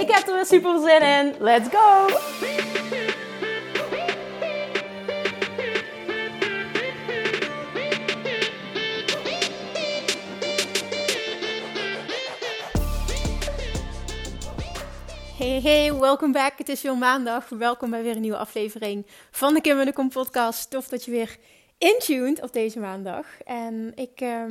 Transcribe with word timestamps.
Ik 0.00 0.10
heb 0.10 0.26
er 0.26 0.34
weer 0.34 0.46
super 0.46 0.80
zin 0.80 1.02
in. 1.02 1.34
Let's 1.38 1.68
go! 1.68 2.06
Hey, 15.36 15.60
hey, 15.60 15.94
welkom 15.94 16.32
back. 16.32 16.58
Het 16.58 16.68
is 16.68 16.82
weer 16.82 16.96
maandag. 16.96 17.48
Welkom 17.48 17.90
bij 17.90 18.02
weer 18.02 18.14
een 18.14 18.20
nieuwe 18.20 18.36
aflevering 18.36 19.06
van 19.30 19.54
de 19.54 19.60
Kim 19.60 19.78
en 19.78 19.86
de 19.86 19.92
Kom 19.92 20.08
podcast. 20.08 20.70
Tof 20.70 20.88
dat 20.88 21.04
je 21.04 21.10
weer 21.10 21.36
intuned 21.78 22.42
op 22.42 22.52
deze 22.52 22.78
maandag. 22.78 23.26
En 23.44 23.92
ik, 23.94 24.20
uh, 24.20 24.44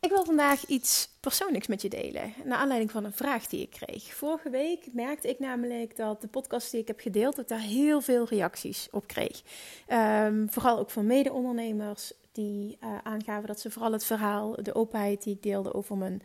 ik 0.00 0.10
wil 0.10 0.24
vandaag 0.24 0.66
iets 0.66 1.08
persoonlijks 1.20 1.66
met 1.66 1.82
je 1.82 1.88
delen. 1.88 2.34
Naar 2.44 2.58
aanleiding 2.58 2.90
van 2.90 3.04
een 3.04 3.12
vraag 3.12 3.46
die 3.46 3.62
ik 3.62 3.70
kreeg. 3.70 4.14
Vorige 4.14 4.50
week 4.50 4.88
merkte 4.92 5.28
ik 5.28 5.38
namelijk 5.38 5.96
dat 5.96 6.20
de 6.20 6.28
podcast 6.28 6.70
die 6.70 6.80
ik 6.80 6.86
heb 6.86 7.00
gedeeld, 7.00 7.36
dat 7.36 7.44
ik 7.44 7.50
daar 7.50 7.66
heel 7.66 8.00
veel 8.00 8.24
reacties 8.24 8.88
op 8.90 9.06
kreeg. 9.06 9.42
Um, 9.88 10.50
vooral 10.50 10.78
ook 10.78 10.90
van 10.90 11.06
mede-ondernemers 11.06 12.12
die 12.32 12.78
uh, 12.80 12.98
aangaven 13.02 13.46
dat 13.46 13.60
ze 13.60 13.70
vooral 13.70 13.92
het 13.92 14.04
verhaal, 14.04 14.62
de 14.62 14.74
openheid 14.74 15.22
die 15.22 15.34
ik 15.34 15.42
deelde 15.42 15.74
over 15.74 15.96
mijn 15.96 16.22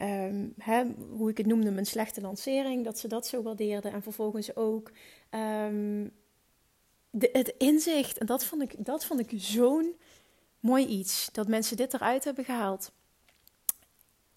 um, 0.00 0.54
hè, 0.58 0.84
hoe 1.10 1.30
ik 1.30 1.36
het 1.36 1.46
noemde, 1.46 1.70
mijn 1.70 1.86
slechte 1.86 2.20
lancering, 2.20 2.84
dat 2.84 2.98
ze 2.98 3.08
dat 3.08 3.26
zo 3.26 3.42
waardeerden. 3.42 3.92
En 3.92 4.02
vervolgens 4.02 4.56
ook 4.56 4.90
um, 5.30 6.12
de, 7.10 7.28
het 7.32 7.54
inzicht. 7.58 8.18
En 8.18 8.26
dat 8.26 8.44
vond 8.44 8.62
ik, 8.62 8.84
dat 8.84 9.04
vond 9.04 9.20
ik 9.20 9.32
zo'n 9.34 9.96
mooi 10.60 10.86
iets. 10.86 11.28
Dat 11.32 11.48
mensen 11.48 11.76
dit 11.76 11.94
eruit 11.94 12.24
hebben 12.24 12.44
gehaald. 12.44 12.92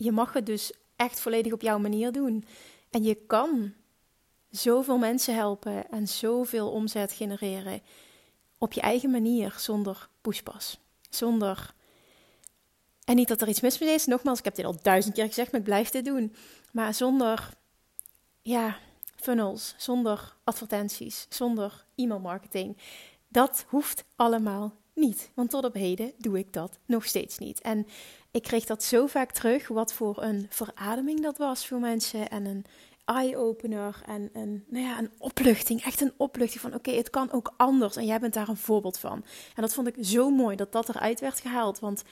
Je 0.01 0.11
mag 0.11 0.33
het 0.33 0.45
dus 0.45 0.73
echt 0.95 1.19
volledig 1.19 1.53
op 1.53 1.61
jouw 1.61 1.79
manier 1.79 2.11
doen. 2.11 2.45
En 2.89 3.03
je 3.03 3.15
kan 3.15 3.73
zoveel 4.49 4.97
mensen 4.97 5.35
helpen 5.35 5.89
en 5.89 6.07
zoveel 6.07 6.71
omzet 6.71 7.11
genereren 7.11 7.81
op 8.57 8.73
je 8.73 8.81
eigen 8.81 9.09
manier 9.09 9.55
zonder 9.57 10.09
pushpas. 10.21 10.79
Zonder 11.09 11.73
en 13.05 13.15
niet 13.15 13.27
dat 13.27 13.41
er 13.41 13.47
iets 13.47 13.61
mis 13.61 13.79
mee 13.79 13.93
is. 13.93 14.05
Nogmaals, 14.05 14.39
ik 14.39 14.45
heb 14.45 14.55
dit 14.55 14.65
al 14.65 14.75
duizend 14.81 15.13
keer 15.13 15.25
gezegd, 15.25 15.51
maar 15.51 15.59
ik 15.59 15.65
blijf 15.65 15.89
dit 15.89 16.05
doen. 16.05 16.35
Maar 16.71 16.93
zonder, 16.93 17.49
ja, 18.41 18.77
funnels, 19.15 19.75
zonder 19.77 20.35
advertenties, 20.43 21.25
zonder 21.29 21.85
e-mailmarketing. 21.95 22.77
Dat 23.27 23.65
hoeft 23.67 24.03
allemaal 24.15 24.75
niet. 24.93 25.29
Want 25.33 25.49
tot 25.49 25.65
op 25.65 25.73
heden 25.73 26.13
doe 26.17 26.37
ik 26.37 26.53
dat 26.53 26.77
nog 26.85 27.05
steeds 27.05 27.37
niet. 27.37 27.61
En 27.61 27.87
ik 28.31 28.43
kreeg 28.43 28.65
dat 28.65 28.83
zo 28.83 29.07
vaak 29.07 29.31
terug, 29.31 29.67
wat 29.67 29.93
voor 29.93 30.23
een 30.23 30.45
verademing 30.49 31.21
dat 31.21 31.37
was 31.37 31.67
voor 31.67 31.79
mensen. 31.79 32.29
En 32.29 32.45
een 32.45 32.65
eye-opener 33.05 34.01
en 34.05 34.29
een, 34.33 34.65
nou 34.67 34.85
ja, 34.85 34.97
een 34.99 35.11
opluchting. 35.17 35.83
Echt 35.83 36.01
een 36.01 36.13
opluchting 36.17 36.61
van 36.61 36.73
oké, 36.73 36.91
het 36.91 37.09
kan 37.09 37.31
ook 37.31 37.53
anders. 37.57 37.95
En 37.95 38.05
jij 38.05 38.19
bent 38.19 38.33
daar 38.33 38.49
een 38.49 38.57
voorbeeld 38.57 38.99
van. 38.99 39.25
En 39.55 39.61
dat 39.61 39.73
vond 39.73 39.87
ik 39.87 39.95
zo 40.01 40.29
mooi 40.29 40.55
dat 40.55 40.71
dat 40.71 40.89
eruit 40.89 41.19
werd 41.19 41.39
gehaald. 41.39 41.79
Want 41.79 42.03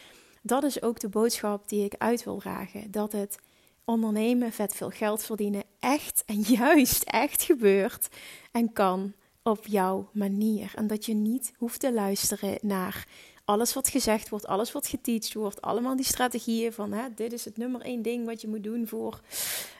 dat 0.41 0.63
is 0.63 0.81
ook 0.81 0.99
de 0.99 1.09
boodschap 1.09 1.69
die 1.69 1.85
ik 1.85 1.95
uit 1.97 2.23
wil 2.23 2.37
dragen. 2.37 2.91
Dat 2.91 3.11
het 3.11 3.37
ondernemen, 3.85 4.51
vet 4.51 4.75
veel 4.75 4.89
geld 4.89 5.23
verdienen, 5.23 5.63
echt 5.79 6.23
en 6.25 6.41
juist 6.57 7.03
echt 7.03 7.43
gebeurt 7.43 8.07
en 8.51 8.73
kan 8.73 9.13
op 9.43 9.65
jouw 9.65 10.09
manier. 10.13 10.71
En 10.75 10.87
dat 10.87 11.05
je 11.05 11.13
niet 11.13 11.53
hoeft 11.57 11.79
te 11.79 11.93
luisteren 11.93 12.57
naar 12.61 13.07
alles 13.47 13.73
wat 13.73 13.89
gezegd 13.89 14.29
wordt, 14.29 14.47
alles 14.47 14.71
wat 14.71 14.87
geteacht 14.87 15.33
wordt, 15.33 15.61
allemaal 15.61 15.95
die 15.95 16.05
strategieën 16.05 16.73
van 16.73 16.91
hè, 16.91 17.13
dit 17.15 17.33
is 17.33 17.45
het 17.45 17.57
nummer 17.57 17.81
één 17.81 18.01
ding 18.01 18.25
wat 18.25 18.41
je 18.41 18.47
moet 18.47 18.63
doen 18.63 18.87
voor 18.87 19.21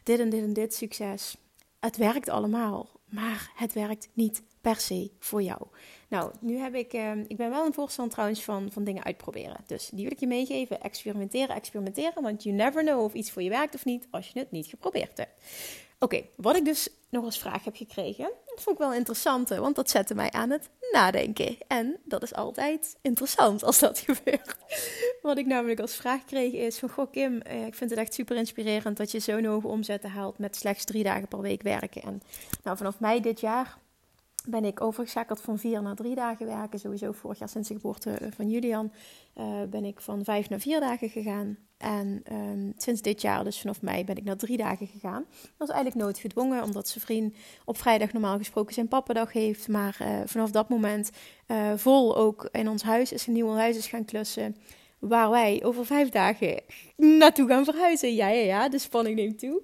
dit 0.03 0.19
en 0.19 0.29
dit 0.29 0.43
en 0.43 0.53
dit 0.53 0.73
succes. 0.73 1.37
Het 1.79 1.97
werkt 1.97 2.29
allemaal, 2.29 2.89
maar 3.05 3.51
het 3.55 3.73
werkt 3.73 4.07
niet 4.13 4.41
per 4.61 4.75
se 4.75 5.11
voor 5.19 5.41
jou. 5.41 5.61
Nou, 6.07 6.31
nu 6.39 6.57
heb 6.57 6.75
ik, 6.75 6.93
uh, 6.93 7.11
ik 7.27 7.37
ben 7.37 7.49
wel 7.49 7.65
een 7.65 7.73
voorstander 7.73 8.13
trouwens 8.13 8.43
van, 8.43 8.71
van 8.71 8.83
dingen 8.83 9.03
uitproberen. 9.03 9.63
Dus 9.65 9.89
die 9.93 10.03
wil 10.03 10.11
ik 10.11 10.19
je 10.19 10.27
meegeven. 10.27 10.81
Experimenteren, 10.81 11.55
experimenteren. 11.55 12.23
Want 12.23 12.43
you 12.43 12.55
never 12.55 12.83
know 12.83 13.03
of 13.03 13.13
iets 13.13 13.31
voor 13.31 13.41
je 13.41 13.49
werkt 13.49 13.75
of 13.75 13.85
niet 13.85 14.07
als 14.09 14.27
je 14.27 14.39
het 14.39 14.51
niet 14.51 14.67
geprobeerd 14.67 15.17
hebt. 15.17 15.41
Oké, 15.99 16.25
wat 16.35 16.55
ik 16.55 16.65
dus 16.65 16.89
nog 17.09 17.23
als 17.23 17.39
vraag 17.39 17.63
heb 17.63 17.75
gekregen, 17.75 18.31
dat 18.45 18.61
vond 18.61 18.75
ik 18.75 18.81
wel 18.81 18.93
interessant, 18.93 19.49
want 19.49 19.75
dat 19.75 19.89
zette 19.89 20.15
mij 20.15 20.31
aan 20.31 20.49
het 20.49 20.69
nadenken. 20.91 21.57
En 21.67 21.97
dat 22.03 22.23
is 22.23 22.33
altijd 22.33 22.97
interessant 23.01 23.63
als 23.63 23.79
dat 23.79 23.99
gebeurt. 24.07 24.55
Wat 25.21 25.37
ik 25.37 25.45
namelijk 25.45 25.79
als 25.79 25.95
vraag 25.95 26.25
kreeg 26.25 26.53
is 26.53 26.79
van, 26.79 26.89
goh 26.89 27.11
Kim, 27.11 27.41
eh, 27.41 27.65
ik 27.65 27.75
vind 27.75 27.89
het 27.89 27.99
echt 27.99 28.13
super 28.13 28.35
inspirerend 28.35 28.97
dat 28.97 29.11
je 29.11 29.19
zo'n 29.19 29.45
hoge 29.45 29.67
omzetten 29.67 30.09
haalt 30.09 30.37
met 30.37 30.55
slechts 30.55 30.85
drie 30.85 31.03
dagen 31.03 31.27
per 31.27 31.41
week 31.41 31.61
werken. 31.61 32.01
En 32.01 32.21
nou, 32.63 32.77
vanaf 32.77 32.99
mei 32.99 33.21
dit 33.21 33.39
jaar 33.39 33.77
ben 34.45 34.65
ik 34.65 34.81
overgeschakeld 34.81 35.41
van 35.41 35.59
vier 35.59 35.81
naar 35.81 35.95
drie 35.95 36.15
dagen 36.15 36.45
werken. 36.45 36.79
Sowieso 36.79 37.11
vorig 37.11 37.39
jaar 37.39 37.49
sinds 37.49 37.67
de 37.67 37.73
geboorte 37.73 38.11
eh, 38.11 38.31
van 38.31 38.49
Julian 38.49 38.91
uh, 39.35 39.63
ben 39.69 39.85
ik 39.85 40.01
van 40.01 40.23
vijf 40.23 40.49
naar 40.49 40.59
vier 40.59 40.79
dagen 40.79 41.09
gegaan. 41.09 41.57
En 41.77 42.23
um, 42.31 42.73
sinds 42.77 43.01
dit 43.01 43.21
jaar, 43.21 43.43
dus 43.43 43.61
vanaf 43.61 43.81
mei, 43.81 44.05
ben 44.05 44.15
ik 44.15 44.23
naar 44.23 44.37
drie 44.37 44.57
dagen 44.57 44.87
gegaan. 44.87 45.25
Dat 45.29 45.53
was 45.57 45.69
eigenlijk 45.69 46.03
nooit 46.03 46.17
gedwongen, 46.17 46.63
omdat 46.63 46.87
zijn 46.87 47.03
vriend 47.03 47.35
op 47.65 47.77
vrijdag 47.77 48.13
normaal 48.13 48.37
gesproken 48.37 48.73
zijn 48.73 48.87
pappendag 48.87 49.33
heeft. 49.33 49.67
Maar 49.67 49.97
uh, 50.01 50.19
vanaf 50.25 50.51
dat 50.51 50.69
moment 50.69 51.09
uh, 51.47 51.71
vol 51.75 52.17
ook 52.17 52.49
in 52.51 52.69
ons 52.69 52.83
huis 52.83 53.11
is 53.11 53.27
een 53.27 53.33
nieuw 53.33 53.53
huis 53.53 53.77
is 53.77 53.87
gaan 53.87 54.05
klussen 54.05 54.55
waar 54.99 55.29
wij 55.29 55.63
over 55.63 55.85
vijf 55.85 56.09
dagen 56.09 56.61
naartoe 56.95 57.47
gaan 57.47 57.65
verhuizen. 57.65 58.15
Ja, 58.15 58.27
ja, 58.27 58.43
ja, 58.43 58.69
de 58.69 58.79
spanning 58.79 59.15
neemt 59.15 59.39
toe. 59.39 59.63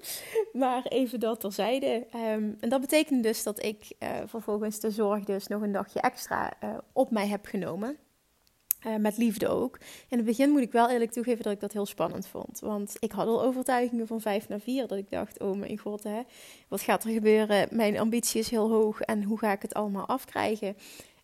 Maar 0.53 0.83
even 0.83 1.19
dat 1.19 1.39
terzijde. 1.39 2.07
Um, 2.15 2.57
en 2.59 2.69
dat 2.69 2.81
betekent 2.81 3.23
dus 3.23 3.43
dat 3.43 3.63
ik 3.63 3.93
uh, 3.99 4.09
vervolgens 4.25 4.79
de 4.79 4.91
zorg 4.91 5.23
dus 5.23 5.47
nog 5.47 5.61
een 5.61 5.71
dagje 5.71 6.01
extra 6.01 6.53
op 6.93 7.11
mij 7.11 7.27
heb 7.27 7.45
genomen. 7.45 7.97
Uh, 8.87 8.95
met 8.95 9.17
liefde 9.17 9.47
ook. 9.47 9.77
In 10.09 10.17
het 10.17 10.25
begin 10.25 10.49
moet 10.49 10.61
ik 10.61 10.71
wel 10.71 10.89
eerlijk 10.89 11.11
toegeven 11.11 11.43
dat 11.43 11.53
ik 11.53 11.59
dat 11.59 11.73
heel 11.73 11.85
spannend 11.85 12.27
vond. 12.27 12.59
Want 12.59 12.95
ik 12.99 13.11
had 13.11 13.27
al 13.27 13.43
overtuigingen 13.43 14.07
van 14.07 14.21
vijf 14.21 14.47
naar 14.47 14.59
vier. 14.59 14.87
Dat 14.87 14.97
ik 14.97 15.09
dacht, 15.09 15.39
oh 15.39 15.57
mijn 15.57 15.77
god, 15.77 16.03
hè, 16.03 16.21
wat 16.67 16.81
gaat 16.81 17.03
er 17.03 17.11
gebeuren? 17.11 17.67
Mijn 17.71 17.99
ambitie 17.99 18.39
is 18.39 18.49
heel 18.49 18.69
hoog 18.69 19.01
en 19.01 19.23
hoe 19.23 19.39
ga 19.39 19.51
ik 19.51 19.61
het 19.61 19.73
allemaal 19.73 20.05
afkrijgen? 20.05 20.75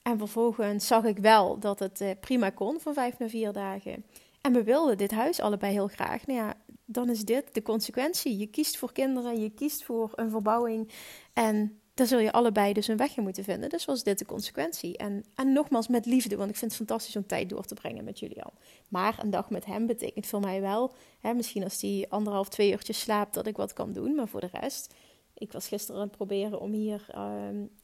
En 0.02 0.18
vervolgens 0.18 0.88
zag 0.88 1.04
ik 1.04 1.18
wel 1.18 1.60
dat 1.60 1.80
het 1.80 2.02
uh, 2.02 2.10
prima 2.20 2.50
kon 2.50 2.80
van 2.80 2.94
vijf 2.94 3.18
naar 3.20 3.30
vier 3.30 3.52
dagen. 3.52 4.06
En 4.42 4.54
we 4.54 4.64
wilden 4.64 4.98
dit 4.98 5.12
huis 5.12 5.40
allebei 5.40 5.74
heel 5.74 5.88
graag. 5.88 6.28
Nou 6.28 6.40
ja, 6.40 6.54
dan 6.86 7.10
is 7.10 7.24
dit 7.26 7.54
de 7.54 7.62
consequentie. 7.62 8.38
Je 8.38 8.48
kiest 8.48 8.78
voor 8.78 8.92
kinderen, 8.92 9.42
je 9.42 9.50
kiest 9.50 9.84
voor 9.84 10.12
een 10.16 10.30
verbouwing. 10.30 10.92
En 11.34 11.79
daar 12.00 12.08
zul 12.08 12.20
je 12.20 12.32
allebei 12.32 12.74
dus 12.74 12.88
een 12.88 12.98
weg 12.98 13.18
in 13.18 13.24
moeten 13.24 13.44
vinden. 13.44 13.70
Dus 13.70 13.86
was 13.86 14.04
dit 14.04 14.20
de 14.20 14.26
consequentie. 14.26 14.98
En, 14.98 15.26
en 15.36 15.54
nogmaals 15.54 15.88
met 15.88 16.06
liefde, 16.06 16.36
want 16.36 16.50
ik 16.50 16.56
vind 16.56 16.72
het 16.72 16.80
fantastisch 16.80 17.16
om 17.16 17.28
tijd 17.28 17.50
door 17.50 17.66
te 17.66 17.74
brengen 17.74 18.04
met 18.04 18.20
Julian. 18.20 18.52
Maar 18.88 19.16
een 19.22 19.30
dag 19.30 19.50
met 19.50 19.66
hem 19.66 19.86
betekent 19.86 20.28
voor 20.28 20.40
mij 20.40 20.62
wel, 20.62 20.92
hè, 21.20 21.34
misschien 21.34 21.64
als 21.64 21.82
hij 21.82 22.06
anderhalf, 22.10 22.50
twee 22.50 22.72
uurtjes 22.72 23.00
slaapt, 23.00 23.34
dat 23.34 23.48
ik 23.48 23.58
wat 23.58 23.74
kan 23.74 23.94
doen. 23.94 24.16
Maar 24.16 24.28
voor 24.28 24.42
de 24.42 24.50
rest 24.52 24.94
ik 25.40 25.52
was 25.52 25.68
gisteren 25.68 26.02
aan 26.02 26.08
het 26.08 26.18
proberen 26.18 26.60
om 26.60 26.72
hier 26.72 27.06
uh, 27.16 27.24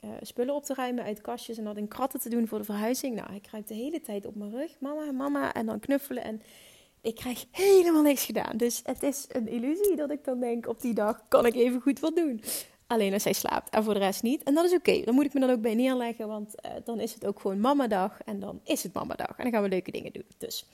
uh, 0.01 0.09
spullen 0.21 0.55
op 0.55 0.63
te 0.63 0.73
ruimen 0.73 1.03
uit 1.03 1.21
kastjes 1.21 1.57
en 1.57 1.63
dat 1.63 1.77
in 1.77 1.87
kratten 1.87 2.19
te 2.19 2.29
doen 2.29 2.47
voor 2.47 2.57
de 2.57 2.63
verhuizing. 2.63 3.15
Nou, 3.15 3.33
ik 3.33 3.41
kruip 3.41 3.67
de 3.67 3.73
hele 3.73 4.01
tijd 4.01 4.25
op 4.25 4.35
mijn 4.35 4.51
rug, 4.51 4.79
mama, 4.79 5.11
mama, 5.11 5.53
en 5.53 5.65
dan 5.65 5.79
knuffelen. 5.79 6.23
En 6.23 6.41
ik 7.01 7.15
krijg 7.15 7.45
helemaal 7.51 8.01
niks 8.01 8.25
gedaan. 8.25 8.57
Dus 8.57 8.81
het 8.83 9.03
is 9.03 9.25
een 9.27 9.47
illusie 9.47 9.95
dat 9.95 10.11
ik 10.11 10.23
dan 10.23 10.39
denk, 10.39 10.67
op 10.67 10.81
die 10.81 10.93
dag 10.93 11.21
kan 11.27 11.45
ik 11.45 11.55
even 11.55 11.81
goed 11.81 11.99
wat 11.99 12.15
doen. 12.15 12.41
Alleen 12.87 13.13
als 13.13 13.23
hij 13.23 13.33
slaapt 13.33 13.69
en 13.69 13.83
voor 13.83 13.93
de 13.93 13.99
rest 13.99 14.23
niet. 14.23 14.43
En 14.43 14.53
dat 14.53 14.65
is 14.65 14.73
oké. 14.73 15.01
Dan 15.01 15.13
moet 15.15 15.25
ik 15.25 15.33
me 15.33 15.39
dan 15.39 15.49
ook 15.49 15.61
bij 15.61 15.75
neerleggen, 15.75 16.27
want 16.27 16.55
uh, 16.65 16.71
dan 16.83 16.99
is 16.99 17.13
het 17.13 17.25
ook 17.25 17.39
gewoon 17.39 17.59
mamadag. 17.59 18.21
En 18.25 18.39
dan 18.39 18.59
is 18.63 18.83
het 18.83 18.93
mamadag. 18.93 19.37
En 19.37 19.43
dan 19.43 19.51
gaan 19.51 19.63
we 19.63 19.69
leuke 19.69 19.91
dingen 19.91 20.13
doen. 20.13 20.25
Dus. 20.37 20.65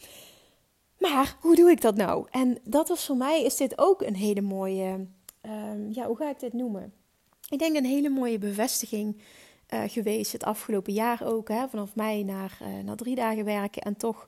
Maar 0.97 1.37
hoe 1.41 1.55
doe 1.55 1.71
ik 1.71 1.81
dat 1.81 1.95
nou? 1.95 2.27
En 2.31 2.57
dat 2.63 2.87
was 2.87 3.05
voor 3.05 3.15
mij, 3.15 3.43
is 3.43 3.55
dit 3.55 3.77
ook 3.77 4.01
een 4.01 4.15
hele 4.15 4.41
mooie 4.41 5.07
um, 5.41 5.91
ja, 5.91 6.07
hoe 6.07 6.17
ga 6.17 6.29
ik 6.29 6.39
dit 6.39 6.53
noemen? 6.53 6.93
Ik 7.49 7.59
denk 7.59 7.75
een 7.75 7.85
hele 7.85 8.09
mooie 8.09 8.37
bevestiging 8.37 9.21
uh, 9.73 9.81
geweest 9.87 10.31
het 10.31 10.43
afgelopen 10.43 10.93
jaar 10.93 11.23
ook. 11.23 11.47
Hè, 11.47 11.67
vanaf 11.67 11.95
mei 11.95 12.23
naar, 12.23 12.59
uh, 12.61 12.83
naar 12.83 12.95
drie 12.95 13.15
dagen 13.15 13.45
werken 13.45 13.81
en 13.81 13.97
toch 13.97 14.27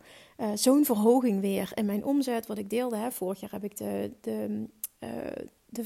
zo'n 0.53 0.85
verhoging 0.85 1.41
weer 1.41 1.71
in 1.73 1.85
mijn 1.85 2.05
omzet. 2.05 2.47
Wat 2.47 2.57
ik 2.57 2.69
deelde, 2.69 2.95
hè, 2.95 3.11
vorig 3.11 3.39
jaar 3.39 3.51
heb 3.51 3.63
ik 3.63 3.77
de, 3.77 4.11
de 4.21 4.67
de 5.73 5.83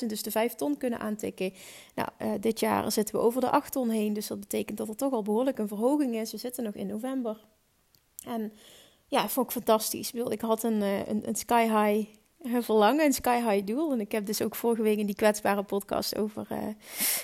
500.000, 0.00 0.06
dus 0.06 0.22
de 0.22 0.30
5 0.30 0.54
ton 0.54 0.76
kunnen 0.76 0.98
aantikken. 0.98 1.52
Nou, 1.94 2.38
dit 2.40 2.60
jaar 2.60 2.92
zitten 2.92 3.14
we 3.14 3.20
over 3.20 3.40
de 3.40 3.50
8 3.50 3.72
ton 3.72 3.88
heen. 3.88 4.12
Dus 4.12 4.26
dat 4.26 4.40
betekent 4.40 4.78
dat 4.78 4.88
er 4.88 4.96
toch 4.96 5.12
al 5.12 5.22
behoorlijk 5.22 5.58
een 5.58 5.68
verhoging 5.68 6.14
is. 6.14 6.32
We 6.32 6.38
zitten 6.38 6.64
nog 6.64 6.74
in 6.74 6.86
november. 6.86 7.46
En 8.24 8.52
ja, 9.06 9.28
vond 9.28 9.46
ik 9.46 9.52
fantastisch. 9.52 10.12
Ik, 10.12 10.40
had 10.40 10.62
een, 10.62 10.80
een, 10.82 11.28
een 11.28 11.36
sky 11.36 11.62
high 11.62 12.08
verlangen, 12.62 13.04
een 13.04 13.12
sky 13.12 13.40
high 13.48 13.66
doel. 13.66 13.92
En 13.92 14.00
ik 14.00 14.12
heb 14.12 14.26
dus 14.26 14.42
ook 14.42 14.54
vorige 14.54 14.82
week 14.82 14.98
in 14.98 15.06
die 15.06 15.14
kwetsbare 15.14 15.62
podcast 15.62 16.16
over 16.16 16.46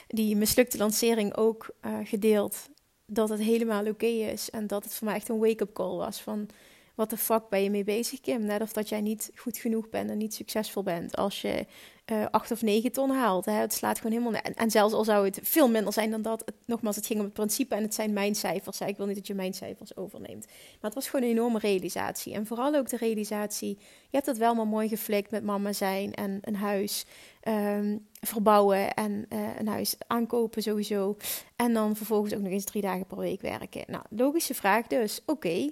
die 0.08 0.36
mislukte 0.36 0.78
lancering 0.78 1.36
ook 1.36 1.70
gedeeld 2.04 2.69
dat 3.06 3.28
het 3.28 3.40
helemaal 3.40 3.86
oké 3.86 4.06
is. 4.06 4.50
En 4.50 4.66
dat 4.66 4.84
het 4.84 4.94
voor 4.94 5.06
mij 5.06 5.16
echt 5.16 5.28
een 5.28 5.38
wake-up 5.38 5.72
call 5.72 5.96
was 5.96 6.20
van... 6.20 6.48
Wat 6.96 7.10
de 7.10 7.16
fuck 7.16 7.48
ben 7.48 7.62
je 7.62 7.70
mee 7.70 7.84
bezig, 7.84 8.20
Kim? 8.20 8.44
Net 8.44 8.60
of 8.60 8.72
dat 8.72 8.88
jij 8.88 9.00
niet 9.00 9.31
goed 9.34 9.58
genoeg 9.58 9.88
bent 9.88 10.10
en 10.10 10.19
niet 10.19 10.34
succesvol 10.34 10.82
bent 10.82 11.16
als 11.16 11.40
je 11.40 11.66
uh, 12.12 12.26
acht 12.31 12.50
of 12.50 12.62
negen 12.62 12.93
ton 12.93 13.10
haalt. 13.10 13.44
Hè? 13.44 13.52
Het 13.52 13.75
slaat 13.75 13.98
gewoon 13.98 14.12
helemaal... 14.19 14.40
En, 14.40 14.54
en 14.54 14.70
zelfs 14.70 14.94
al 14.94 15.04
zou 15.04 15.25
het 15.25 15.40
veel 15.43 15.69
minder 15.69 15.93
zijn 15.93 16.10
dan 16.10 16.22
dat... 16.22 16.43
Het, 16.44 16.54
nogmaals, 16.66 16.96
het 16.96 17.06
ging 17.06 17.19
om 17.19 17.25
het 17.25 17.34
principe 17.34 17.75
en 17.75 17.82
het 17.82 17.94
zijn 17.94 18.12
mijn 18.12 18.34
cijfers. 18.34 18.81
Ik 18.81 18.96
wil 18.96 19.06
niet 19.06 19.16
dat 19.16 19.26
je 19.26 19.34
mijn 19.34 19.54
cijfers 19.54 19.96
overneemt. 19.96 20.46
Maar 20.46 20.54
het 20.81 20.94
was 20.94 21.08
gewoon 21.08 21.25
een 21.25 21.37
enorme 21.37 21.58
realisatie. 21.58 22.32
En 22.32 22.46
vooral 22.46 22.75
ook 22.75 22.88
de 22.88 22.96
realisatie... 22.96 23.78
Je 23.78 24.16
hebt 24.22 24.26
het 24.26 24.38
wel 24.38 24.54
maar 24.54 24.66
mooi 24.66 24.88
geflikt 24.88 25.31
met 25.31 25.44
mama 25.44 25.72
zijn 25.72 26.14
en 26.14 26.38
een 26.40 26.56
huis 26.56 27.06
um, 27.48 28.06
verbouwen 28.20 28.94
en 28.94 29.26
uh, 29.28 29.58
een 29.58 29.69
huis 29.69 29.96
aankopen 30.06 30.62
sowieso. 30.62 31.16
En 31.56 31.72
dan 31.72 31.96
vervolgens 31.96 32.34
ook 32.34 32.40
nog 32.40 32.52
eens 32.52 32.64
drie 32.64 32.82
dagen 32.82 33.06
per 33.06 33.19
week 33.19 33.40
werken. 33.40 33.84
Nou, 33.87 34.04
logische 34.10 34.54
vraag 34.54 34.87
dus. 34.87 35.22
Oké, 35.26 35.70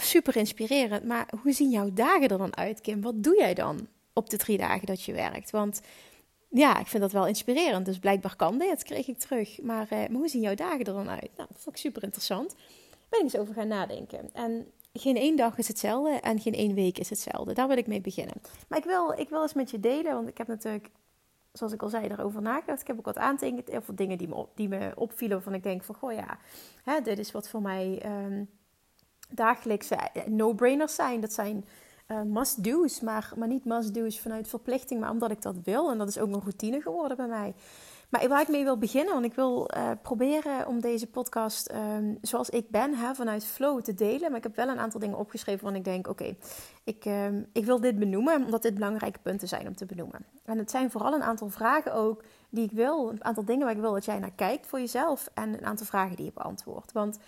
super 0.00 0.36
inspirerend. 0.36 1.04
Maar 1.04 1.28
hoe 1.42 1.52
zien 1.52 1.70
jouw 1.70 1.92
dagen 1.92 2.28
er 2.28 2.38
dan 2.38 2.56
uit, 2.56 2.80
Kim? 2.80 3.00
Wat 3.00 3.22
doe 3.22 3.36
jij 3.36 3.54
dan 3.54 3.88
op 4.12 4.30
de 4.30 4.36
drie 4.36 4.58
dagen 4.58 4.86
dat 4.86 5.02
je 5.02 5.12
werkt? 5.12 5.50
Want 5.50 5.80
ja, 6.48 6.78
ik 6.78 6.86
vind 6.86 7.02
dat 7.02 7.12
wel 7.12 7.26
inspirerend. 7.26 7.86
Dus 7.86 7.98
blijkbaar 7.98 8.36
kan 8.36 8.58
dit, 8.58 8.82
kreeg 8.82 9.08
ik 9.08 9.18
terug. 9.18 9.62
Maar, 9.62 9.86
maar 9.90 10.10
hoe 10.10 10.28
zien 10.28 10.42
jouw 10.42 10.54
dagen 10.54 10.78
er 10.78 10.84
dan 10.84 11.08
uit? 11.08 11.30
Nou, 11.36 11.48
dat 11.48 11.60
vond 11.60 11.76
ik 11.76 11.82
super 11.82 12.02
interessant. 12.02 12.54
Ben 13.08 13.18
ik 13.18 13.24
eens 13.24 13.36
over 13.36 13.54
gaan 13.54 13.68
nadenken. 13.68 14.30
En 14.32 14.66
geen 14.92 15.16
één 15.16 15.36
dag 15.36 15.58
is 15.58 15.68
hetzelfde 15.68 16.20
en 16.20 16.40
geen 16.40 16.54
één 16.54 16.74
week 16.74 16.98
is 16.98 17.10
hetzelfde. 17.10 17.52
Daar 17.52 17.68
wil 17.68 17.76
ik 17.76 17.86
mee 17.86 18.00
beginnen. 18.00 18.34
Maar 18.68 18.78
ik 18.78 18.84
wil, 18.84 19.12
ik 19.12 19.28
wil 19.28 19.42
eens 19.42 19.54
met 19.54 19.70
je 19.70 19.80
delen, 19.80 20.14
want 20.14 20.28
ik 20.28 20.38
heb 20.38 20.46
natuurlijk 20.46 20.90
zoals 21.52 21.72
ik 21.72 21.82
al 21.82 21.88
zei, 21.88 22.06
erover 22.06 22.42
nagedacht. 22.42 22.80
Ik 22.80 22.86
heb 22.86 22.98
ook 22.98 23.04
wat 23.04 23.18
aantekeningen, 23.18 23.70
heel 23.70 23.82
veel 23.82 23.94
dingen 23.94 24.18
die 24.18 24.28
me, 24.28 24.46
die 24.54 24.68
me 24.68 24.92
opvielen. 24.94 25.36
Waarvan 25.36 25.54
ik 25.54 25.62
denk 25.62 25.84
van, 25.84 25.94
goh 25.94 26.12
ja, 26.12 26.38
hè, 26.82 27.00
dit 27.00 27.18
is 27.18 27.32
wat 27.32 27.48
voor 27.48 27.62
mij 27.62 28.02
um, 28.06 28.50
dagelijkse 29.30 29.94
eh, 29.94 30.26
no-brainers 30.26 30.94
zijn. 30.94 31.20
Dat 31.20 31.32
zijn 31.32 31.64
uh, 32.08 32.22
must-do's, 32.22 33.00
maar, 33.00 33.32
maar 33.36 33.48
niet 33.48 33.64
must-do's 33.64 34.20
vanuit 34.20 34.48
verplichting, 34.48 35.00
maar 35.00 35.10
omdat 35.10 35.30
ik 35.30 35.42
dat 35.42 35.56
wil. 35.64 35.90
En 35.90 35.98
dat 35.98 36.08
is 36.08 36.18
ook 36.18 36.32
een 36.34 36.40
routine 36.40 36.80
geworden 36.80 37.16
bij 37.16 37.26
mij. 37.26 37.54
Maar 38.08 38.28
waar 38.28 38.40
ik 38.40 38.48
mee 38.48 38.64
wil 38.64 38.78
beginnen, 38.78 39.12
want 39.12 39.24
ik 39.24 39.34
wil 39.34 39.70
uh, 39.76 39.90
proberen 40.02 40.66
om 40.66 40.80
deze 40.80 41.06
podcast 41.06 41.72
um, 41.72 42.18
zoals 42.20 42.50
ik 42.50 42.70
ben, 42.70 42.94
hè, 42.94 43.14
vanuit 43.14 43.44
flow 43.44 43.82
te 43.82 43.94
delen. 43.94 44.28
Maar 44.28 44.36
ik 44.36 44.42
heb 44.42 44.56
wel 44.56 44.68
een 44.68 44.78
aantal 44.78 45.00
dingen 45.00 45.18
opgeschreven 45.18 45.62
waarvan 45.62 45.80
ik 45.80 45.84
denk, 45.86 46.08
oké, 46.08 46.36
ik, 46.84 47.04
um, 47.04 47.46
ik 47.52 47.64
wil 47.64 47.80
dit 47.80 47.98
benoemen, 47.98 48.44
omdat 48.44 48.62
dit 48.62 48.74
belangrijke 48.74 49.18
punten 49.22 49.48
zijn 49.48 49.66
om 49.66 49.76
te 49.76 49.86
benoemen. 49.86 50.24
En 50.44 50.58
het 50.58 50.70
zijn 50.70 50.90
vooral 50.90 51.14
een 51.14 51.22
aantal 51.22 51.48
vragen 51.48 51.94
ook 51.94 52.22
die 52.50 52.64
ik 52.64 52.72
wil, 52.72 53.10
een 53.10 53.24
aantal 53.24 53.44
dingen 53.44 53.66
waar 53.66 53.74
ik 53.74 53.80
wil 53.80 53.92
dat 53.92 54.04
jij 54.04 54.18
naar 54.18 54.34
kijkt 54.36 54.66
voor 54.66 54.78
jezelf 54.78 55.28
en 55.34 55.54
een 55.54 55.66
aantal 55.66 55.86
vragen 55.86 56.16
die 56.16 56.24
je 56.24 56.32
beantwoordt. 56.34 56.92
Want 56.92 57.18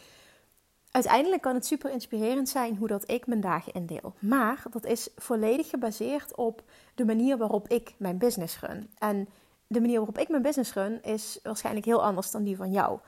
uiteindelijk 0.97 1.43
kan 1.43 1.55
het 1.55 1.67
super 1.67 1.91
inspirerend 1.91 2.49
zijn 2.49 2.77
hoe 2.77 2.89
dat 2.89 3.11
ik 3.11 3.27
mijn 3.27 3.41
dagen 3.41 3.73
indeel. 3.73 4.15
Maar 4.19 4.63
dat 4.71 4.85
is 4.85 5.09
volledig 5.17 5.69
gebaseerd 5.69 6.37
op 6.37 6.63
de 6.95 7.05
manier 7.05 7.39
waarop 7.39 7.69
ik 7.69 7.95
mijn 7.97 8.19
business 8.19 8.61
run. 8.61 8.91
En 8.99 9.29
de 9.67 9.81
manier 9.81 9.97
waarop 9.97 10.19
ik 10.19 10.29
mijn 10.29 10.43
business 10.43 10.75
run 10.75 11.03
is 11.03 11.39
waarschijnlijk 11.43 11.87
heel 11.87 12.05
anders 12.05 12.31
dan 12.31 12.43
die 12.43 12.57
van 12.57 12.71
jou. 12.71 12.99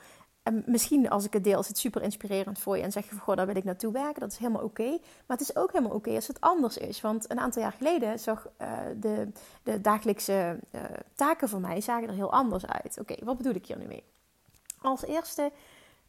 En 0.43 0.63
misschien 0.65 1.09
als 1.09 1.25
ik 1.25 1.33
het 1.33 1.43
deel 1.43 1.59
is 1.59 1.67
het 1.67 1.77
super 1.77 2.01
inspirerend 2.01 2.59
voor 2.59 2.77
je 2.77 2.83
en 2.83 2.91
zeg 2.91 3.03
je 3.03 3.09
van 3.09 3.19
goh, 3.19 3.35
daar 3.35 3.45
wil 3.45 3.55
ik 3.55 3.63
naartoe 3.63 3.91
werken. 3.91 4.19
Dat 4.19 4.31
is 4.31 4.37
helemaal 4.37 4.63
oké. 4.63 4.89
Maar 5.25 5.37
het 5.37 5.41
is 5.41 5.55
ook 5.55 5.71
helemaal 5.71 5.95
oké 5.95 6.15
als 6.15 6.27
het 6.27 6.41
anders 6.41 6.77
is. 6.77 7.01
Want 7.01 7.31
een 7.31 7.39
aantal 7.39 7.61
jaar 7.61 7.71
geleden 7.71 8.19
zag 8.19 8.47
uh, 8.61 8.77
de, 8.99 9.27
de 9.63 9.81
dagelijkse 9.81 10.59
uh, 10.71 10.81
taken 11.15 11.49
voor 11.49 11.59
mij 11.59 11.81
zagen 11.81 12.07
er 12.07 12.13
heel 12.13 12.31
anders 12.31 12.65
uit. 12.65 12.97
Oké, 12.99 13.15
wat 13.23 13.37
bedoel 13.37 13.53
ik 13.53 13.65
hier 13.65 13.77
nu 13.77 13.85
mee? 13.85 14.03
Als 14.81 15.05
eerste 15.05 15.51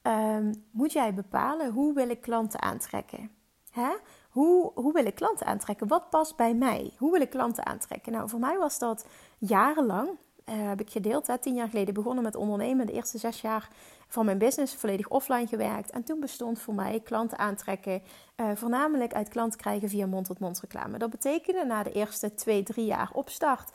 um, 0.03 0.65
moet 0.71 0.93
jij 0.93 1.15
bepalen 1.15 1.73
hoe 1.73 1.95
wil 1.95 2.09
ik 2.09 2.21
klanten 2.21 2.63
aantrekken. 2.63 3.31
Hè? 3.71 3.91
Hoe, 4.31 4.73
hoe 4.75 4.93
wil 4.93 5.07
ik 5.07 5.15
klanten 5.15 5.47
aantrekken? 5.47 5.89
Wat 5.89 6.11
past 6.11 6.37
bij 6.37 6.55
mij? 6.55 6.93
Hoe 6.99 7.13
wil 7.13 7.21
ik 7.21 7.31
klanten 7.31 7.67
aantrekken? 7.67 8.13
Nou, 8.13 8.29
voor 8.29 8.41
mij 8.41 8.59
was 8.59 8.79
dat 8.79 9.07
jarenlang 9.39 10.09
uh, 10.09 10.69
heb 10.69 10.81
ik 10.81 10.91
gedeeld. 10.91 11.27
Hè, 11.27 11.39
tien 11.39 11.55
jaar 11.55 11.69
geleden 11.69 11.95
begonnen 11.95 12.23
met 12.23 12.37
ondernemen. 12.37 12.87
De 12.87 12.93
eerste 12.93 13.19
zes 13.19 13.41
jaar 13.41 13.69
van 14.09 14.25
mijn 14.25 14.39
business 14.39 14.75
volledig 14.75 15.09
offline 15.09 15.47
gewerkt. 15.47 15.91
En 15.91 16.03
toen 16.03 16.21
bestond 16.21 16.59
voor 16.59 16.75
mij 16.75 17.01
klanten 17.01 17.39
aantrekken, 17.39 18.03
uh, 18.37 18.51
voornamelijk 18.55 19.15
uit 19.15 19.29
klanten 19.29 19.61
krijgen 19.61 19.89
via 19.89 20.07
mond-tot-mond 20.07 20.61
reclame. 20.61 20.99
Dat 20.99 21.11
betekende 21.11 21.65
na 21.65 21.83
de 21.83 21.93
eerste 21.93 22.35
twee, 22.35 22.63
drie 22.63 22.87
jaar 22.87 23.11
opstart, 23.13 23.71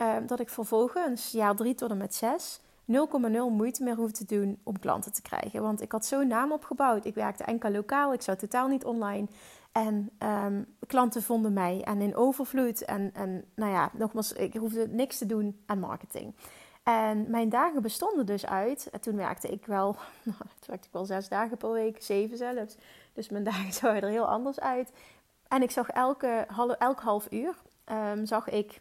uh, 0.00 0.16
dat 0.26 0.40
ik 0.40 0.48
vervolgens 0.48 1.30
jaar 1.30 1.56
drie 1.56 1.74
tot 1.74 1.90
en 1.90 1.96
met 1.96 2.14
zes 2.14 2.60
0,0 2.90 3.52
moeite 3.52 3.82
meer 3.82 3.96
hoefde 3.96 4.26
te 4.26 4.34
doen 4.34 4.60
om 4.62 4.78
klanten 4.78 5.12
te 5.12 5.22
krijgen. 5.22 5.62
Want 5.62 5.80
ik 5.80 5.92
had 5.92 6.06
zo'n 6.06 6.26
naam 6.26 6.52
opgebouwd. 6.52 7.04
Ik 7.04 7.14
werkte 7.14 7.44
enkel 7.44 7.70
lokaal, 7.70 8.12
ik 8.12 8.22
zou 8.22 8.38
totaal 8.38 8.68
niet 8.68 8.84
online. 8.84 9.26
En 9.72 10.10
um, 10.18 10.66
klanten 10.86 11.22
vonden 11.22 11.52
mij 11.52 11.82
en 11.84 12.00
in 12.00 12.16
overvloed. 12.16 12.84
En, 12.84 13.10
en 13.14 13.44
nou 13.54 13.72
ja, 13.72 13.90
nogmaals, 13.92 14.32
ik 14.32 14.54
hoefde 14.54 14.88
niks 14.88 15.18
te 15.18 15.26
doen 15.26 15.62
aan 15.66 15.78
marketing. 15.78 16.34
En 16.82 17.30
mijn 17.30 17.48
dagen 17.48 17.82
bestonden 17.82 18.26
dus 18.26 18.46
uit. 18.46 18.88
En 18.90 19.00
toen 19.00 19.16
werkte 19.16 19.48
ik 19.48 19.66
wel, 19.66 19.96
nou, 20.22 20.38
werkte 20.66 20.86
ik 20.86 20.92
wel 20.92 21.04
zes 21.04 21.28
dagen 21.28 21.56
per 21.56 21.72
week, 21.72 22.02
zeven 22.02 22.36
zelfs. 22.36 22.76
Dus 23.12 23.28
mijn 23.28 23.44
dagen 23.52 23.72
zagen 23.72 24.02
er 24.02 24.08
heel 24.08 24.28
anders 24.28 24.60
uit. 24.60 24.92
En 25.48 25.62
ik 25.62 25.70
zag 25.70 25.88
elke, 25.88 26.46
elk 26.78 27.00
half 27.00 27.32
uur 27.32 27.54
um, 27.92 28.26
zag 28.26 28.48
ik 28.48 28.80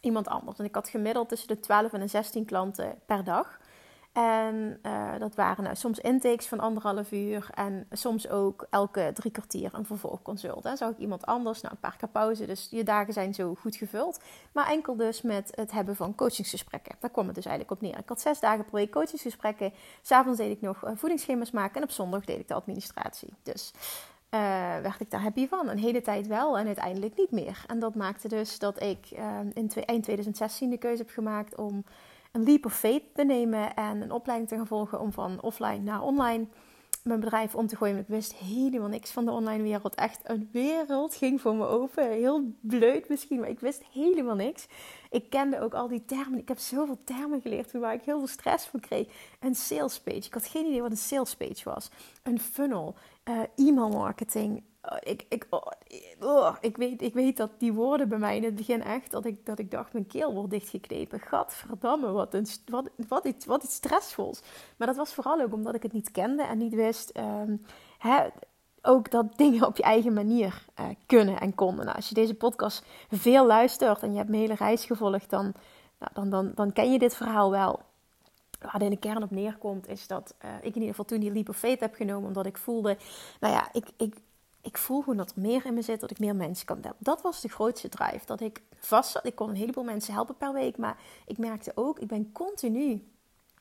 iemand 0.00 0.28
anders. 0.28 0.58
En 0.58 0.64
ik 0.64 0.74
had 0.74 0.88
gemiddeld 0.88 1.28
tussen 1.28 1.48
de 1.48 1.60
12 1.60 1.92
en 1.92 2.00
de 2.00 2.06
16 2.06 2.44
klanten 2.44 2.98
per 3.06 3.24
dag. 3.24 3.58
En 4.12 4.78
uh, 4.82 5.18
dat 5.18 5.34
waren 5.34 5.64
nou, 5.64 5.76
soms 5.76 5.98
intakes 5.98 6.46
van 6.46 6.60
anderhalf 6.60 7.12
uur 7.12 7.48
en 7.54 7.86
soms 7.90 8.28
ook 8.28 8.66
elke 8.70 9.10
drie 9.14 9.30
kwartier 9.32 9.74
een 9.74 9.86
vervolgconsult. 9.86 10.62
Dan 10.62 10.76
zag 10.76 10.90
ik 10.90 10.98
iemand 10.98 11.26
anders, 11.26 11.60
nou 11.60 11.74
een 11.74 11.80
paar 11.80 11.96
keer 11.96 12.08
pauze, 12.08 12.46
dus 12.46 12.68
je 12.70 12.82
dagen 12.82 13.12
zijn 13.12 13.34
zo 13.34 13.54
goed 13.54 13.76
gevuld. 13.76 14.20
Maar 14.52 14.68
enkel 14.68 14.96
dus 14.96 15.22
met 15.22 15.52
het 15.54 15.70
hebben 15.72 15.96
van 15.96 16.14
coachingsgesprekken. 16.14 16.96
Daar 17.00 17.10
kwam 17.10 17.26
het 17.26 17.34
dus 17.34 17.46
eigenlijk 17.46 17.76
op 17.76 17.88
neer. 17.88 17.98
Ik 17.98 18.08
had 18.08 18.20
zes 18.20 18.40
dagen 18.40 18.64
per 18.64 18.74
week 18.74 18.90
coachingsgesprekken. 18.90 19.72
S'avonds 20.02 20.38
deed 20.38 20.50
ik 20.50 20.60
nog 20.60 20.84
uh, 20.84 20.90
voedingsschema's 20.94 21.50
maken 21.50 21.76
en 21.76 21.82
op 21.82 21.90
zondag 21.90 22.24
deed 22.24 22.38
ik 22.38 22.48
de 22.48 22.54
administratie. 22.54 23.34
Dus 23.42 23.72
werd 24.82 25.00
ik 25.00 25.10
daar 25.10 25.22
happy 25.22 25.48
van. 25.48 25.68
Een 25.68 25.78
hele 25.78 26.02
tijd 26.02 26.26
wel 26.26 26.58
en 26.58 26.66
uiteindelijk 26.66 27.16
niet 27.16 27.30
meer. 27.30 27.64
En 27.66 27.78
dat 27.78 27.94
maakte 27.94 28.28
dus 28.28 28.58
dat 28.58 28.82
ik 28.82 29.10
in 29.54 29.70
eind 29.84 30.02
2016 30.02 30.70
de 30.70 30.78
keuze 30.78 31.02
heb 31.02 31.10
gemaakt 31.10 31.56
om 31.56 31.84
een 32.32 32.42
leap 32.42 32.64
of 32.64 32.78
faith 32.78 33.02
te 33.14 33.24
nemen 33.24 33.74
en 33.74 34.02
een 34.02 34.12
opleiding 34.12 34.50
te 34.50 34.56
gaan 34.56 34.66
volgen 34.66 35.00
om 35.00 35.12
van 35.12 35.42
offline 35.42 35.78
naar 35.78 36.02
online 36.02 36.46
mijn 37.02 37.20
bedrijf 37.20 37.54
om 37.54 37.66
te 37.66 37.76
gooien. 37.76 37.98
ik 37.98 38.04
wist 38.06 38.34
helemaal 38.34 38.88
niks 38.88 39.10
van 39.10 39.24
de 39.24 39.30
online 39.30 39.62
wereld. 39.62 39.94
Echt 39.94 40.20
een 40.22 40.48
wereld 40.52 41.14
ging 41.14 41.40
voor 41.40 41.54
me 41.54 41.66
open. 41.66 42.10
Heel 42.10 42.54
bleut 42.60 43.08
misschien, 43.08 43.40
maar 43.40 43.48
ik 43.48 43.60
wist 43.60 43.82
helemaal 43.92 44.34
niks. 44.34 44.66
Ik 45.10 45.30
kende 45.30 45.60
ook 45.60 45.74
al 45.74 45.88
die 45.88 46.04
termen. 46.04 46.38
Ik 46.38 46.48
heb 46.48 46.58
zoveel 46.58 46.98
termen 47.04 47.40
geleerd 47.40 47.72
waar 47.72 47.94
ik 47.94 48.02
heel 48.02 48.18
veel 48.18 48.26
stress 48.26 48.66
van 48.66 48.80
kreeg. 48.80 49.06
Een 49.40 49.54
sales 49.54 50.00
page. 50.00 50.16
Ik 50.16 50.34
had 50.34 50.46
geen 50.46 50.66
idee 50.66 50.82
wat 50.82 50.90
een 50.90 50.96
sales 50.96 51.36
page 51.36 51.64
was. 51.64 51.90
Een 52.22 52.40
funnel. 52.40 52.94
Uh, 53.30 53.66
e-mail 53.68 53.88
marketing. 53.88 54.62
Oh, 54.82 54.96
ik, 55.00 55.26
ik, 55.28 55.46
oh, 55.50 55.66
oh, 56.20 56.56
ik, 56.60 56.76
weet, 56.76 57.02
ik 57.02 57.14
weet 57.14 57.36
dat 57.36 57.50
die 57.58 57.72
woorden 57.72 58.08
bij 58.08 58.18
mij 58.18 58.36
in 58.36 58.44
het 58.44 58.54
begin 58.54 58.82
echt, 58.82 59.10
dat 59.10 59.24
ik, 59.24 59.46
dat 59.46 59.58
ik 59.58 59.70
dacht, 59.70 59.92
mijn 59.92 60.06
keel 60.06 60.34
wordt 60.34 60.50
dichtgeknepen. 60.50 61.20
Gadverdamme, 61.20 62.10
wat, 62.10 62.34
een, 62.34 62.46
wat, 62.66 62.90
wat, 63.08 63.24
iets, 63.24 63.46
wat 63.46 63.62
iets 63.62 63.74
stressvols. 63.74 64.42
Maar 64.76 64.86
dat 64.86 64.96
was 64.96 65.14
vooral 65.14 65.40
ook 65.40 65.52
omdat 65.52 65.74
ik 65.74 65.82
het 65.82 65.92
niet 65.92 66.10
kende 66.10 66.42
en 66.42 66.58
niet 66.58 66.74
wist 66.74 67.18
um, 67.18 67.64
hè, 67.98 68.26
ook 68.82 69.10
dat 69.10 69.36
dingen 69.36 69.66
op 69.66 69.76
je 69.76 69.82
eigen 69.82 70.12
manier 70.12 70.64
kunnen 71.06 71.40
en 71.40 71.54
konden. 71.54 71.84
Nou, 71.84 71.96
als 71.96 72.08
je 72.08 72.14
deze 72.14 72.34
podcast 72.34 72.84
veel 73.10 73.46
luistert 73.46 74.02
en 74.02 74.10
je 74.10 74.16
hebt 74.16 74.28
mijn 74.28 74.42
hele 74.42 74.54
reis 74.54 74.84
gevolgd, 74.84 75.30
dan, 75.30 75.52
nou, 75.98 76.12
dan, 76.12 76.30
dan, 76.30 76.52
dan 76.54 76.72
ken 76.72 76.92
je 76.92 76.98
dit 76.98 77.16
verhaal 77.16 77.50
wel 77.50 77.80
waar 78.60 78.82
in 78.82 78.90
de 78.90 78.96
kern 78.96 79.22
op 79.22 79.30
neerkomt, 79.30 79.88
is 79.88 80.06
dat 80.06 80.34
uh, 80.44 80.50
ik 80.54 80.64
in 80.64 80.74
ieder 80.74 80.88
geval 80.88 81.04
toen 81.04 81.20
die 81.20 81.32
leap 81.32 81.48
of 81.48 81.56
faith 81.56 81.80
heb 81.80 81.94
genomen. 81.94 82.28
Omdat 82.28 82.46
ik 82.46 82.56
voelde, 82.56 82.96
nou 83.40 83.54
ja, 83.54 83.68
ik, 83.72 83.86
ik, 83.96 84.16
ik 84.60 84.78
voel 84.78 85.00
gewoon 85.00 85.16
dat 85.16 85.30
er 85.30 85.40
meer 85.40 85.66
in 85.66 85.74
me 85.74 85.82
zit, 85.82 86.00
dat 86.00 86.10
ik 86.10 86.18
meer 86.18 86.36
mensen 86.36 86.66
kan 86.66 86.78
helpen. 86.80 87.04
Dat 87.04 87.22
was 87.22 87.40
de 87.40 87.48
grootste 87.48 87.88
drive. 87.88 88.26
Dat 88.26 88.40
ik 88.40 88.62
vast 88.78 89.10
zat. 89.10 89.26
Ik 89.26 89.34
kon 89.34 89.48
een 89.48 89.56
heleboel 89.56 89.84
mensen 89.84 90.14
helpen 90.14 90.36
per 90.36 90.52
week. 90.52 90.76
Maar 90.76 90.98
ik 91.26 91.38
merkte 91.38 91.72
ook, 91.74 91.98
ik 91.98 92.08
ben 92.08 92.32
continu 92.32 93.08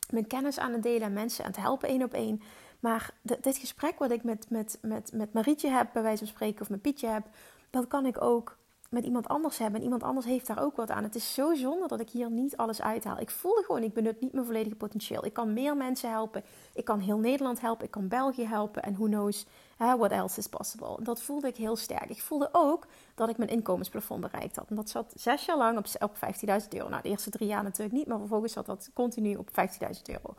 mijn 0.09 0.27
kennis 0.27 0.59
aan 0.59 0.73
het 0.73 0.83
delen 0.83 1.01
en 1.01 1.13
mensen 1.13 1.45
aan 1.45 1.51
het 1.51 1.59
helpen 1.59 1.89
één 1.89 2.03
op 2.03 2.13
één. 2.13 2.41
Maar 2.79 3.13
dit 3.21 3.57
gesprek 3.57 3.99
wat 3.99 4.11
ik 4.11 4.23
met, 4.23 4.49
met, 4.49 4.77
met, 4.81 5.11
met 5.13 5.33
Marietje 5.33 5.69
heb, 5.69 5.89
bij 5.93 6.01
wijze 6.01 6.17
van 6.17 6.27
spreken, 6.27 6.61
of 6.61 6.69
met 6.69 6.81
Pietje 6.81 7.07
heb, 7.07 7.25
dat 7.69 7.87
kan 7.87 8.05
ik 8.05 8.21
ook 8.21 8.57
met 8.89 9.03
iemand 9.03 9.27
anders 9.27 9.58
heb 9.58 9.75
en 9.75 9.84
iemand 9.84 10.03
anders 10.03 10.25
heeft 10.25 10.48
daar 10.48 10.63
ook 10.63 10.75
wat 10.75 10.89
aan. 10.89 11.03
Het 11.03 11.15
is 11.15 11.34
zo 11.34 11.53
zonde 11.53 11.88
dat 11.88 12.00
ik 12.00 12.10
hier 12.10 12.31
niet 12.31 12.58
alles 12.58 12.81
uithaal. 12.81 13.19
Ik 13.19 13.29
voelde 13.29 13.63
gewoon, 13.63 13.84
ik 13.84 13.93
benut 13.93 14.22
niet 14.22 14.34
mijn 14.34 14.46
volledige 14.46 14.75
potentieel. 14.75 15.25
Ik 15.25 15.34
kan 15.34 15.53
meer 15.53 15.77
mensen 15.77 16.10
helpen. 16.10 16.43
Ik 16.74 16.86
kan 16.86 17.00
heel 17.00 17.17
Nederland 17.17 17.62
helpen. 17.62 17.86
Ik 17.86 17.91
kan 17.91 18.08
België 18.08 18.46
helpen. 18.46 18.84
En 18.84 18.93
who 18.93 19.05
knows 19.05 19.46
what 19.77 20.12
else 20.12 20.39
is 20.39 20.48
possible. 20.48 20.98
Dat 21.03 21.22
voelde 21.22 21.48
ik 21.48 21.55
heel 21.55 21.75
sterk. 21.75 22.10
Ik 22.10 22.22
voelde 22.22 22.50
ook 22.51 22.88
dat 23.15 23.29
ik 23.29 23.38
mijn 23.38 23.50
inkomensplafond 23.50 24.22
bereikt 24.22 24.55
had. 24.55 24.69
En 24.69 24.75
dat 24.75 24.89
zat 24.89 25.13
zes 25.15 25.46
jaar 25.46 25.58
lang 25.58 25.77
op, 25.77 25.86
op 26.00 26.15
15.000 26.15 26.22
euro. 26.69 26.89
Nou, 26.89 27.01
de 27.01 27.10
eerste 27.10 27.29
drie 27.29 27.48
jaar 27.48 27.63
natuurlijk 27.63 27.98
niet. 27.98 28.08
Maar 28.08 28.19
vervolgens 28.19 28.53
zat 28.53 28.65
dat 28.65 28.89
continu 28.93 29.36
op 29.36 29.50
15.000 29.50 29.55
euro. 30.03 30.36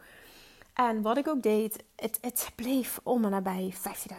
En 0.75 1.03
wat 1.03 1.17
ik 1.17 1.29
ook 1.29 1.43
deed, 1.43 1.85
het, 1.97 2.19
het 2.21 2.53
bleef 2.55 3.01
om 3.03 3.25
en 3.25 3.31
nabij 3.31 3.75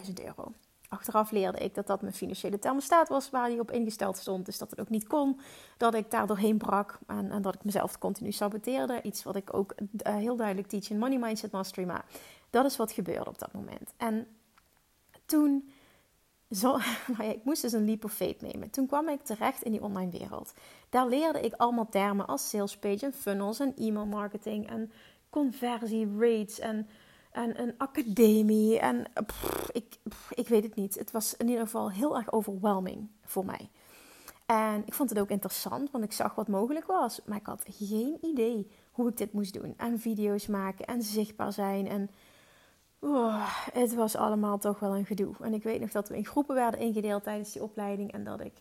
15.000 0.07 0.13
euro. 0.25 0.53
Achteraf 0.91 1.31
leerde 1.31 1.57
ik 1.57 1.75
dat 1.75 1.87
dat 1.87 2.01
mijn 2.01 2.13
financiële 2.13 2.59
thermostaat 2.59 3.09
was 3.09 3.29
waar 3.29 3.49
die 3.49 3.59
op 3.59 3.71
ingesteld 3.71 4.17
stond. 4.17 4.45
Dus 4.45 4.57
dat 4.57 4.69
het 4.69 4.79
ook 4.79 4.89
niet 4.89 5.07
kon. 5.07 5.39
Dat 5.77 5.93
ik 5.93 6.11
daar 6.11 6.27
doorheen 6.27 6.57
brak 6.57 6.99
en, 7.07 7.41
dat 7.41 7.55
ik 7.55 7.63
mezelf 7.63 7.97
continu 7.97 8.31
saboteerde. 8.31 9.01
Iets 9.01 9.23
wat 9.23 9.35
ik 9.35 9.53
ook 9.53 9.75
uh, 9.79 10.15
heel 10.15 10.35
duidelijk 10.35 10.67
teach 10.67 10.89
in 10.89 10.97
Money 10.97 11.17
Mindset 11.17 11.51
Mastery. 11.51 11.87
Maar 11.87 12.05
dat 12.49 12.65
is 12.65 12.77
wat 12.77 12.91
gebeurde 12.91 13.29
op 13.29 13.39
dat 13.39 13.53
moment. 13.53 13.93
En 13.97 14.27
toen, 15.25 15.71
zo, 16.49 16.77
ik 17.35 17.43
moest 17.43 17.61
dus 17.61 17.73
een 17.73 17.85
leap 17.85 18.03
of 18.03 18.13
faith 18.13 18.41
nemen. 18.41 18.69
Toen 18.69 18.87
kwam 18.87 19.09
ik 19.09 19.21
terecht 19.21 19.61
in 19.61 19.71
die 19.71 19.83
online 19.83 20.11
wereld. 20.11 20.53
Daar 20.89 21.07
leerde 21.07 21.41
ik 21.41 21.53
allemaal 21.53 21.89
termen 21.89 22.27
als 22.27 22.49
sales 22.49 22.77
page 22.77 23.05
en 23.05 23.13
funnels 23.13 23.59
en 23.59 23.75
e-mail 23.75 24.05
marketing 24.05 24.69
en 24.69 24.91
conversie 25.29 26.17
rates 26.17 26.59
en 26.59 26.87
en 27.31 27.61
een 27.61 27.73
academie. 27.77 28.79
En 28.79 29.05
ik, 29.71 29.97
ik 30.29 30.47
weet 30.47 30.63
het 30.63 30.75
niet. 30.75 30.95
Het 30.95 31.11
was 31.11 31.37
in 31.37 31.47
ieder 31.47 31.63
geval 31.63 31.91
heel 31.91 32.17
erg 32.17 32.31
overwhelming 32.31 33.09
voor 33.23 33.45
mij. 33.45 33.69
En 34.45 34.83
ik 34.85 34.93
vond 34.93 35.09
het 35.09 35.19
ook 35.19 35.29
interessant, 35.29 35.91
want 35.91 36.03
ik 36.03 36.11
zag 36.11 36.35
wat 36.35 36.47
mogelijk 36.47 36.85
was. 36.85 37.21
Maar 37.25 37.37
ik 37.37 37.45
had 37.45 37.63
geen 37.69 38.17
idee 38.21 38.71
hoe 38.91 39.09
ik 39.09 39.17
dit 39.17 39.33
moest 39.33 39.53
doen. 39.53 39.73
En 39.77 39.99
video's 39.99 40.47
maken 40.47 40.85
en 40.85 41.01
zichtbaar 41.01 41.53
zijn. 41.53 41.87
En 41.87 42.09
oh, 42.99 43.47
het 43.73 43.93
was 43.93 44.15
allemaal 44.15 44.57
toch 44.57 44.79
wel 44.79 44.95
een 44.95 45.05
gedoe. 45.05 45.35
En 45.39 45.53
ik 45.53 45.63
weet 45.63 45.79
nog 45.79 45.91
dat 45.91 46.09
we 46.09 46.17
in 46.17 46.25
groepen 46.25 46.55
werden 46.55 46.79
ingedeeld 46.79 47.23
tijdens 47.23 47.51
die 47.51 47.63
opleiding. 47.63 48.11
En 48.11 48.23
dat 48.23 48.39
ik 48.41 48.53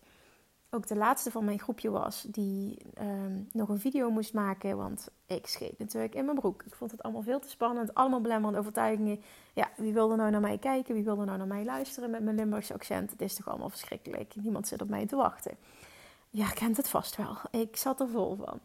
ook 0.71 0.87
de 0.87 0.97
laatste 0.97 1.31
van 1.31 1.45
mijn 1.45 1.59
groepje 1.59 1.91
was 1.91 2.23
die 2.23 2.79
ehm, 2.95 3.43
nog 3.53 3.69
een 3.69 3.81
video 3.81 4.11
moest 4.11 4.33
maken. 4.33 4.77
Want 4.77 5.09
ik 5.27 5.47
scheet 5.47 5.79
natuurlijk 5.79 6.15
in 6.15 6.25
mijn 6.25 6.39
broek. 6.39 6.62
Ik 6.62 6.75
vond 6.75 6.91
het 6.91 7.03
allemaal 7.03 7.23
veel 7.23 7.41
te 7.41 7.49
spannend. 7.49 7.95
Allemaal 7.95 8.21
belemmerende 8.21 8.59
overtuigingen. 8.59 9.21
Ja, 9.53 9.71
wie 9.77 9.93
wilde 9.93 10.17
nou 10.17 10.31
naar 10.31 10.41
mij 10.41 10.59
kijken? 10.59 10.95
Wie 10.95 11.05
wilde 11.05 11.25
nou 11.25 11.39
naar 11.39 11.47
mij 11.47 11.65
luisteren 11.65 12.11
met 12.11 12.23
mijn 12.23 12.37
Limburgse 12.37 12.75
accent? 12.75 13.11
Het 13.11 13.21
is 13.21 13.35
toch 13.35 13.49
allemaal 13.49 13.69
verschrikkelijk. 13.69 14.35
Niemand 14.37 14.69
zit 14.69 14.83
op 14.83 14.89
mij 14.89 15.07
te 15.07 15.17
wachten. 15.17 15.57
Ja, 16.31 16.49
kent 16.49 16.77
het 16.77 16.89
vast 16.89 17.17
wel. 17.17 17.37
Ik 17.50 17.77
zat 17.77 18.00
er 18.00 18.09
vol 18.09 18.37
van. 18.37 18.61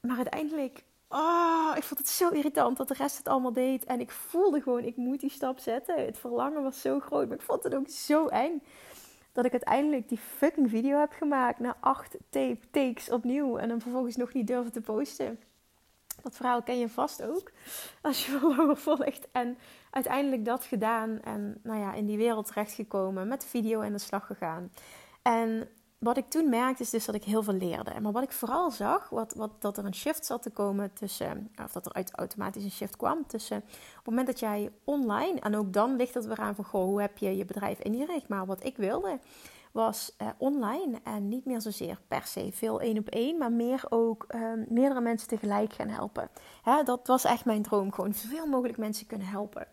Maar 0.00 0.16
uiteindelijk, 0.16 0.84
oh, 1.08 1.72
ik 1.76 1.82
vond 1.82 2.00
het 2.00 2.08
zo 2.08 2.28
irritant 2.28 2.76
dat 2.76 2.88
de 2.88 2.94
rest 2.94 3.16
het 3.16 3.28
allemaal 3.28 3.52
deed. 3.52 3.84
En 3.84 4.00
ik 4.00 4.10
voelde 4.10 4.60
gewoon, 4.60 4.84
ik 4.84 4.96
moet 4.96 5.20
die 5.20 5.30
stap 5.30 5.58
zetten. 5.58 6.04
Het 6.04 6.18
verlangen 6.18 6.62
was 6.62 6.80
zo 6.80 7.00
groot, 7.00 7.28
maar 7.28 7.36
ik 7.36 7.42
vond 7.42 7.62
het 7.62 7.74
ook 7.74 7.88
zo 7.88 8.26
eng 8.26 8.62
dat 9.32 9.44
ik 9.44 9.52
uiteindelijk 9.52 10.08
die 10.08 10.18
fucking 10.18 10.70
video 10.70 10.98
heb 10.98 11.12
gemaakt 11.12 11.58
na 11.58 11.76
acht 11.80 12.16
tape 12.30 12.70
takes 12.70 13.10
opnieuw 13.10 13.56
en 13.56 13.68
dan 13.68 13.80
vervolgens 13.80 14.16
nog 14.16 14.32
niet 14.32 14.46
durven 14.46 14.72
te 14.72 14.80
posten. 14.80 15.38
Dat 16.22 16.36
verhaal 16.36 16.62
ken 16.62 16.78
je 16.78 16.88
vast 16.88 17.22
ook, 17.22 17.50
als 18.02 18.26
je 18.26 18.32
wel 18.40 18.56
langer 18.56 18.76
volgt. 18.76 19.28
En 19.32 19.58
uiteindelijk 19.90 20.44
dat 20.44 20.64
gedaan 20.64 21.20
en 21.22 21.60
nou 21.62 21.80
ja, 21.80 21.92
in 21.94 22.06
die 22.06 22.16
wereld 22.16 22.46
terechtgekomen, 22.46 23.28
met 23.28 23.44
video 23.44 23.80
in 23.80 23.92
de 23.92 23.98
slag 23.98 24.26
gegaan. 24.26 24.72
En 25.22 25.68
wat 26.00 26.16
ik 26.16 26.28
toen 26.28 26.48
merkte 26.48 26.82
is 26.82 26.90
dus 26.90 27.04
dat 27.04 27.14
ik 27.14 27.24
heel 27.24 27.42
veel 27.42 27.54
leerde. 27.54 28.00
Maar 28.00 28.12
wat 28.12 28.22
ik 28.22 28.32
vooral 28.32 28.70
zag, 28.70 29.08
wat, 29.08 29.34
wat, 29.34 29.50
dat 29.58 29.78
er 29.78 29.84
een 29.84 29.94
shift 29.94 30.26
zat 30.26 30.42
te 30.42 30.50
komen 30.50 30.92
tussen, 30.92 31.50
of 31.64 31.72
dat 31.72 31.86
er 31.86 31.92
uit 31.92 32.14
automatisch 32.14 32.64
een 32.64 32.70
shift 32.70 32.96
kwam 32.96 33.26
tussen 33.26 33.56
op 33.56 33.64
het 33.96 34.04
moment 34.04 34.26
dat 34.26 34.40
jij 34.40 34.72
online, 34.84 35.40
en 35.40 35.56
ook 35.56 35.72
dan 35.72 35.96
ligt 35.96 36.14
het 36.14 36.26
weer 36.26 36.38
aan 36.38 36.54
van, 36.54 36.64
goh, 36.64 36.84
hoe 36.84 37.00
heb 37.00 37.18
je 37.18 37.36
je 37.36 37.44
bedrijf 37.44 37.78
ingericht? 37.78 38.28
Maar 38.28 38.46
wat 38.46 38.64
ik 38.64 38.76
wilde, 38.76 39.18
was 39.72 40.16
uh, 40.22 40.28
online 40.38 41.00
en 41.04 41.28
niet 41.28 41.44
meer 41.44 41.60
zozeer 41.60 42.00
per 42.08 42.22
se 42.26 42.50
veel 42.52 42.80
één 42.80 42.98
op 42.98 43.08
één, 43.08 43.38
maar 43.38 43.52
meer 43.52 43.84
ook 43.88 44.24
uh, 44.28 44.52
meerdere 44.68 45.00
mensen 45.00 45.28
tegelijk 45.28 45.72
gaan 45.72 45.88
helpen. 45.88 46.30
Hè, 46.62 46.82
dat 46.82 47.06
was 47.06 47.24
echt 47.24 47.44
mijn 47.44 47.62
droom, 47.62 47.92
gewoon 47.92 48.14
zoveel 48.14 48.46
mogelijk 48.46 48.78
mensen 48.78 49.06
kunnen 49.06 49.26
helpen. 49.26 49.66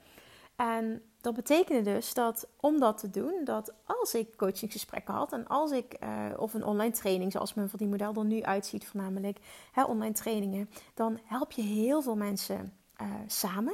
En 0.56 1.02
dat 1.28 1.36
betekende 1.36 1.82
dus 1.82 2.14
dat 2.14 2.48
om 2.60 2.80
dat 2.80 2.98
te 2.98 3.10
doen, 3.10 3.42
dat 3.44 3.74
als 3.86 4.14
ik 4.14 4.38
coachingsgesprekken 4.38 5.14
had 5.14 5.32
en 5.32 5.48
als 5.48 5.72
ik, 5.72 5.96
uh, 6.04 6.26
of 6.38 6.54
een 6.54 6.64
online 6.64 6.94
training, 6.94 7.32
zoals 7.32 7.54
mijn 7.54 7.70
verdienmodel 7.70 8.14
er 8.14 8.26
nu 8.26 8.44
uitziet, 8.44 8.88
voornamelijk 8.88 9.40
hè, 9.72 9.84
online 9.84 10.14
trainingen, 10.14 10.70
dan 10.94 11.20
help 11.24 11.52
je 11.52 11.62
heel 11.62 12.02
veel 12.02 12.16
mensen 12.16 12.74
uh, 13.02 13.08
samen. 13.28 13.74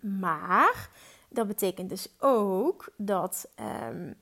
Maar 0.00 0.90
dat 1.28 1.46
betekent 1.46 1.88
dus 1.88 2.08
ook 2.18 2.92
dat 2.96 3.48
um, 3.90 4.16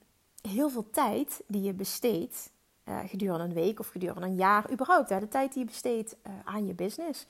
heel 0.50 0.70
veel 0.70 0.90
tijd 0.90 1.42
die 1.46 1.62
je 1.62 1.72
besteedt 1.72 2.50
uh, 2.84 2.98
gedurende 3.06 3.44
een 3.44 3.52
week 3.52 3.80
of 3.80 3.88
gedurende 3.88 4.26
een 4.26 4.36
jaar, 4.36 4.70
überhaupt, 4.70 5.08
hè, 5.08 5.20
de 5.20 5.28
tijd 5.28 5.52
die 5.52 5.62
je 5.62 5.68
besteedt 5.68 6.16
aan 6.44 6.66
je 6.66 6.74
business, 6.74 7.26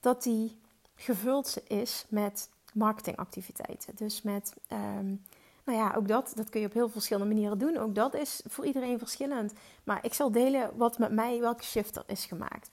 dat 0.00 0.22
die 0.22 0.58
gevuld 0.94 1.56
is 1.66 2.06
met 2.08 2.48
marketingactiviteiten. 2.74 3.96
Dus 3.96 4.22
met, 4.22 4.54
um, 4.72 5.24
nou 5.64 5.78
ja, 5.78 5.94
ook 5.96 6.08
dat, 6.08 6.32
dat 6.34 6.50
kun 6.50 6.60
je 6.60 6.66
op 6.66 6.72
heel 6.72 6.88
verschillende 6.88 7.34
manieren 7.34 7.58
doen. 7.58 7.76
Ook 7.76 7.94
dat 7.94 8.14
is 8.14 8.42
voor 8.46 8.66
iedereen 8.66 8.98
verschillend. 8.98 9.52
Maar 9.84 10.04
ik 10.04 10.14
zal 10.14 10.32
delen 10.32 10.70
wat 10.76 10.98
met 10.98 11.12
mij, 11.12 11.40
welke 11.40 11.64
shift 11.64 11.96
er 11.96 12.04
is 12.06 12.24
gemaakt. 12.24 12.70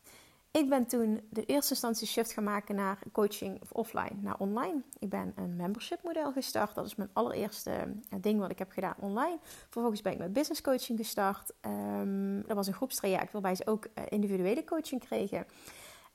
Ik 0.52 0.70
ben 0.70 0.86
toen 0.86 1.22
de 1.30 1.46
eerste 1.46 1.72
instantie 1.72 2.08
shift 2.08 2.32
gaan 2.32 2.44
maken 2.44 2.76
naar 2.76 3.00
coaching 3.12 3.62
of 3.62 3.72
offline 3.72 4.16
naar 4.22 4.36
online. 4.38 4.82
Ik 5.00 5.10
ben 5.10 5.34
een 5.36 5.56
membership 5.56 6.04
model 6.04 6.32
gestart. 6.32 6.76
Dat 6.76 6.86
is 6.86 6.96
mijn 6.96 7.10
allereerste 7.14 7.72
eh, 7.72 8.20
ding 8.22 8.40
wat 8.40 8.52
ik 8.52 8.60
heb 8.60 8.72
gedaan 8.72 8.96
online. 9.00 9.38
Vervolgens 9.70 10.02
ben 10.02 10.12
ik 10.12 10.18
met 10.18 10.34
business 10.34 10.62
coaching 10.62 10.98
gestart. 11.00 11.52
Um, 11.62 12.44
dat 12.48 12.56
was 12.56 12.68
een 12.68 12.74
groepstraject 12.74 13.32
waarbij 13.32 13.56
ze 13.56 13.68
ook 13.68 13.86
eh, 13.94 14.04
individuele 14.10 14.64
coaching 14.64 15.06
kregen. 15.06 15.46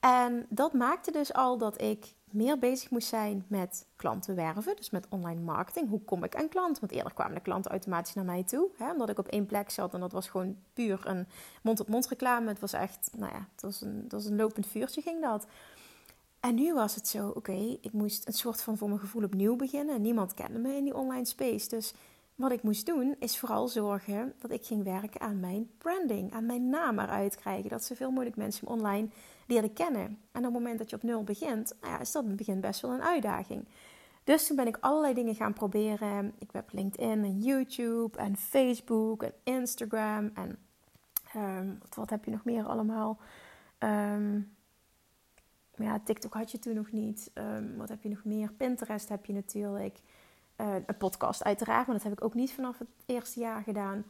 En 0.01 0.47
dat 0.49 0.73
maakte 0.73 1.11
dus 1.11 1.33
al 1.33 1.59
dat 1.59 1.81
ik 1.81 2.15
meer 2.33 2.59
bezig 2.59 2.91
moest 2.91 3.09
zijn 3.09 3.45
met 3.47 3.87
klanten 3.97 4.35
werven, 4.35 4.77
dus 4.77 4.91
met 4.91 5.07
online 5.09 5.41
marketing. 5.41 5.89
Hoe 5.89 6.05
kom 6.05 6.25
ik 6.25 6.37
aan 6.37 6.49
klanten? 6.49 6.81
Want 6.81 6.93
eerder 6.93 7.12
kwamen 7.12 7.35
de 7.35 7.41
klanten 7.41 7.71
automatisch 7.71 8.15
naar 8.15 8.25
mij 8.25 8.45
toe, 8.45 8.69
hè, 8.77 8.91
omdat 8.91 9.09
ik 9.09 9.19
op 9.19 9.29
één 9.29 9.47
plek 9.47 9.71
zat 9.71 9.95
en 9.95 10.01
dat 10.01 10.12
was 10.12 10.29
gewoon 10.29 10.57
puur 10.73 11.07
een 11.07 11.27
mond-op-mond 11.62 12.09
reclame. 12.09 12.49
Het 12.49 12.61
was 12.61 12.73
echt, 12.73 13.11
nou 13.17 13.33
ja, 13.33 13.49
het 13.53 13.62
was 13.62 13.81
een, 13.81 14.01
het 14.03 14.12
was 14.12 14.25
een 14.25 14.37
lopend 14.37 14.67
vuurtje 14.67 15.03
ging 15.03 15.23
dat. 15.23 15.47
En 16.41 16.55
nu 16.55 16.75
was 16.75 16.95
het 16.95 17.09
zo, 17.09 17.29
oké, 17.29 17.77
ik 17.81 17.93
moest 17.93 18.27
een 18.27 18.33
soort 18.33 18.62
van 18.62 18.77
voor 18.77 18.89
mijn 18.89 19.01
gevoel 19.01 19.25
opnieuw 19.25 19.57
beginnen. 19.57 20.03
Niemand 20.03 20.35
kende 20.35 20.59
me 20.59 20.77
in 20.77 20.85
die 20.85 20.97
online 20.97 21.25
space, 21.25 21.69
dus 21.69 21.95
wat 22.35 22.53
ik 22.53 22.62
moest 22.62 22.87
doen 22.87 23.17
is 23.19 23.39
vooral 23.39 23.69
zorgen 23.69 24.35
dat 24.39 24.51
ik 24.51 24.67
ging 24.67 24.85
werken 24.85 25.21
aan 25.21 25.41
mijn 25.41 25.71
branding, 25.79 26.33
aan 26.33 26.47
mijn 26.47 26.69
naam 26.69 26.99
eruit 26.99 27.37
krijgen. 27.37 27.71
Dat 27.71 27.85
zoveel 27.85 28.11
mogelijk 28.11 28.37
mensen 28.37 28.65
me 28.65 28.73
online 28.75 29.09
leerden 29.53 29.73
kennen. 29.73 30.19
En 30.33 30.39
op 30.39 30.45
het 30.45 30.53
moment 30.53 30.79
dat 30.79 30.91
je 30.91 30.97
op 30.97 31.03
nul 31.03 31.25
begint, 31.25 31.75
nou 31.81 31.93
ja, 31.93 32.01
is 32.01 32.13
dat 32.13 32.23
in 32.23 32.29
het 32.29 32.39
begin 32.39 32.61
best 32.61 32.81
wel 32.81 32.91
een 32.91 33.03
uitdaging. 33.03 33.69
Dus 34.25 34.47
toen 34.47 34.57
ben 34.57 34.67
ik 34.67 34.77
allerlei 34.81 35.15
dingen 35.15 35.35
gaan 35.35 35.53
proberen. 35.53 36.33
Ik 36.39 36.51
heb 36.53 36.73
LinkedIn 36.73 37.25
en 37.25 37.39
YouTube 37.39 38.19
en 38.19 38.37
Facebook 38.37 39.23
en 39.23 39.33
Instagram 39.43 40.31
en 40.35 40.59
um, 41.37 41.79
wat, 41.95 42.11
heb 42.11 42.25
je 42.25 42.31
nog 42.31 42.45
meer 42.45 42.65
allemaal? 42.65 43.19
Um, 43.79 44.55
ja, 45.77 46.01
TikTok 46.05 46.35
had 46.35 46.51
je 46.51 46.59
toen 46.59 46.75
nog 46.75 46.93
niet. 46.93 47.31
Um, 47.35 47.77
wat 47.77 47.89
heb 47.89 48.03
je 48.03 48.09
nog 48.09 48.25
meer? 48.25 48.53
Pinterest 48.53 49.09
heb 49.09 49.25
je 49.25 49.33
natuurlijk. 49.33 49.99
Uh, 50.57 50.75
een 50.87 50.97
podcast 50.97 51.45
uiteraard, 51.45 51.87
maar 51.87 51.97
dat 51.97 52.05
heb 52.05 52.13
ik 52.13 52.25
ook 52.25 52.35
niet 52.35 52.53
vanaf 52.53 52.79
het 52.79 52.89
eerste 53.07 53.41
jaar 53.41 53.63
gedaan. 53.63 54.05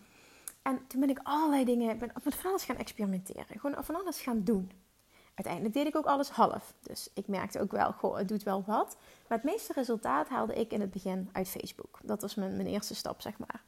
En 0.63 0.87
toen 0.87 1.01
ben 1.01 1.11
ik 1.11 1.21
allerlei 1.23 1.65
dingen, 1.65 1.99
ben 1.99 2.13
van 2.23 2.51
alles 2.51 2.65
gaan 2.65 2.77
experimenteren. 2.77 3.61
Gewoon 3.61 3.85
van 3.85 4.01
alles 4.01 4.21
gaan 4.21 4.43
doen. 4.43 4.71
Uiteindelijk 5.35 5.75
deed 5.75 5.87
ik 5.87 5.97
ook 5.97 6.07
alles 6.07 6.31
half. 6.31 6.75
Dus 6.81 7.11
ik 7.15 7.29
merkte 7.29 7.61
ook 7.61 7.73
wel, 7.73 7.93
goh, 7.93 8.17
het 8.17 8.29
doet 8.29 8.43
wel 8.43 8.65
wat. 8.67 8.97
Maar 9.29 9.39
het 9.39 9.51
meeste 9.51 9.73
resultaat 9.73 10.29
haalde 10.29 10.55
ik 10.55 10.73
in 10.73 10.81
het 10.81 10.91
begin 10.91 11.29
uit 11.33 11.49
Facebook. 11.49 11.99
Dat 12.03 12.21
was 12.21 12.35
mijn, 12.35 12.57
mijn 12.57 12.69
eerste 12.69 12.95
stap, 12.95 13.21
zeg 13.21 13.39
maar. 13.39 13.63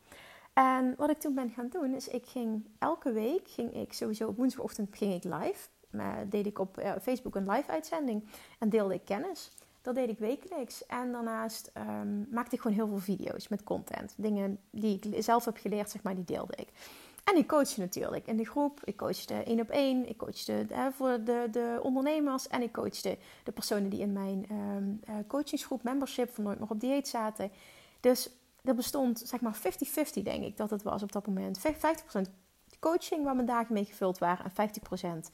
En 0.53 0.95
wat 0.97 1.11
ik 1.11 1.19
toen 1.19 1.35
ben 1.35 1.51
gaan 1.51 1.69
doen, 1.69 1.95
is 1.95 2.09
ik 2.09 2.27
ging 2.27 2.67
elke 2.79 3.13
week, 3.13 3.49
ging 3.49 3.75
ik 3.75 3.93
sowieso 3.93 4.29
op 4.29 4.37
woensdagochtend 4.37 4.97
ging 4.97 5.15
ik 5.15 5.25
live. 5.25 5.69
Maar 5.91 6.29
deed 6.29 6.47
ik 6.47 6.59
op 6.59 6.99
Facebook 7.03 7.35
een 7.35 7.51
live 7.51 7.71
uitzending 7.71 8.25
en 8.59 8.69
deelde 8.69 8.95
ik 8.95 9.05
kennis. 9.05 9.51
Dat 9.83 9.95
deed 9.95 10.09
ik 10.09 10.19
wekelijks. 10.19 10.87
En 10.87 11.13
daarnaast 11.13 11.71
um, 11.77 12.27
maakte 12.31 12.55
ik 12.55 12.61
gewoon 12.61 12.77
heel 12.77 12.87
veel 12.89 13.17
video's 13.17 13.49
met 13.49 13.63
content. 13.63 14.15
Dingen 14.17 14.59
die 14.71 14.99
ik 15.01 15.23
zelf 15.23 15.45
heb 15.45 15.57
geleerd, 15.57 15.91
zeg 15.91 16.03
maar, 16.03 16.15
die 16.15 16.25
deelde 16.25 16.55
ik. 16.57 16.69
En 17.25 17.37
ik 17.37 17.47
coachte 17.47 17.81
natuurlijk 17.81 18.27
in 18.27 18.37
de 18.37 18.45
groep. 18.45 18.81
Ik 18.85 18.97
coachte 18.97 19.35
één 19.35 19.61
op 19.61 19.71
één. 19.71 20.09
Ik 20.09 20.17
coachte 20.17 20.67
hè, 20.69 20.93
voor 20.93 21.25
de, 21.25 21.49
de 21.51 21.79
ondernemers. 21.83 22.49
En 22.49 22.63
ik 22.63 22.73
coachte 22.73 23.19
de 23.45 23.53
personen 23.53 23.89
die 23.89 24.01
in 24.01 24.13
mijn 24.13 24.47
um, 24.51 25.01
coachingsgroep, 25.27 25.83
membership, 25.83 26.35
van 26.35 26.45
Nooit 26.45 26.59
meer 26.59 26.71
op 26.71 26.81
dieet 26.81 27.09
zaten. 27.09 27.51
Dus 28.01 28.31
er 28.63 28.75
bestond 28.75 29.23
zeg 29.25 29.41
maar 29.41 29.57
50-50 29.57 30.23
denk 30.23 30.45
ik 30.45 30.57
dat 30.57 30.71
het 30.71 30.83
was 30.83 31.03
op 31.03 31.13
dat 31.13 31.27
moment. 31.27 31.59
50% 31.59 31.63
coaching 32.81 33.25
waar 33.25 33.35
mijn 33.35 33.47
dagen 33.47 33.75
mee 33.75 33.85
gevuld 33.85 34.19
waren. 34.19 34.53
En 34.55 34.71
50% 35.27 35.31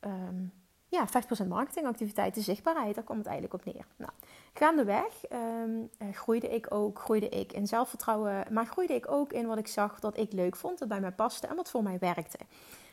um, 0.00 0.52
ja, 0.92 1.06
5% 1.44 1.48
marketingactiviteiten, 1.48 2.42
zichtbaarheid, 2.42 2.94
daar 2.94 3.04
kwam 3.04 3.18
het 3.18 3.26
eigenlijk 3.26 3.66
op 3.66 3.74
neer. 3.74 3.86
Nou, 3.96 4.10
gaandeweg 4.52 5.22
um, 5.32 5.90
groeide 6.12 6.54
ik 6.54 6.74
ook, 6.74 6.98
groeide 6.98 7.28
ik 7.28 7.52
in 7.52 7.66
zelfvertrouwen, 7.66 8.44
maar 8.50 8.66
groeide 8.66 8.94
ik 8.94 9.10
ook 9.10 9.32
in 9.32 9.46
wat 9.46 9.58
ik 9.58 9.66
zag 9.66 10.00
dat 10.00 10.18
ik 10.18 10.32
leuk 10.32 10.56
vond, 10.56 10.78
dat 10.78 10.88
bij 10.88 11.00
mij 11.00 11.12
paste 11.12 11.46
en 11.46 11.56
wat 11.56 11.70
voor 11.70 11.82
mij 11.82 11.98
werkte. 11.98 12.38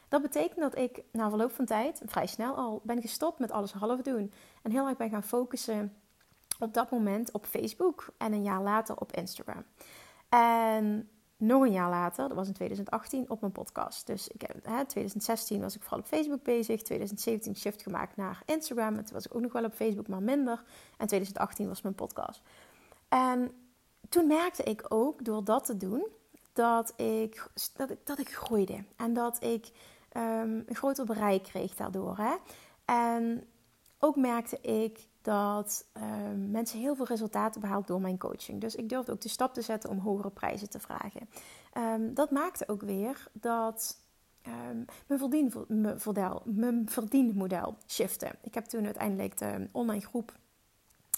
Dat 0.07 0.21
betekent 0.21 0.59
dat 0.59 0.77
ik 0.77 1.03
na 1.11 1.29
verloop 1.29 1.51
van 1.51 1.65
tijd, 1.65 2.01
vrij 2.05 2.27
snel 2.27 2.55
al, 2.55 2.81
ben 2.83 3.01
gestopt 3.01 3.39
met 3.39 3.51
alles 3.51 3.71
half 3.71 4.01
doen. 4.01 4.33
En 4.61 4.71
heel 4.71 4.87
erg 4.87 4.97
ben 4.97 5.09
gaan 5.09 5.23
focussen 5.23 5.93
op 6.59 6.73
dat 6.73 6.91
moment 6.91 7.31
op 7.31 7.45
Facebook 7.45 8.07
en 8.17 8.33
een 8.33 8.43
jaar 8.43 8.61
later 8.61 8.97
op 8.97 9.11
Instagram. 9.11 9.63
En 10.29 11.09
nog 11.39 11.61
een 11.61 11.71
jaar 11.71 11.89
later, 11.89 12.27
dat 12.27 12.37
was 12.37 12.47
in 12.47 12.53
2018, 12.53 13.29
op 13.29 13.41
mijn 13.41 13.51
podcast. 13.51 14.07
Dus 14.07 14.27
ik 14.27 14.41
heb, 14.41 14.65
hè, 14.65 14.85
2016 14.85 15.61
was 15.61 15.75
ik 15.75 15.81
vooral 15.81 15.99
op 15.99 16.05
Facebook 16.05 16.43
bezig. 16.43 16.81
2017 16.81 17.55
shift 17.55 17.81
gemaakt 17.81 18.15
naar 18.15 18.41
Instagram. 18.45 18.97
En 18.97 19.05
toen 19.05 19.13
was 19.13 19.25
ik 19.25 19.35
ook 19.35 19.41
nog 19.41 19.51
wel 19.51 19.63
op 19.63 19.73
Facebook, 19.73 20.07
maar 20.07 20.21
minder. 20.21 20.63
En 20.97 21.07
2018 21.07 21.67
was 21.67 21.81
mijn 21.81 21.95
podcast. 21.95 22.41
En 23.09 23.51
toen 24.09 24.27
merkte 24.27 24.63
ik 24.63 24.85
ook, 24.87 25.25
door 25.25 25.43
dat 25.43 25.65
te 25.65 25.77
doen, 25.77 26.07
dat 26.53 26.93
ik, 26.95 27.47
dat 27.75 27.89
ik, 27.89 28.05
dat 28.05 28.19
ik 28.19 28.33
groeide. 28.33 28.83
En 28.95 29.13
dat 29.13 29.43
ik 29.43 29.71
um, 30.17 30.63
een 30.65 30.75
groter 30.75 31.05
bereik 31.05 31.43
kreeg 31.43 31.75
daardoor. 31.75 32.17
Hè? 32.17 32.35
En 32.85 33.47
ook 33.99 34.15
merkte 34.15 34.61
ik 34.61 35.07
dat 35.29 35.85
ehm, 35.93 36.51
mensen 36.51 36.79
heel 36.79 36.95
veel 36.95 37.05
resultaten 37.05 37.61
behaalden 37.61 37.87
door 37.87 38.01
mijn 38.01 38.17
coaching. 38.17 38.61
Dus 38.61 38.75
ik 38.75 38.89
durfde 38.89 39.11
ook 39.11 39.21
de 39.21 39.29
stap 39.29 39.53
te 39.53 39.61
zetten 39.61 39.89
om 39.89 39.99
hogere 39.99 40.29
prijzen 40.29 40.69
te 40.69 40.79
vragen. 40.79 41.29
Um, 41.77 42.13
dat 42.13 42.31
maakte 42.31 42.67
ook 42.67 42.81
weer 42.81 43.27
dat 43.33 44.01
um, 44.47 44.85
mijn, 45.29 45.51
mijn 46.45 46.89
verdienmodel 46.89 47.77
shifte. 47.87 48.31
Ik 48.41 48.53
heb 48.53 48.65
toen 48.65 48.85
uiteindelijk 48.85 49.37
de 49.37 49.67
online 49.71 50.05
groep 50.05 50.31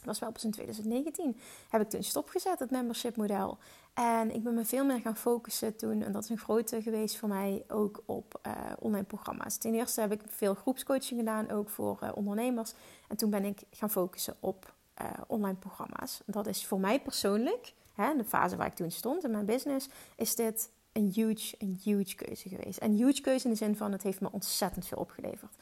was 0.05 0.19
wel 0.19 0.31
pas 0.31 0.43
in 0.43 0.51
2019. 0.51 1.37
Heb 1.69 1.81
ik 1.81 1.89
toen 1.89 2.03
stopgezet, 2.03 2.59
het 2.59 2.71
membership 2.71 3.15
model. 3.15 3.57
En 3.93 4.31
ik 4.33 4.43
ben 4.43 4.53
me 4.53 4.65
veel 4.65 4.85
meer 4.85 4.99
gaan 4.99 5.17
focussen 5.17 5.75
toen, 5.75 6.01
en 6.01 6.11
dat 6.11 6.23
is 6.23 6.29
een 6.29 6.37
grote 6.37 6.81
geweest 6.81 7.17
voor 7.17 7.29
mij, 7.29 7.63
ook 7.67 8.03
op 8.05 8.39
uh, 8.47 8.53
online 8.79 9.05
programma's. 9.05 9.57
Ten 9.57 9.73
eerste 9.73 10.01
heb 10.01 10.11
ik 10.11 10.21
veel 10.27 10.53
groepscoaching 10.53 11.19
gedaan, 11.19 11.49
ook 11.49 11.69
voor 11.69 11.99
uh, 12.03 12.09
ondernemers. 12.13 12.73
En 13.07 13.17
toen 13.17 13.29
ben 13.29 13.45
ik 13.45 13.61
gaan 13.71 13.89
focussen 13.89 14.35
op 14.39 14.73
uh, 15.01 15.07
online 15.27 15.57
programma's. 15.57 16.21
Dat 16.25 16.47
is 16.47 16.65
voor 16.65 16.79
mij 16.79 17.01
persoonlijk, 17.01 17.73
hè, 17.93 18.15
de 18.15 18.23
fase 18.23 18.55
waar 18.55 18.67
ik 18.67 18.75
toen 18.75 18.91
stond 18.91 19.23
in 19.23 19.31
mijn 19.31 19.45
business, 19.45 19.89
is 20.15 20.35
dit 20.35 20.71
een 20.91 21.11
huge, 21.13 21.55
een 21.57 21.79
huge 21.83 22.15
keuze 22.15 22.49
geweest. 22.49 22.77
En 22.77 22.91
huge 22.91 23.21
keuze 23.21 23.45
in 23.45 23.51
de 23.51 23.57
zin 23.57 23.75
van, 23.75 23.91
het 23.91 24.03
heeft 24.03 24.21
me 24.21 24.31
ontzettend 24.31 24.87
veel 24.87 24.97
opgeleverd. 24.97 25.55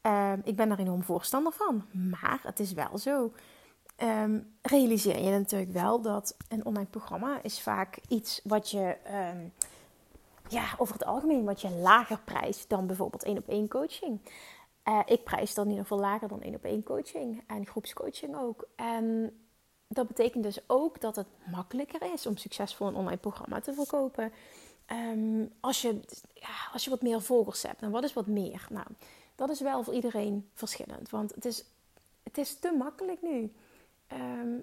Ehm, 0.00 0.38
ik 0.44 0.56
ben 0.56 0.68
daar 0.68 0.78
enorm 0.78 1.02
voorstander 1.02 1.52
van. 1.52 1.84
Maar 2.10 2.40
het 2.42 2.60
is 2.60 2.72
wel 2.72 2.98
zo 2.98 3.32
um, 4.02 4.56
realiseer 4.62 5.22
je 5.22 5.30
natuurlijk 5.30 5.72
wel 5.72 6.00
dat 6.00 6.36
een 6.48 6.64
online 6.64 6.88
programma 6.90 7.42
is 7.42 7.60
vaak 7.60 7.98
iets 8.08 8.40
wat 8.44 8.70
je 8.70 8.96
um, 9.32 9.52
ja, 10.48 10.74
over 10.78 10.94
het 10.94 11.04
algemeen 11.04 11.44
wat 11.44 11.60
je 11.60 11.70
lager 11.70 12.20
prijst 12.24 12.68
dan 12.68 12.86
bijvoorbeeld 12.86 13.24
één 13.24 13.38
op 13.38 13.48
één 13.48 13.68
coaching. 13.68 14.20
Uh, 14.84 15.00
ik 15.06 15.24
prijs 15.24 15.54
dan 15.54 15.64
in 15.64 15.70
ieder 15.70 15.86
geval 15.86 16.02
lager 16.02 16.28
dan 16.28 16.42
één 16.42 16.54
op 16.54 16.64
één 16.64 16.82
coaching 16.82 17.42
en 17.46 17.66
groepscoaching 17.66 18.36
ook. 18.36 18.68
En 18.76 19.36
dat 19.88 20.06
betekent 20.06 20.42
dus 20.42 20.58
ook 20.66 21.00
dat 21.00 21.16
het 21.16 21.26
makkelijker 21.50 22.12
is 22.12 22.26
om 22.26 22.36
succesvol 22.36 22.86
een 22.86 22.94
online 22.94 23.16
programma 23.16 23.60
te 23.60 23.72
verkopen. 23.72 24.32
Um, 24.92 25.52
als, 25.60 25.82
je, 25.82 26.00
ja, 26.34 26.70
als 26.72 26.84
je 26.84 26.90
wat 26.90 27.02
meer 27.02 27.22
volgers 27.22 27.62
hebt. 27.62 27.82
En 27.82 27.90
wat 27.90 28.04
is 28.04 28.12
wat 28.12 28.26
meer? 28.26 28.66
Nou, 28.70 28.86
dat 29.34 29.48
is 29.50 29.60
wel 29.60 29.82
voor 29.82 29.94
iedereen 29.94 30.48
verschillend. 30.54 31.10
Want 31.10 31.34
het 31.34 31.44
is, 31.44 31.64
het 32.22 32.38
is 32.38 32.58
te 32.58 32.74
makkelijk 32.78 33.22
nu 33.22 33.52
Ehm, 34.06 34.58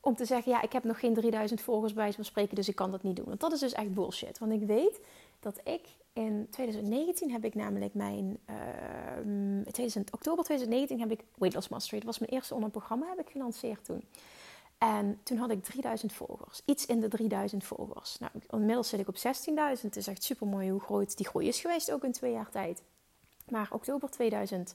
om 0.00 0.16
te 0.16 0.24
zeggen, 0.24 0.52
ja, 0.52 0.62
ik 0.62 0.72
heb 0.72 0.84
nog 0.84 0.98
geen 1.00 1.14
3000 1.14 1.60
volgers 1.60 1.92
bij 1.92 2.12
van 2.12 2.24
spreken, 2.24 2.54
dus 2.54 2.68
ik 2.68 2.74
kan 2.74 2.90
dat 2.90 3.02
niet 3.02 3.16
doen. 3.16 3.24
Want 3.24 3.40
dat 3.40 3.52
is 3.52 3.60
dus 3.60 3.72
echt 3.72 3.94
bullshit. 3.94 4.38
Want 4.38 4.52
ik 4.52 4.62
weet 4.62 5.00
dat 5.40 5.60
ik 5.64 5.86
in 6.12 6.46
2019 6.50 7.30
heb 7.30 7.44
ik 7.44 7.54
namelijk 7.54 7.94
mijn, 7.94 8.38
uh, 8.50 9.62
2000, 9.62 10.12
oktober 10.12 10.44
2019 10.44 11.00
heb 11.00 11.10
ik 11.10 11.24
Weight 11.34 11.54
Loss 11.54 11.68
Mastery, 11.68 11.98
dat 11.98 12.06
was 12.06 12.18
mijn 12.18 12.32
eerste 12.32 12.54
online 12.54 12.72
programma, 12.72 13.08
heb 13.08 13.20
ik 13.20 13.30
gelanceerd 13.30 13.84
toen. 13.84 14.04
En 14.78 15.20
toen 15.22 15.38
had 15.38 15.50
ik 15.50 15.64
3000 15.64 16.12
volgers. 16.12 16.62
Iets 16.64 16.86
in 16.86 17.00
de 17.00 17.08
3000 17.08 17.64
volgers. 17.64 18.18
Nou, 18.18 18.32
inmiddels 18.50 18.88
zit 18.88 19.00
ik 19.00 19.08
op 19.08 19.16
16.000. 19.16 19.82
Het 19.82 19.96
is 19.96 20.06
echt 20.06 20.22
super 20.22 20.46
mooi 20.46 20.70
hoe 20.70 20.80
groot 20.80 21.16
die 21.16 21.26
groei 21.26 21.48
is 21.48 21.60
geweest, 21.60 21.92
ook 21.92 22.04
in 22.04 22.12
twee 22.12 22.32
jaar 22.32 22.50
tijd. 22.50 22.82
Maar 23.48 23.68
oktober 23.72 24.10
2000 24.10 24.74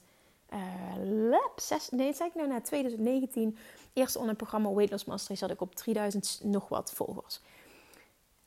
uh, 0.54 1.30
lab, 1.30 1.60
nee, 1.90 2.14
zei 2.14 2.28
ik 2.28 2.34
nou 2.34 2.48
na 2.48 2.60
2019, 2.60 3.58
eerste 3.92 4.18
online 4.18 4.36
programma 4.36 4.72
Weight 4.72 4.90
Loss 4.90 5.04
Mastery, 5.04 5.36
zat 5.36 5.50
ik 5.50 5.60
op 5.60 5.74
3000 5.74 6.40
nog 6.42 6.68
wat 6.68 6.92
volgers. 6.92 7.40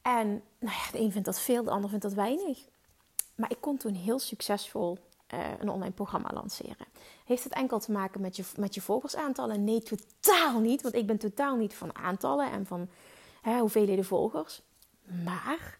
En 0.01 0.27
nou 0.59 0.75
ja, 0.75 0.91
de 0.91 0.99
een 0.99 1.11
vindt 1.11 1.25
dat 1.25 1.39
veel, 1.39 1.63
de 1.63 1.69
ander 1.69 1.89
vindt 1.89 2.03
dat 2.03 2.13
weinig. 2.13 2.59
Maar 3.35 3.51
ik 3.51 3.61
kon 3.61 3.77
toen 3.77 3.93
heel 3.93 4.19
succesvol 4.19 4.97
uh, 5.33 5.39
een 5.59 5.69
online 5.69 5.93
programma 5.93 6.29
lanceren. 6.33 6.87
Heeft 7.25 7.43
het 7.43 7.53
enkel 7.53 7.79
te 7.79 7.91
maken 7.91 8.21
met 8.21 8.35
je, 8.35 8.43
met 8.57 8.75
je 8.75 8.81
volgersaantallen? 8.81 9.63
Nee, 9.63 9.81
totaal 9.81 10.59
niet. 10.59 10.81
Want 10.81 10.95
ik 10.95 11.07
ben 11.07 11.17
totaal 11.17 11.55
niet 11.55 11.73
van 11.73 11.95
aantallen 11.95 12.51
en 12.51 12.65
van 12.65 12.89
hè, 13.41 13.59
hoeveelheden 13.59 14.05
volgers. 14.05 14.61
Maar 15.23 15.79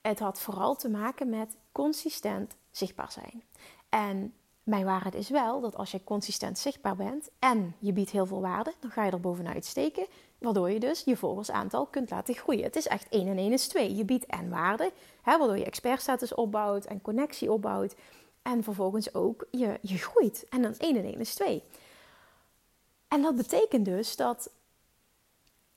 het 0.00 0.18
had 0.18 0.40
vooral 0.40 0.76
te 0.76 0.88
maken 0.88 1.28
met 1.28 1.56
consistent 1.72 2.56
zichtbaar 2.70 3.12
zijn. 3.12 3.42
En 3.88 4.34
mijn 4.62 4.84
waarheid 4.84 5.14
is 5.14 5.28
wel 5.28 5.60
dat 5.60 5.76
als 5.76 5.90
je 5.90 6.04
consistent 6.04 6.58
zichtbaar 6.58 6.96
bent 6.96 7.30
en 7.38 7.74
je 7.78 7.92
biedt 7.92 8.10
heel 8.10 8.26
veel 8.26 8.40
waarde, 8.40 8.72
dan 8.80 8.90
ga 8.90 9.04
je 9.04 9.10
er 9.10 9.20
bovenuit 9.20 9.64
steken. 9.64 10.06
Waardoor 10.38 10.70
je 10.70 10.80
dus 10.80 11.02
je 11.04 11.16
volgersaantal 11.16 11.86
kunt 11.86 12.10
laten 12.10 12.34
groeien. 12.34 12.64
Het 12.64 12.76
is 12.76 12.86
echt 12.86 13.08
1 13.08 13.28
en 13.28 13.38
1 13.38 13.52
is 13.52 13.68
2. 13.68 13.94
Je 13.96 14.04
biedt 14.04 14.26
en 14.26 14.48
waarde, 14.48 14.92
hè, 15.22 15.38
waardoor 15.38 15.58
je 15.58 15.64
expertstatus 15.64 16.34
opbouwt 16.34 16.84
en 16.84 17.02
connectie 17.02 17.52
opbouwt. 17.52 17.94
En 18.42 18.62
vervolgens 18.62 19.14
ook 19.14 19.46
je, 19.50 19.78
je 19.80 19.98
groeit. 19.98 20.46
En 20.48 20.62
dan 20.62 20.74
1 20.78 20.96
en 20.96 21.04
1 21.04 21.20
is 21.20 21.34
2. 21.34 21.62
En 23.08 23.22
dat 23.22 23.36
betekent 23.36 23.84
dus 23.84 24.16
dat 24.16 24.50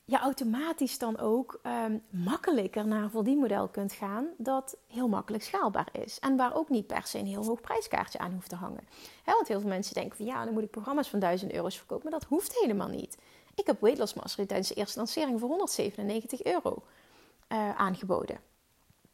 je 0.05 0.17
automatisch 0.17 0.97
dan 0.97 1.19
ook 1.19 1.59
um, 1.63 2.01
makkelijker 2.09 2.87
naar 2.87 3.03
een 3.03 3.09
verdienmodel 3.09 3.67
kunt 3.67 3.93
gaan 3.93 4.27
dat 4.37 4.77
heel 4.87 5.07
makkelijk 5.07 5.43
schaalbaar 5.43 5.89
is. 5.91 6.19
En 6.19 6.35
waar 6.35 6.55
ook 6.55 6.69
niet 6.69 6.87
per 6.87 7.07
se 7.07 7.17
een 7.17 7.25
heel 7.25 7.45
hoog 7.45 7.61
prijskaartje 7.61 8.19
aan 8.19 8.33
hoeft 8.33 8.49
te 8.49 8.55
hangen. 8.55 8.87
want 9.25 9.47
heel 9.47 9.59
veel 9.59 9.69
mensen 9.69 9.93
denken 9.93 10.17
van 10.17 10.25
ja, 10.25 10.43
dan 10.43 10.53
moet 10.53 10.63
ik 10.63 10.71
programma's 10.71 11.09
van 11.09 11.19
1000 11.19 11.53
euro's 11.53 11.77
verkopen. 11.77 12.09
Maar 12.09 12.19
dat 12.19 12.29
hoeft 12.29 12.59
helemaal 12.59 12.87
niet. 12.87 13.17
Ik 13.55 13.65
heb 13.65 13.81
Weight 13.81 13.99
tijdens 14.47 14.67
de 14.67 14.75
eerste 14.75 14.97
lancering 14.97 15.39
voor 15.39 15.49
197 15.49 16.43
euro 16.43 16.83
uh, 17.51 17.75
aangeboden. 17.75 18.39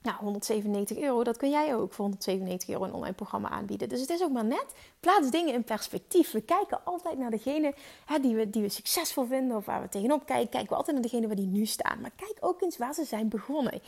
Nou, 0.03 0.17
197 0.17 0.97
euro, 0.97 1.23
dat 1.23 1.37
kun 1.37 1.49
jij 1.49 1.75
ook 1.75 1.93
voor 1.93 2.05
197 2.05 2.69
euro 2.69 2.83
een 2.83 2.93
online 2.93 3.13
programma 3.13 3.49
aanbieden. 3.49 3.89
Dus 3.89 4.01
het 4.01 4.09
is 4.09 4.23
ook 4.23 4.31
maar 4.31 4.45
net, 4.45 4.65
plaats 4.99 5.29
dingen 5.29 5.53
in 5.53 5.63
perspectief. 5.63 6.31
We 6.31 6.41
kijken 6.41 6.85
altijd 6.85 7.17
naar 7.17 7.29
degene 7.29 7.73
hè, 8.05 8.19
die, 8.19 8.35
we, 8.35 8.49
die 8.49 8.61
we 8.61 8.69
succesvol 8.69 9.25
vinden 9.25 9.57
of 9.57 9.65
waar 9.65 9.81
we 9.81 9.89
tegenop 9.89 10.25
kijken. 10.25 10.49
Kijken 10.49 10.69
we 10.69 10.75
altijd 10.75 10.95
naar 10.95 11.05
degene 11.05 11.27
waar 11.27 11.35
die 11.35 11.47
nu 11.47 11.65
staan. 11.65 12.01
Maar 12.01 12.11
kijk 12.15 12.37
ook 12.39 12.61
eens 12.61 12.77
waar 12.77 12.93
ze 12.93 13.03
zijn 13.03 13.29
begonnen. 13.29 13.81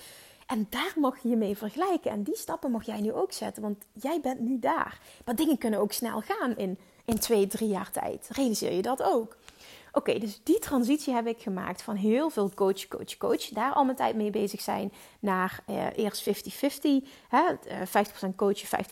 En 0.47 0.67
daar 0.69 0.93
mag 0.95 1.19
je 1.21 1.29
je 1.29 1.35
mee 1.35 1.57
vergelijken. 1.57 2.11
En 2.11 2.23
die 2.23 2.37
stappen 2.37 2.71
mag 2.71 2.85
jij 2.85 3.01
nu 3.01 3.13
ook 3.13 3.31
zetten, 3.31 3.61
want 3.61 3.85
jij 3.93 4.19
bent 4.21 4.39
nu 4.39 4.59
daar. 4.59 4.99
Maar 5.25 5.35
dingen 5.35 5.57
kunnen 5.57 5.79
ook 5.79 5.91
snel 5.91 6.21
gaan 6.21 6.57
in, 6.57 6.77
in 7.05 7.19
twee, 7.19 7.47
drie 7.47 7.69
jaar 7.69 7.91
tijd. 7.91 8.27
Realiseer 8.31 8.73
je 8.73 8.81
dat 8.81 9.03
ook? 9.03 9.37
Oké, 9.95 10.19
dus 10.19 10.39
die 10.43 10.59
transitie 10.59 11.13
heb 11.13 11.27
ik 11.27 11.41
gemaakt 11.41 11.81
van 11.81 11.95
heel 11.95 12.29
veel 12.29 12.51
coach, 12.53 12.87
coach, 12.87 13.17
coach. 13.17 13.47
Daar 13.47 13.73
al 13.73 13.83
mijn 13.83 13.97
tijd 13.97 14.15
mee 14.15 14.29
bezig 14.29 14.61
zijn. 14.61 14.93
Naar 15.19 15.63
uh, 15.69 15.97
eerst 15.97 16.29
50-50. 16.29 16.31
Uh, 17.31 17.49
50% 18.31 18.35
coachen, 18.35 18.85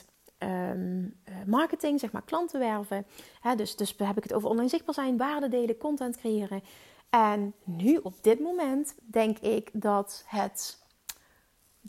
50% 0.00 0.04
um, 0.38 1.16
marketing, 1.46 2.00
zeg 2.00 2.12
maar 2.12 2.22
klanten 2.22 2.60
werven. 2.60 3.06
Hè, 3.40 3.54
dus, 3.54 3.76
dus 3.76 3.94
heb 3.98 4.16
ik 4.16 4.22
het 4.22 4.32
over 4.32 4.48
online 4.48 4.68
zichtbaar 4.68 4.94
zijn, 4.94 5.16
waarde 5.16 5.48
delen, 5.48 5.76
content 5.76 6.16
creëren. 6.16 6.62
En 7.10 7.54
nu 7.64 7.96
op 7.96 8.14
dit 8.20 8.40
moment 8.40 8.94
denk 9.04 9.38
ik 9.38 9.70
dat 9.72 10.24
het 10.26 10.78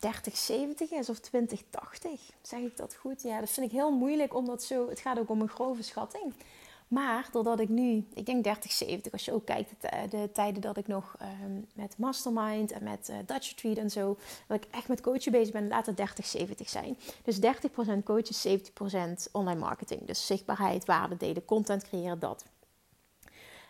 30-70 0.06 0.10
is 0.89 1.10
of 1.10 1.20
20-80. 1.20 1.22
Zeg 2.41 2.60
ik 2.60 2.78
dat 2.78 2.96
goed? 2.96 3.22
Ja, 3.22 3.39
dat 3.39 3.50
vind 3.50 3.65
ik 3.65 3.72
heel 3.72 3.91
moeilijk 3.91 4.36
omdat 4.36 4.63
zo. 4.63 4.89
Het 4.89 5.00
gaat 5.00 5.20
ook 5.20 5.30
om 5.30 5.41
een 5.41 5.50
grove 5.50 5.84
schatting. 5.84 6.34
Maar 6.88 7.28
doordat 7.32 7.60
ik 7.60 7.69
nu, 7.69 8.08
ik 8.13 8.26
denk 8.26 8.43
30, 8.43 8.71
70, 8.71 9.12
als 9.12 9.26
je 9.26 9.34
ook 9.34 9.45
kijkt, 9.45 9.69
de, 9.80 9.89
de 10.10 10.30
tijden 10.34 10.62
dat 10.62 10.78
ik 10.78 10.88
nog 10.88 11.15
um, 11.43 11.65
met 11.73 11.97
Mastermind 11.97 12.71
en 12.71 12.84
met 12.84 13.10
uh, 13.10 13.17
Dutch 13.26 13.50
Retreat 13.50 13.78
en 13.78 13.89
zo, 13.89 14.17
dat 14.47 14.58
ik 14.58 14.67
echt 14.71 14.88
met 14.88 15.02
coachen 15.02 15.32
bezig 15.32 15.54
ben, 15.54 15.67
laat 15.67 15.86
het 15.86 15.97
30, 15.97 16.26
70 16.26 16.69
zijn. 16.69 16.97
Dus 17.23 17.39
30% 17.39 17.39
coachen, 18.04 18.60
70% 19.28 19.32
online 19.32 19.60
marketing. 19.60 20.06
Dus 20.06 20.26
zichtbaarheid, 20.26 20.86
waarde 20.86 21.17
delen, 21.17 21.45
content 21.45 21.84
creëren, 21.84 22.19
dat. 22.19 22.45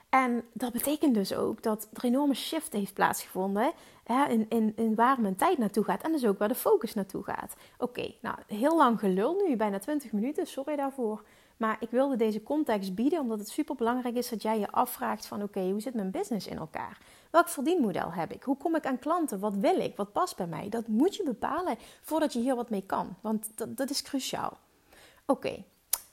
En 0.09 0.43
dat 0.53 0.71
betekent 0.71 1.13
dus 1.13 1.33
ook 1.33 1.63
dat 1.63 1.87
er 1.93 2.03
een 2.03 2.09
enorme 2.09 2.33
shift 2.33 2.73
heeft 2.73 2.93
plaatsgevonden 2.93 3.71
hè, 4.03 4.25
in, 4.25 4.45
in, 4.49 4.73
in, 4.75 4.95
waar 4.95 5.21
mijn 5.21 5.35
tijd 5.35 5.57
naartoe 5.57 5.83
gaat. 5.83 6.03
En 6.03 6.11
dus 6.11 6.25
ook 6.25 6.37
waar 6.37 6.47
de 6.47 6.55
focus 6.55 6.93
naartoe 6.93 7.23
gaat. 7.23 7.55
Oké, 7.77 8.13
nou, 8.21 8.37
heel 8.47 8.77
lang 8.77 8.99
gelul 8.99 9.43
nu, 9.47 9.55
bijna 9.55 9.79
20 9.79 10.11
minuten, 10.11 10.47
sorry 10.47 10.75
daarvoor. 10.75 11.23
Maar 11.57 11.77
ik 11.79 11.89
wilde 11.89 12.15
deze 12.15 12.43
context 12.43 12.95
bieden 12.95 13.19
omdat 13.19 13.39
het 13.39 13.49
super 13.49 13.75
belangrijk 13.75 14.15
is 14.15 14.29
dat 14.29 14.41
jij 14.41 14.59
je 14.59 14.71
afvraagt 14.71 15.25
van 15.25 15.43
oké, 15.43 15.59
hoe 15.59 15.81
zit 15.81 15.93
mijn 15.93 16.11
business 16.11 16.47
in 16.47 16.57
elkaar? 16.57 16.97
Welk 17.31 17.49
verdienmodel 17.49 18.11
heb 18.11 18.31
ik? 18.31 18.43
Hoe 18.43 18.57
kom 18.57 18.75
ik 18.75 18.85
aan 18.85 18.99
klanten? 18.99 19.39
Wat 19.39 19.55
wil 19.55 19.79
ik? 19.79 19.95
Wat 19.95 20.11
past 20.11 20.35
bij 20.35 20.47
mij? 20.47 20.69
Dat 20.69 20.87
moet 20.87 21.15
je 21.15 21.23
bepalen 21.23 21.77
voordat 22.01 22.33
je 22.33 22.39
hier 22.39 22.55
wat 22.55 22.69
mee 22.69 22.83
kan. 22.85 23.15
Want 23.21 23.51
dat, 23.55 23.77
dat 23.77 23.89
is 23.89 24.01
cruciaal. 24.01 24.57
Oké, 25.25 25.63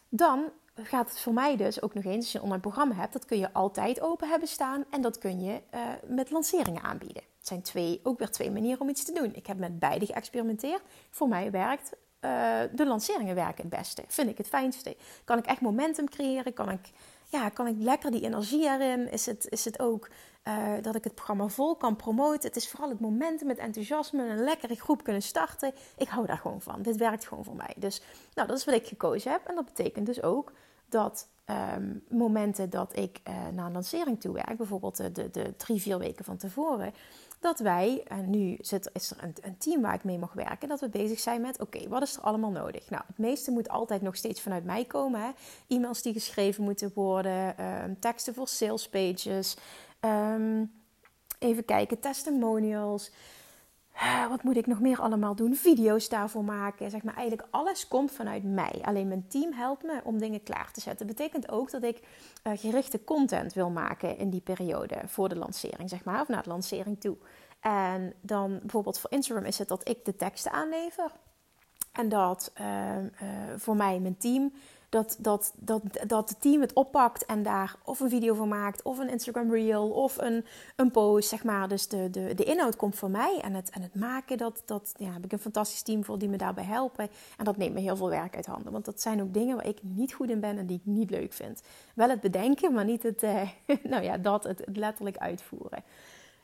dan 0.09 0.50
gaat 0.74 1.09
het 1.09 1.20
voor 1.20 1.33
mij 1.33 1.57
dus 1.57 1.83
ook 1.83 1.94
nog 1.94 2.04
eens, 2.04 2.16
als 2.16 2.33
je 2.33 2.38
een 2.38 2.44
online 2.44 2.62
programma 2.62 2.94
hebt, 2.94 3.12
dat 3.12 3.24
kun 3.24 3.38
je 3.38 3.52
altijd 3.52 4.00
open 4.00 4.28
hebben 4.28 4.48
staan 4.48 4.85
en 4.90 5.00
dat 5.00 5.18
kun 5.18 5.40
je 5.40 5.61
uh, 5.74 5.80
met 6.07 6.30
lanceringen 6.30 6.83
aanbieden. 6.83 7.22
Het 7.38 7.46
zijn 7.46 7.62
twee, 7.62 8.00
ook 8.02 8.18
weer 8.18 8.30
twee 8.30 8.50
manieren 8.50 8.80
om 8.80 8.88
iets 8.88 9.04
te 9.04 9.12
doen. 9.12 9.35
Ik 9.35 9.46
heb 9.46 9.59
met 9.59 9.78
beide 9.78 10.07
geëxperimenteerd. 10.07 10.83
Voor 11.11 11.28
mij 11.28 11.50
werkt 11.50 11.92
uh, 12.24 12.60
de 12.72 12.87
lanceringen 12.87 13.34
werken 13.34 13.68
het 13.68 13.78
beste. 13.78 14.04
Vind 14.06 14.30
ik 14.30 14.38
het 14.38 14.48
fijnste. 14.48 14.96
Kan 15.24 15.38
ik 15.38 15.46
echt 15.46 15.60
momentum 15.60 16.08
creëren? 16.08 16.52
Kan 16.52 16.70
ik, 16.70 16.90
ja, 17.28 17.48
kan 17.48 17.66
ik 17.66 17.76
lekker 17.78 18.10
die 18.10 18.22
energie 18.22 18.64
erin? 18.64 19.10
Is 19.10 19.26
het, 19.26 19.46
is 19.50 19.64
het 19.64 19.80
ook 19.80 20.08
uh, 20.44 20.72
dat 20.82 20.94
ik 20.94 21.04
het 21.04 21.14
programma 21.14 21.48
vol 21.48 21.76
kan 21.76 21.96
promoten? 21.96 22.48
Het 22.48 22.56
is 22.56 22.68
vooral 22.68 22.88
het 22.88 23.00
momentum, 23.00 23.48
het 23.48 23.58
enthousiasme, 23.58 24.28
een 24.28 24.44
lekkere 24.44 24.74
groep 24.74 25.02
kunnen 25.02 25.22
starten. 25.22 25.72
Ik 25.96 26.08
hou 26.08 26.26
daar 26.26 26.38
gewoon 26.38 26.60
van. 26.60 26.82
Dit 26.82 26.96
werkt 26.96 27.26
gewoon 27.26 27.44
voor 27.44 27.56
mij. 27.56 27.74
Dus 27.76 28.02
nou, 28.34 28.48
dat 28.48 28.58
is 28.58 28.64
wat 28.64 28.74
ik 28.74 28.87
gekozen 28.87 29.30
heb. 29.30 29.46
En 29.46 29.54
dat 29.54 29.64
betekent 29.64 30.06
dus 30.06 30.22
ook 30.22 30.52
dat 30.88 31.28
um, 31.76 32.04
momenten 32.08 32.70
dat 32.70 32.96
ik 32.96 33.20
uh, 33.28 33.34
naar 33.52 33.66
een 33.66 33.72
lancering 33.72 34.20
toe 34.20 34.32
werk, 34.32 34.56
bijvoorbeeld 34.56 34.96
de, 34.96 35.12
de, 35.12 35.30
de, 35.30 35.56
drie, 35.56 35.80
vier 35.80 35.98
weken 35.98 36.24
van 36.24 36.37
tevoren, 36.37 36.94
dat 37.44 37.59
wij, 37.59 38.02
en 38.07 38.30
nu 38.30 38.57
zit, 38.61 38.90
is 38.92 39.11
er 39.11 39.16
een, 39.22 39.35
een, 39.42 39.59
team 39.59 39.83
waar 39.83 39.94
ik 39.94 40.04
mee 40.04 40.18
mag 40.18 40.33
werken, 40.33 40.68
dat 40.68 40.80
we 40.80 40.88
bezig 40.88 41.18
zijn 41.20 41.40
met: 41.40 41.61
oké, 41.61 41.88
wat 41.88 42.02
is 42.02 42.16
er 42.16 42.22
allemaal 42.22 42.50
nodig? 42.50 42.90
Nou, 42.90 43.02
het 43.07 43.18
meeste 43.18 43.50
moet 43.50 43.68
altijd 43.68 44.02
nog 44.02 44.16
steeds 44.16 44.40
vanuit 44.40 44.64
mij 44.64 44.85
komen. 44.85 45.20
Hè? 45.20 45.30
E-mails 45.68 46.02
die 46.02 46.12
geschreven 46.12 46.64
moeten 46.64 46.90
worden, 46.94 47.64
um, 47.64 48.00
teksten 48.00 48.35
voor 48.35 48.48
sales 48.48 48.88
pages, 48.88 49.57
um, 50.00 50.72
even 51.38 51.64
kijken, 51.64 52.00
testimonials. 52.00 53.11
Wat 54.28 54.42
moet 54.42 54.57
ik 54.57 54.66
nog 54.66 54.80
meer 54.80 55.00
allemaal 55.00 55.35
doen? 55.35 55.54
Video's 55.54 56.09
daarvoor 56.09 56.44
maken. 56.44 56.90
Zeg 56.90 57.02
maar, 57.02 57.16
eigenlijk 57.16 57.48
alles 57.50 57.88
komt 57.88 58.12
vanuit 58.12 58.44
mij. 58.44 58.80
Alleen 58.83 59.09
mijn 59.09 59.26
team 59.28 59.52
helpt 59.52 59.83
me 59.83 60.00
om 60.04 60.18
dingen 60.18 60.42
klaar 60.42 60.72
te 60.72 60.80
zetten. 60.80 61.07
Dat 61.07 61.16
betekent 61.16 61.50
ook 61.50 61.70
dat 61.70 61.83
ik 61.83 62.00
uh, 62.44 62.52
gerichte 62.57 63.04
content 63.04 63.52
wil 63.52 63.70
maken 63.70 64.18
in 64.18 64.30
die 64.30 64.40
periode 64.40 64.96
voor 65.07 65.28
de 65.28 65.37
lancering, 65.37 65.88
zeg 65.88 66.04
maar, 66.04 66.20
of 66.20 66.28
naar 66.28 66.42
de 66.42 66.48
lancering 66.48 67.00
toe. 67.00 67.16
En 67.61 68.14
dan 68.20 68.59
bijvoorbeeld 68.61 68.98
voor 68.98 69.11
Instagram 69.11 69.44
is 69.44 69.59
het 69.59 69.68
dat 69.68 69.88
ik 69.88 70.04
de 70.04 70.16
teksten 70.16 70.52
aanlever. 70.52 71.11
En 71.92 72.09
dat 72.09 72.52
uh, 72.61 72.96
uh, 72.98 73.09
voor 73.57 73.76
mij 73.76 73.98
mijn 73.98 74.16
team 74.16 74.52
dat, 74.94 75.16
dat, 75.18 75.52
dat, 75.57 75.83
dat 76.07 76.28
het 76.28 76.40
team 76.40 76.61
het 76.61 76.72
oppakt 76.72 77.26
en 77.26 77.42
daar 77.42 77.76
of 77.85 78.00
een 78.00 78.09
video 78.09 78.35
van 78.35 78.48
maakt, 78.48 78.83
of 78.83 78.98
een 78.98 79.11
Instagram 79.11 79.52
reel, 79.52 79.90
of 79.90 80.16
een, 80.18 80.44
een 80.76 80.90
post, 80.90 81.28
zeg 81.28 81.44
maar. 81.44 81.68
Dus 81.68 81.88
de, 81.88 82.11
de, 82.11 82.35
de 82.35 82.44
inhoud 82.44 82.76
komt 82.76 82.96
van 82.96 83.11
mij 83.11 83.40
en 83.42 83.54
het, 83.54 83.70
en 83.70 83.83
het 83.83 83.94
maken, 83.94 84.38
dat, 84.38 84.62
dat 84.64 84.94
ja, 84.96 85.12
heb 85.12 85.24
ik 85.24 85.33
een 85.33 85.38
fantastisch 85.38 85.83
team 85.83 86.04
voor 86.04 86.18
die 86.18 86.28
me 86.28 86.37
daarbij 86.37 86.64
helpen. 86.64 87.09
En 87.37 87.44
dat 87.44 87.57
neemt 87.57 87.74
me 87.74 87.80
heel 87.80 87.96
veel 87.96 88.09
werk 88.09 88.37
uit 88.37 88.46
handen, 88.46 88.72
want 88.72 88.85
dat 88.85 89.00
zijn 89.00 89.22
ook 89.22 89.35
dingen 89.35 89.57
waar 89.57 89.66
ik 89.66 89.78
niet 89.83 90.12
goed 90.12 90.30
in 90.30 90.40
ben 90.40 90.59
en 90.59 90.66
die 90.66 90.76
ik 90.76 90.87
niet 90.87 91.11
leuk 91.11 91.33
vind. 91.33 91.62
Wel 91.94 92.09
het 92.09 92.20
bedenken, 92.20 92.72
maar 92.72 92.85
niet 92.85 93.02
het, 93.02 93.22
eh, 93.22 93.48
nou 93.92 94.02
ja, 94.02 94.18
dat, 94.18 94.44
het, 94.44 94.59
het 94.59 94.76
letterlijk 94.76 95.16
uitvoeren. 95.16 95.85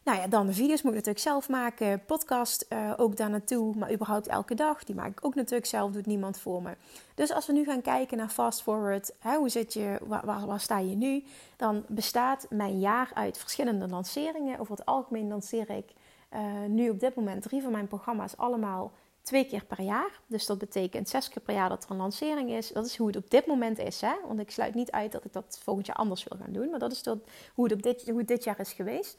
Nou 0.03 0.19
ja, 0.19 0.27
dan 0.27 0.47
de 0.47 0.53
video's 0.53 0.83
moet 0.83 0.91
ik 0.93 0.99
natuurlijk 0.99 1.25
zelf 1.25 1.49
maken. 1.49 2.05
Podcast 2.05 2.67
uh, 2.69 2.93
ook 2.97 3.17
daar 3.17 3.31
naartoe. 3.31 3.77
Maar 3.77 3.93
überhaupt 3.93 4.27
elke 4.27 4.55
dag. 4.55 4.85
Die 4.85 4.95
maak 4.95 5.11
ik 5.11 5.25
ook 5.25 5.35
natuurlijk 5.35 5.67
zelf. 5.67 5.93
Doet 5.93 6.07
niemand 6.07 6.39
voor 6.39 6.63
me. 6.63 6.77
Dus 7.15 7.33
als 7.33 7.47
we 7.47 7.53
nu 7.53 7.65
gaan 7.65 7.83
kijken 7.83 8.17
naar 8.17 8.29
fast 8.29 8.63
forward. 8.63 9.13
Hè, 9.19 9.37
hoe 9.37 9.49
zit 9.49 9.73
je, 9.73 9.99
waar, 10.07 10.47
waar, 10.47 10.61
sta 10.61 10.79
je 10.79 10.97
nu? 10.97 11.25
Dan 11.57 11.85
bestaat 11.89 12.47
mijn 12.51 12.79
jaar 12.79 13.11
uit 13.15 13.39
verschillende 13.39 13.89
lanceringen. 13.89 14.59
Over 14.59 14.77
het 14.77 14.87
algemeen 14.87 15.29
lanceer 15.29 15.71
ik 15.71 15.93
uh, 16.35 16.41
nu 16.69 16.91
op 16.91 17.01
dit 17.01 17.15
moment 17.15 17.43
drie 17.43 17.63
van 17.63 17.73
mijn 17.73 17.89
programma's 17.89 18.37
allemaal 18.37 18.93
twee 19.23 19.47
keer 19.47 19.65
per 19.65 19.81
jaar. 19.81 20.21
Dus 20.27 20.47
dat 20.47 20.59
betekent 20.59 21.09
zes 21.09 21.29
keer 21.29 21.43
per 21.43 21.55
jaar 21.55 21.69
dat 21.69 21.85
er 21.85 21.91
een 21.91 21.97
lancering 21.97 22.51
is. 22.51 22.69
Dat 22.69 22.87
is 22.87 22.97
hoe 22.97 23.07
het 23.07 23.17
op 23.17 23.31
dit 23.31 23.47
moment 23.47 23.79
is. 23.79 24.01
Hè? 24.01 24.13
Want 24.27 24.41
ik 24.41 24.51
sluit 24.51 24.75
niet 24.75 24.91
uit 24.91 25.13
dat 25.13 25.25
ik 25.25 25.33
dat 25.33 25.61
volgend 25.63 25.87
jaar 25.87 25.97
anders 25.97 26.25
wil 26.25 26.39
gaan 26.39 26.53
doen. 26.53 26.71
Maar 26.71 26.79
dat 26.79 26.93
is 26.93 27.03
dat, 27.03 27.19
hoe, 27.55 27.65
het 27.65 27.75
op 27.75 27.83
dit, 27.83 28.09
hoe 28.09 28.19
het 28.19 28.29
dit 28.29 28.45
jaar 28.45 28.61
is 28.61 28.73
geweest. 28.73 29.19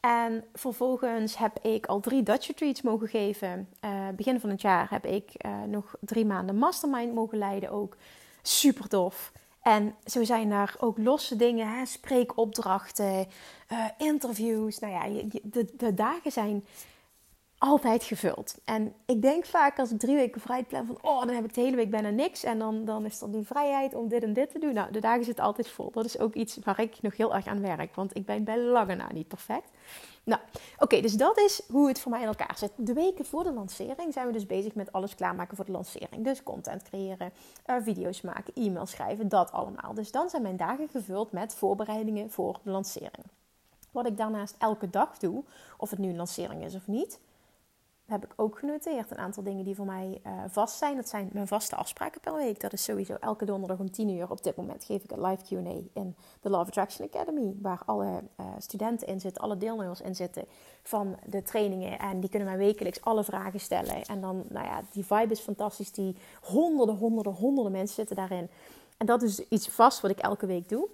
En 0.00 0.44
vervolgens 0.52 1.36
heb 1.36 1.58
ik 1.62 1.86
al 1.86 2.00
drie 2.00 2.22
Dutch 2.22 2.46
retreats 2.46 2.82
mogen 2.82 3.08
geven. 3.08 3.68
Uh, 3.84 4.08
begin 4.16 4.40
van 4.40 4.50
het 4.50 4.60
jaar 4.60 4.90
heb 4.90 5.06
ik 5.06 5.32
uh, 5.46 5.62
nog 5.62 5.94
drie 6.00 6.24
maanden 6.24 6.56
mastermind 6.56 7.14
mogen 7.14 7.38
leiden 7.38 7.70
ook. 7.70 7.96
Super 8.42 8.88
tof. 8.88 9.32
En 9.62 9.94
zo 10.04 10.24
zijn 10.24 10.50
er 10.50 10.74
ook 10.78 10.98
losse 10.98 11.36
dingen, 11.36 11.68
hè? 11.68 11.86
spreekopdrachten, 11.86 13.26
uh, 13.72 13.84
interviews. 13.98 14.78
Nou 14.78 14.92
ja, 14.92 15.28
de, 15.42 15.66
de 15.76 15.94
dagen 15.94 16.32
zijn 16.32 16.64
altijd 17.60 18.04
gevuld. 18.04 18.58
En 18.64 18.94
ik 19.06 19.22
denk 19.22 19.44
vaak 19.44 19.78
als 19.78 19.90
ik 19.90 19.98
drie 19.98 20.14
weken 20.14 20.40
vrij 20.40 20.64
plan 20.64 20.86
van... 20.86 20.98
oh, 21.02 21.18
dan 21.18 21.34
heb 21.34 21.44
ik 21.44 21.54
de 21.54 21.60
hele 21.60 21.76
week 21.76 21.90
bijna 21.90 22.10
niks. 22.10 22.44
En 22.44 22.58
dan, 22.58 22.84
dan 22.84 23.04
is 23.04 23.20
er 23.20 23.30
die 23.30 23.46
vrijheid 23.46 23.94
om 23.94 24.08
dit 24.08 24.22
en 24.22 24.32
dit 24.32 24.50
te 24.50 24.58
doen. 24.58 24.74
Nou, 24.74 24.92
de 24.92 25.00
dagen 25.00 25.24
zitten 25.24 25.44
altijd 25.44 25.68
vol. 25.68 25.90
Dat 25.90 26.04
is 26.04 26.18
ook 26.18 26.34
iets 26.34 26.58
waar 26.64 26.80
ik 26.80 27.02
nog 27.02 27.16
heel 27.16 27.34
erg 27.34 27.46
aan 27.46 27.60
werk. 27.60 27.94
Want 27.94 28.16
ik 28.16 28.26
ben 28.26 28.44
bij 28.44 28.58
lange 28.58 28.94
na 28.94 29.12
niet 29.12 29.28
perfect. 29.28 29.70
Nou, 30.24 30.40
oké, 30.78 31.00
dus 31.00 31.12
dat 31.16 31.38
is 31.38 31.62
hoe 31.68 31.88
het 31.88 32.00
voor 32.00 32.10
mij 32.10 32.20
in 32.20 32.26
elkaar 32.26 32.58
zit. 32.58 32.72
De 32.76 32.92
weken 32.92 33.24
voor 33.24 33.44
de 33.44 33.52
lancering 33.52 34.12
zijn 34.12 34.26
we 34.26 34.32
dus 34.32 34.46
bezig 34.46 34.74
met 34.74 34.92
alles 34.92 35.14
klaarmaken 35.14 35.56
voor 35.56 35.64
de 35.64 35.72
lancering. 35.72 36.24
Dus 36.24 36.42
content 36.42 36.82
creëren, 36.82 37.32
uh, 37.66 37.76
video's 37.80 38.20
maken, 38.20 38.54
e-mails 38.54 38.90
schrijven, 38.90 39.28
dat 39.28 39.52
allemaal. 39.52 39.94
Dus 39.94 40.10
dan 40.12 40.28
zijn 40.28 40.42
mijn 40.42 40.56
dagen 40.56 40.88
gevuld 40.88 41.32
met 41.32 41.54
voorbereidingen 41.54 42.30
voor 42.30 42.60
de 42.62 42.70
lancering. 42.70 43.26
Wat 43.90 44.06
ik 44.06 44.16
daarnaast 44.16 44.54
elke 44.58 44.90
dag 44.90 45.18
doe, 45.18 45.44
of 45.76 45.90
het 45.90 45.98
nu 45.98 46.08
een 46.08 46.16
lancering 46.16 46.64
is 46.64 46.74
of 46.74 46.86
niet 46.86 47.18
heb 48.10 48.24
ik 48.24 48.32
ook 48.36 48.58
genoteerd. 48.58 49.10
Een 49.10 49.18
aantal 49.18 49.42
dingen 49.42 49.64
die 49.64 49.74
voor 49.74 49.86
mij 49.86 50.20
uh, 50.26 50.32
vast 50.48 50.78
zijn. 50.78 50.96
Dat 50.96 51.08
zijn 51.08 51.30
mijn 51.32 51.46
vaste 51.46 51.76
afspraken 51.76 52.20
per 52.20 52.34
week. 52.34 52.60
Dat 52.60 52.72
is 52.72 52.84
sowieso 52.84 53.14
elke 53.20 53.44
donderdag 53.44 53.78
om 53.78 53.90
10 53.90 54.08
uur. 54.08 54.30
Op 54.30 54.42
dit 54.42 54.56
moment 54.56 54.84
geef 54.84 55.04
ik 55.04 55.10
een 55.10 55.24
live 55.24 55.44
QA 55.44 55.70
in 55.92 56.16
de 56.40 56.50
Love 56.50 56.66
Attraction 56.66 57.06
Academy. 57.06 57.54
Waar 57.62 57.82
alle 57.86 58.22
uh, 58.40 58.46
studenten 58.58 59.06
in 59.06 59.20
zitten, 59.20 59.42
alle 59.42 59.56
deelnemers 59.56 60.00
in 60.00 60.14
zitten 60.14 60.44
van 60.82 61.16
de 61.26 61.42
trainingen. 61.42 61.98
En 61.98 62.20
die 62.20 62.30
kunnen 62.30 62.48
mij 62.48 62.56
wekelijks 62.56 63.00
alle 63.02 63.24
vragen 63.24 63.60
stellen. 63.60 64.04
En 64.04 64.20
dan, 64.20 64.44
nou 64.48 64.66
ja, 64.66 64.80
die 64.92 65.04
vibe 65.04 65.32
is 65.32 65.40
fantastisch. 65.40 65.92
Die 65.92 66.16
honderden, 66.42 66.96
honderden, 66.96 67.32
honderden 67.32 67.72
mensen 67.72 67.94
zitten 67.94 68.16
daarin. 68.16 68.48
En 69.00 69.06
dat 69.06 69.22
is 69.22 69.48
iets 69.48 69.68
vast 69.68 70.00
wat 70.00 70.10
ik 70.10 70.18
elke 70.18 70.46
week 70.46 70.68
doe. 70.68 70.88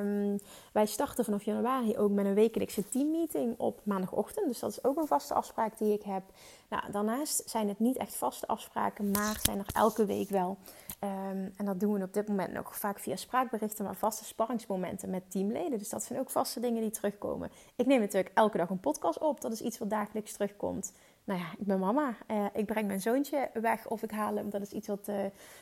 Um, 0.00 0.38
wij 0.72 0.86
starten 0.86 1.24
vanaf 1.24 1.42
januari 1.42 1.96
ook 1.96 2.10
met 2.10 2.26
een 2.26 2.34
wekelijkse 2.34 2.88
teammeeting 2.88 3.58
op 3.58 3.80
maandagochtend. 3.82 4.46
Dus 4.46 4.58
dat 4.58 4.70
is 4.70 4.84
ook 4.84 4.96
een 4.96 5.06
vaste 5.06 5.34
afspraak 5.34 5.78
die 5.78 5.92
ik 5.92 6.02
heb. 6.02 6.22
Nou, 6.68 6.92
daarnaast 6.92 7.50
zijn 7.50 7.68
het 7.68 7.78
niet 7.78 7.96
echt 7.96 8.16
vaste 8.16 8.46
afspraken, 8.46 9.10
maar 9.10 9.40
zijn 9.42 9.58
er 9.58 9.66
elke 9.74 10.06
week 10.06 10.28
wel. 10.28 10.58
Um, 11.04 11.52
en 11.56 11.64
dat 11.64 11.80
doen 11.80 11.92
we 11.92 12.04
op 12.04 12.12
dit 12.12 12.28
moment 12.28 12.52
nog 12.52 12.76
vaak 12.76 12.98
via 12.98 13.16
spraakberichten, 13.16 13.84
maar 13.84 13.96
vaste 13.96 14.24
sparringsmomenten 14.24 15.10
met 15.10 15.30
teamleden. 15.30 15.78
Dus 15.78 15.88
dat 15.88 16.02
zijn 16.02 16.18
ook 16.18 16.30
vaste 16.30 16.60
dingen 16.60 16.82
die 16.82 16.90
terugkomen. 16.90 17.50
Ik 17.76 17.86
neem 17.86 18.00
natuurlijk 18.00 18.34
elke 18.34 18.56
dag 18.56 18.70
een 18.70 18.80
podcast 18.80 19.18
op. 19.18 19.40
Dat 19.40 19.52
is 19.52 19.60
iets 19.60 19.78
wat 19.78 19.90
dagelijks 19.90 20.32
terugkomt. 20.32 20.92
Nou 21.24 21.40
ja, 21.40 21.46
ik 21.58 21.66
ben 21.66 21.78
mama. 21.78 22.14
Uh, 22.30 22.46
ik 22.52 22.66
breng 22.66 22.86
mijn 22.86 23.00
zoontje 23.00 23.50
weg 23.52 23.88
of 23.88 24.02
ik 24.02 24.10
haal 24.10 24.36
hem. 24.36 24.50
Dat 24.50 24.62
is 24.62 24.72
iets 24.72 24.88
wat, 24.88 25.08
uh, 25.08 25.16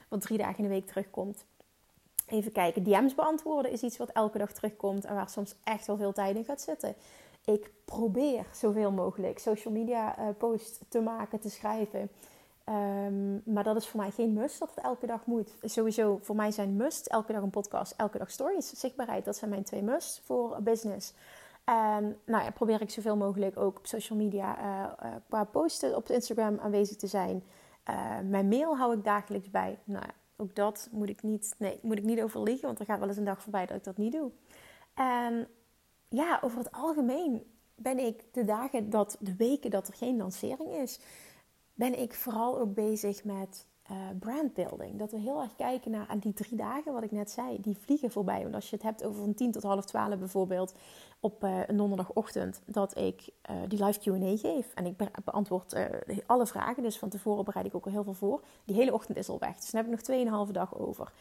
wat 0.08 0.20
drie 0.20 0.38
dagen 0.38 0.56
in 0.56 0.62
de 0.62 0.68
week 0.68 0.86
terugkomt. 0.86 1.44
Even 2.26 2.52
kijken, 2.52 2.82
DM's 2.82 3.14
beantwoorden 3.14 3.70
is 3.70 3.82
iets 3.82 3.96
wat 3.96 4.10
elke 4.10 4.38
dag 4.38 4.52
terugkomt 4.52 5.04
en 5.04 5.14
waar 5.14 5.28
soms 5.28 5.54
echt 5.64 5.86
wel 5.86 5.96
veel 5.96 6.12
tijd 6.12 6.36
in 6.36 6.44
gaat 6.44 6.60
zitten. 6.60 6.94
Ik 7.44 7.70
probeer 7.84 8.46
zoveel 8.52 8.90
mogelijk 8.90 9.38
social 9.38 9.74
media 9.74 10.18
uh, 10.18 10.28
posts 10.38 10.80
te 10.88 11.00
maken, 11.00 11.40
te 11.40 11.50
schrijven. 11.50 12.10
Um, 12.68 13.42
maar 13.44 13.64
dat 13.64 13.76
is 13.76 13.88
voor 13.88 14.00
mij 14.00 14.10
geen 14.10 14.32
must 14.32 14.58
dat 14.58 14.74
het 14.74 14.84
elke 14.84 15.06
dag 15.06 15.26
moet. 15.26 15.54
Sowieso, 15.62 16.18
voor 16.22 16.36
mij 16.36 16.50
zijn 16.50 16.76
must 16.76 17.06
elke 17.06 17.32
dag 17.32 17.42
een 17.42 17.50
podcast, 17.50 17.94
elke 17.96 18.18
dag 18.18 18.30
stories, 18.30 18.70
zichtbaarheid. 18.70 19.24
Dat 19.24 19.36
zijn 19.36 19.50
mijn 19.50 19.64
twee 19.64 19.82
must 19.82 20.20
voor 20.24 20.56
business. 20.62 21.14
En 21.64 22.18
nou 22.24 22.44
ja, 22.44 22.50
probeer 22.50 22.80
ik 22.80 22.90
zoveel 22.90 23.16
mogelijk 23.16 23.56
ook 23.56 23.78
op 23.78 23.86
social 23.86 24.18
media 24.18 24.58
uh, 24.62 25.14
qua 25.28 25.44
posten 25.44 25.96
op 25.96 26.08
Instagram 26.10 26.58
aanwezig 26.58 26.96
te 26.96 27.06
zijn. 27.06 27.42
mijn 28.28 28.48
mail 28.48 28.76
hou 28.76 28.96
ik 28.96 29.04
dagelijks 29.04 29.50
bij. 29.50 29.78
Nou 29.84 30.04
ja, 30.06 30.12
ook 30.36 30.54
dat 30.54 30.88
moet 30.92 31.08
ik 31.08 31.22
niet, 31.22 31.54
nee, 31.58 31.78
moet 31.82 31.98
ik 31.98 32.04
niet 32.04 32.22
overliggen, 32.22 32.66
want 32.66 32.78
er 32.78 32.84
gaat 32.84 32.98
wel 32.98 33.08
eens 33.08 33.16
een 33.16 33.24
dag 33.24 33.42
voorbij 33.42 33.66
dat 33.66 33.76
ik 33.76 33.84
dat 33.84 33.96
niet 33.96 34.12
doe. 34.12 34.30
En 34.94 35.48
ja, 36.08 36.38
over 36.42 36.58
het 36.58 36.72
algemeen 36.72 37.42
ben 37.74 37.98
ik 37.98 38.24
de 38.32 38.44
dagen 38.44 38.90
dat, 38.90 39.16
de 39.20 39.36
weken 39.36 39.70
dat 39.70 39.88
er 39.88 39.94
geen 39.94 40.16
lancering 40.16 40.70
is, 40.72 41.00
ben 41.74 42.00
ik 42.00 42.14
vooral 42.14 42.58
ook 42.58 42.74
bezig 42.74 43.24
met 43.24 43.66
uh, 43.90 43.96
brandbuilding. 44.18 44.98
Dat 44.98 45.10
we 45.10 45.18
heel 45.18 45.42
erg 45.42 45.54
kijken 45.56 45.90
naar 45.90 46.06
aan 46.06 46.18
die 46.18 46.32
drie 46.32 46.56
dagen, 46.56 46.92
wat 46.92 47.02
ik 47.02 47.12
net 47.12 47.30
zei, 47.30 47.60
die 47.60 47.76
vliegen 47.80 48.10
voorbij. 48.10 48.42
Want 48.42 48.54
als 48.54 48.70
je 48.70 48.76
het 48.76 48.84
hebt 48.84 49.04
over 49.04 49.20
van 49.20 49.34
10 49.34 49.52
tot 49.52 49.62
half 49.62 49.84
12 49.84 50.18
bijvoorbeeld 50.18 50.74
op 51.20 51.44
uh, 51.44 51.60
een 51.66 51.76
donderdagochtend, 51.76 52.62
dat 52.64 52.98
ik 52.98 53.28
uh, 53.50 53.56
die 53.68 53.84
live 53.84 54.00
QA 54.00 54.36
geef. 54.36 54.74
En 54.74 54.86
ik 54.86 54.96
beantwoord 55.24 55.76
alle 56.26 56.46
vragen, 56.46 56.82
dus 56.82 56.98
van 56.98 57.08
tevoren 57.08 57.44
bereid 57.44 57.66
ik 57.66 57.74
ook 57.74 57.84
al 57.84 57.92
heel 57.92 58.04
veel 58.04 58.14
voor. 58.14 58.42
Die 58.64 58.76
hele 58.76 58.92
ochtend 58.92 59.16
is 59.18 59.28
al 59.28 59.38
weg, 59.38 59.56
dus 59.56 59.70
dan 59.70 59.84
heb 59.84 59.92
ik 59.92 60.08
nog 60.08 60.46
2,5 60.46 60.52
dag 60.52 60.78
over. 60.78 61.12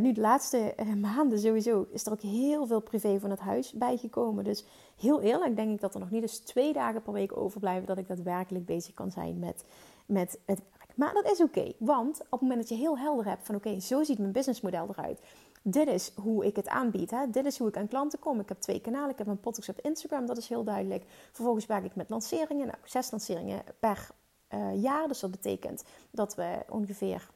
nu 0.00 0.12
de 0.12 0.20
laatste 0.20 0.74
maanden 1.00 1.38
sowieso 1.38 1.86
is 1.90 2.06
er 2.06 2.12
ook 2.12 2.20
heel 2.20 2.66
veel 2.66 2.80
privé 2.80 3.20
van 3.20 3.30
het 3.30 3.40
huis 3.40 3.72
bijgekomen. 3.72 4.44
Dus 4.44 4.64
heel 4.96 5.20
eerlijk 5.20 5.56
denk 5.56 5.70
ik 5.70 5.80
dat 5.80 5.94
er 5.94 6.00
nog 6.00 6.10
niet 6.10 6.22
eens 6.22 6.38
twee 6.38 6.72
dagen 6.72 7.02
per 7.02 7.12
week 7.12 7.36
overblijven 7.36 7.86
dat 7.86 7.98
ik 7.98 8.08
daadwerkelijk 8.08 8.66
bezig 8.66 8.94
kan 8.94 9.10
zijn 9.10 9.38
met, 9.38 9.64
met 10.06 10.38
het 10.44 10.60
maar 10.96 11.14
dat 11.14 11.30
is 11.30 11.40
oké, 11.40 11.72
want 11.78 12.20
op 12.20 12.30
het 12.30 12.40
moment 12.40 12.60
dat 12.60 12.68
je 12.68 12.74
heel 12.74 12.98
helder 12.98 13.26
hebt 13.26 13.46
van 13.46 13.54
oké, 13.54 13.80
zo 13.80 14.02
ziet 14.02 14.18
mijn 14.18 14.32
businessmodel 14.32 14.86
eruit. 14.88 15.20
Dit 15.62 15.88
is 15.88 16.12
hoe 16.14 16.46
ik 16.46 16.56
het 16.56 16.68
aanbied. 16.68 17.10
Hè? 17.10 17.30
Dit 17.30 17.44
is 17.44 17.58
hoe 17.58 17.68
ik 17.68 17.76
aan 17.76 17.88
klanten 17.88 18.18
kom. 18.18 18.40
Ik 18.40 18.48
heb 18.48 18.60
twee 18.60 18.80
kanalen. 18.80 19.10
Ik 19.10 19.18
heb 19.18 19.26
een 19.26 19.40
podcast 19.40 19.68
op 19.68 19.80
Instagram, 19.80 20.26
dat 20.26 20.36
is 20.36 20.48
heel 20.48 20.64
duidelijk. 20.64 21.04
Vervolgens 21.32 21.66
werk 21.66 21.84
ik 21.84 21.96
met 21.96 22.10
lanceringen. 22.10 22.66
Nou, 22.66 22.78
zes 22.84 23.10
lanceringen 23.10 23.62
per 23.80 24.08
uh, 24.54 24.82
jaar. 24.82 25.08
Dus 25.08 25.20
dat 25.20 25.30
betekent 25.30 25.84
dat 26.10 26.34
we 26.34 26.64
ongeveer 26.68 27.28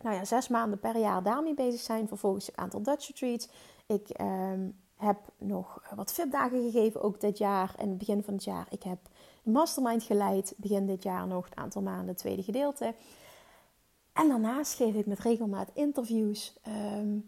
nou 0.00 0.16
ja, 0.16 0.24
zes 0.24 0.48
maanden 0.48 0.78
per 0.78 0.96
jaar 0.96 1.22
daarmee 1.22 1.54
bezig 1.54 1.80
zijn. 1.80 2.08
Vervolgens 2.08 2.48
een 2.48 2.58
aantal 2.58 2.82
Dutch 2.82 3.06
retreats. 3.06 3.48
Ik 3.86 4.20
um, 4.20 4.78
heb 5.00 5.18
nog 5.38 5.82
wat 5.94 6.12
VIP-dagen 6.12 6.62
gegeven, 6.62 7.02
ook 7.02 7.20
dit 7.20 7.38
jaar 7.38 7.74
en 7.78 7.96
begin 7.96 8.22
van 8.22 8.34
het 8.34 8.44
jaar. 8.44 8.66
Ik 8.70 8.82
heb 8.82 8.98
mastermind 9.42 10.02
geleid, 10.02 10.54
begin 10.56 10.86
dit 10.86 11.02
jaar 11.02 11.26
nog, 11.26 11.46
een 11.46 11.56
aantal 11.56 11.82
maanden, 11.82 12.16
tweede 12.16 12.42
gedeelte. 12.42 12.94
En 14.12 14.28
daarnaast 14.28 14.74
geef 14.74 14.94
ik 14.94 15.06
met 15.06 15.18
regelmaat 15.18 15.70
interviews. 15.74 16.58
Ehm, 16.62 17.18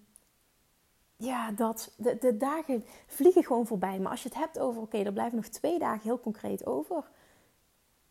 ja, 1.16 1.50
dat, 1.50 1.92
de, 1.96 2.16
de, 2.20 2.37
dagen 2.37 2.85
vliegen 3.06 3.44
gewoon 3.44 3.66
voorbij. 3.66 3.98
Maar 3.98 4.11
als 4.11 4.22
je 4.22 4.28
het 4.28 4.38
hebt 4.38 4.58
over, 4.58 4.82
oké, 4.82 4.98
er 4.98 5.12
blijven 5.12 5.37
nog 5.37 5.46
twee 5.46 5.78
dagen 5.78 6.02
heel 6.02 6.20
concreet 6.20 6.66
over. 6.66 7.11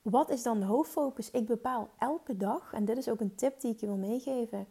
Wat 0.02 0.30
is 0.30 0.44
dan 0.44 0.60
de 0.60 0.66
hoofdfocus? 0.66 1.32
Ik 1.32 1.46
bepaal 1.46 1.90
elke 1.98 2.38
dag, 2.38 2.74
en 2.74 2.86
dit 2.86 2.98
is 2.98 3.10
ook 3.10 3.20
een 3.20 3.36
tip 3.36 3.62
die 3.62 3.74
ik 3.74 3.80
je 3.80 3.86
wil 3.86 3.98
meegeven 3.98 4.68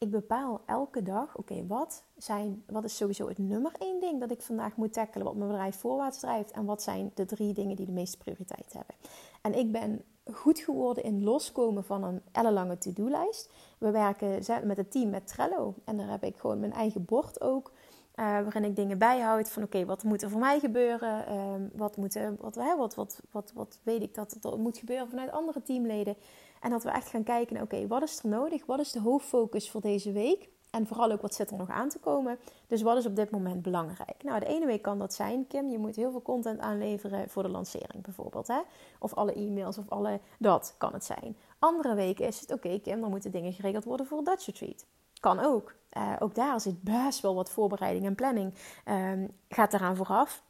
ik 0.00 0.10
bepaal 0.10 0.60
elke 0.66 1.02
dag, 1.02 1.36
oké, 1.36 1.66
wat 1.66 2.04
wat, 2.14 2.38
wat 2.66 2.84
is 2.84 2.96
sowieso 2.96 3.28
het 3.28 3.38
nummer 3.38 3.72
één 3.78 4.00
ding 4.00 4.20
dat 4.20 4.30
ik 4.30 4.42
vandaag 4.42 4.76
moet 4.76 4.92
tackelen, 4.92 5.26
wat 5.26 5.36
mijn 5.36 5.50
bedrijf 5.50 5.76
voorwaarts 5.76 6.20
drijft, 6.20 6.50
en 6.50 6.64
wat 6.64 6.82
zijn 6.82 7.10
de 7.14 7.24
drie 7.24 7.52
dingen 7.52 7.76
die 7.76 7.86
de 7.86 7.92
meeste 7.92 8.16
prioriteit 8.16 8.72
hebben. 8.72 8.94
En 9.42 9.58
ik 9.58 9.72
ben 9.72 10.04
goed 10.32 10.58
geworden 10.58 11.04
in 11.04 11.24
loskomen 11.24 11.84
van 11.84 12.04
een 12.04 12.22
ellenlange 12.32 12.78
to-do-lijst. 12.78 13.50
We 13.78 13.90
werken 13.90 14.66
met 14.66 14.76
het 14.76 14.90
team 14.90 15.10
met 15.10 15.26
Trello 15.26 15.74
en 15.84 15.96
daar 15.96 16.10
heb 16.10 16.24
ik 16.24 16.36
gewoon 16.36 16.60
mijn 16.60 16.72
eigen 16.72 17.04
bord 17.04 17.40
ook. 17.40 17.72
Uh, 18.14 18.26
waarin 18.26 18.64
ik 18.64 18.76
dingen 18.76 18.98
bijhoud 18.98 19.50
van 19.50 19.62
oké, 19.62 19.84
wat 19.84 20.02
moet 20.02 20.22
er 20.22 20.30
voor 20.30 20.40
mij 20.40 20.60
gebeuren? 20.60 21.24
Uh, 21.28 21.54
wat, 21.72 21.96
moet, 21.96 22.18
wat, 22.38 22.54
wat, 22.54 22.94
wat, 22.94 23.20
wat, 23.30 23.52
wat 23.54 23.80
weet 23.82 24.02
ik 24.02 24.14
dat 24.14 24.36
er 24.42 24.58
moet 24.58 24.78
gebeuren 24.78 25.08
vanuit 25.08 25.30
andere 25.30 25.62
teamleden? 25.62 26.16
En 26.60 26.70
dat 26.70 26.82
we 26.82 26.90
echt 26.90 27.08
gaan 27.08 27.22
kijken 27.22 27.62
oké, 27.62 27.86
wat 27.86 28.02
is 28.02 28.22
er 28.22 28.28
nodig? 28.28 28.66
Wat 28.66 28.80
is 28.80 28.92
de 28.92 29.00
hoofdfocus 29.00 29.70
voor 29.70 29.80
deze 29.80 30.12
week? 30.12 30.48
En 30.70 30.86
vooral 30.86 31.10
ook, 31.12 31.22
wat 31.22 31.34
zit 31.34 31.50
er 31.50 31.56
nog 31.56 31.70
aan 31.70 31.88
te 31.88 31.98
komen? 31.98 32.38
Dus 32.66 32.82
wat 32.82 32.96
is 32.96 33.06
op 33.06 33.16
dit 33.16 33.30
moment 33.30 33.62
belangrijk? 33.62 34.22
Nou, 34.22 34.40
de 34.40 34.46
ene 34.46 34.66
week 34.66 34.82
kan 34.82 34.98
dat 34.98 35.14
zijn, 35.14 35.46
Kim, 35.46 35.68
je 35.68 35.78
moet 35.78 35.96
heel 35.96 36.10
veel 36.10 36.22
content 36.22 36.60
aanleveren 36.60 37.30
voor 37.30 37.42
de 37.42 37.48
lancering 37.48 38.02
bijvoorbeeld. 38.02 38.46
Hè? 38.46 38.60
Of 38.98 39.14
alle 39.14 39.32
e-mails 39.32 39.78
of 39.78 39.88
alle, 39.88 40.20
dat 40.38 40.74
kan 40.78 40.92
het 40.92 41.04
zijn. 41.04 41.36
Andere 41.58 41.94
weken 41.94 42.26
is 42.26 42.40
het, 42.40 42.52
oké 42.52 42.78
Kim, 42.78 43.00
dan 43.00 43.10
moeten 43.10 43.30
dingen 43.30 43.52
geregeld 43.52 43.84
worden 43.84 44.06
voor 44.06 44.24
Dutch 44.24 44.46
Retreat. 44.46 44.86
Kan 45.20 45.40
ook. 45.40 45.74
Uh, 45.96 46.12
ook 46.18 46.34
daar 46.34 46.60
zit 46.60 46.82
best 46.82 47.20
wel 47.20 47.34
wat 47.34 47.50
voorbereiding 47.50 48.06
en 48.06 48.14
planning. 48.14 48.54
Um, 48.84 49.30
gaat 49.48 49.72
eraan 49.72 49.96
vooraf. 49.96 50.42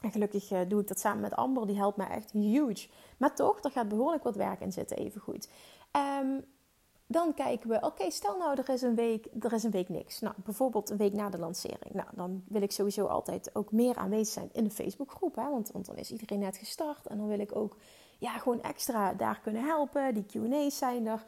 En 0.00 0.10
gelukkig 0.10 0.50
uh, 0.50 0.60
doe 0.68 0.80
ik 0.80 0.88
dat 0.88 0.98
samen 0.98 1.20
met 1.20 1.36
Amber. 1.36 1.66
Die 1.66 1.76
helpt 1.76 1.96
mij 1.96 2.08
echt 2.08 2.30
huge. 2.30 2.88
Maar 3.16 3.34
toch, 3.34 3.62
er 3.62 3.70
gaat 3.70 3.88
behoorlijk 3.88 4.22
wat 4.22 4.36
werk 4.36 4.60
in 4.60 4.72
zitten, 4.72 4.96
even 4.96 5.20
goed. 5.20 5.48
Um, 6.20 6.44
dan 7.08 7.34
kijken 7.34 7.68
we, 7.68 7.80
oké, 7.80 8.10
stel 8.10 8.36
nou 8.36 8.58
er 8.58 8.68
is 8.68 8.82
een 8.82 8.94
week, 8.94 9.26
er 9.40 9.52
is 9.52 9.62
een 9.62 9.70
week 9.70 9.88
niks. 9.88 10.20
Nou, 10.20 10.34
bijvoorbeeld 10.44 10.90
een 10.90 10.96
week 10.96 11.12
na 11.12 11.30
de 11.30 11.38
lancering. 11.38 11.92
Nou, 11.92 12.08
dan 12.14 12.44
wil 12.48 12.62
ik 12.62 12.72
sowieso 12.72 13.06
altijd 13.06 13.50
ook 13.54 13.72
meer 13.72 13.96
aanwezig 13.96 14.32
zijn 14.32 14.48
in 14.52 14.64
de 14.64 14.70
Facebookgroep. 14.70 15.34
Hè? 15.34 15.50
Want, 15.50 15.70
want 15.72 15.86
dan 15.86 15.96
is 15.96 16.10
iedereen 16.10 16.38
net 16.38 16.56
gestart. 16.56 17.06
En 17.06 17.18
dan 17.18 17.28
wil 17.28 17.38
ik 17.38 17.56
ook 17.56 17.76
ja, 18.18 18.38
gewoon 18.38 18.62
extra 18.62 19.14
daar 19.14 19.40
kunnen 19.40 19.62
helpen. 19.64 20.14
Die 20.14 20.26
Q&A's 20.26 20.78
zijn 20.78 21.06
er. 21.06 21.26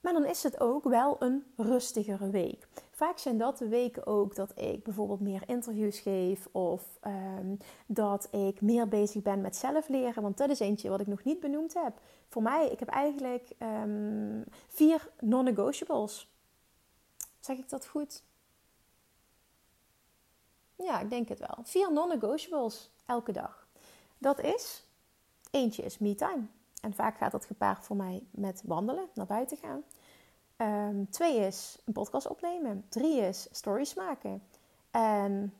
Maar 0.00 0.12
dan 0.12 0.24
is 0.24 0.42
het 0.42 0.60
ook 0.60 0.84
wel 0.84 1.16
een 1.18 1.44
rustigere 1.56 2.30
week. 2.30 2.68
Vaak 2.98 3.18
zijn 3.18 3.38
dat 3.38 3.58
de 3.58 3.68
weken 3.68 4.06
ook 4.06 4.34
dat 4.34 4.60
ik 4.60 4.82
bijvoorbeeld 4.82 5.20
meer 5.20 5.42
interviews 5.46 5.98
geef 5.98 6.48
of 6.52 6.98
ehm, 7.00 7.56
dat 7.86 8.28
ik 8.30 8.60
meer 8.60 8.88
bezig 8.88 9.22
ben 9.22 9.40
met 9.40 9.56
zelf 9.56 9.88
leren. 9.88 10.22
Want 10.22 10.36
dat 10.36 10.50
is 10.50 10.60
eentje 10.60 10.88
wat 10.88 11.00
ik 11.00 11.06
nog 11.06 11.24
niet 11.24 11.40
benoemd 11.40 11.74
heb. 11.74 12.00
Voor 12.28 12.42
mij, 12.42 12.68
ik 12.70 12.78
heb 12.78 12.88
eigenlijk 12.88 13.50
um, 13.58 14.44
vier 14.68 15.10
non-negotiables. 15.20 16.28
Zeg 17.40 17.58
ik 17.58 17.68
dat 17.68 17.86
goed? 17.86 18.22
Ja, 20.76 21.00
ik 21.00 21.10
denk 21.10 21.28
het 21.28 21.38
wel. 21.38 21.58
Vier 21.62 21.92
non-negotiables 21.92 22.90
elke 23.06 23.32
dag. 23.32 23.66
Dat 24.18 24.40
is, 24.40 24.86
eentje 25.50 25.82
is 25.82 25.98
me-time. 25.98 26.46
En 26.82 26.94
vaak 26.94 27.16
gaat 27.16 27.32
dat 27.32 27.44
gepaard 27.44 27.84
voor 27.84 27.96
mij 27.96 28.26
met 28.30 28.62
wandelen, 28.64 29.08
naar 29.14 29.26
buiten 29.26 29.56
gaan. 29.56 29.82
Um, 30.62 31.10
twee 31.10 31.36
is 31.36 31.78
een 31.84 31.92
podcast 31.92 32.28
opnemen. 32.28 32.84
Drie 32.88 33.20
is 33.20 33.48
stories 33.50 33.94
maken. 33.94 34.42
En 34.90 35.54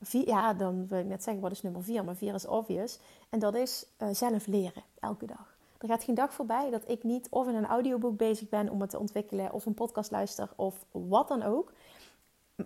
vier, 0.00 0.26
ja, 0.26 0.54
dan 0.54 0.86
wil 0.88 0.98
ik 0.98 1.06
net 1.06 1.22
zeggen, 1.22 1.42
wat 1.42 1.52
is 1.52 1.62
nummer 1.62 1.82
vier? 1.82 2.04
Maar 2.04 2.16
vier 2.16 2.34
is 2.34 2.46
obvious. 2.46 2.98
En 3.28 3.38
dat 3.38 3.54
is 3.54 3.86
uh, 3.98 4.08
zelf 4.12 4.46
leren, 4.46 4.82
elke 5.00 5.26
dag. 5.26 5.56
Er 5.78 5.88
gaat 5.88 6.04
geen 6.04 6.14
dag 6.14 6.32
voorbij 6.32 6.70
dat 6.70 6.82
ik 6.86 7.02
niet 7.02 7.26
of 7.30 7.48
in 7.48 7.54
een 7.54 7.66
audioboek 7.66 8.16
bezig 8.16 8.48
ben 8.48 8.68
om 8.68 8.80
het 8.80 8.90
te 8.90 8.98
ontwikkelen, 8.98 9.52
of 9.52 9.66
een 9.66 9.74
podcast 9.74 10.10
luister, 10.10 10.48
of 10.56 10.84
wat 10.90 11.28
dan 11.28 11.42
ook 11.42 11.72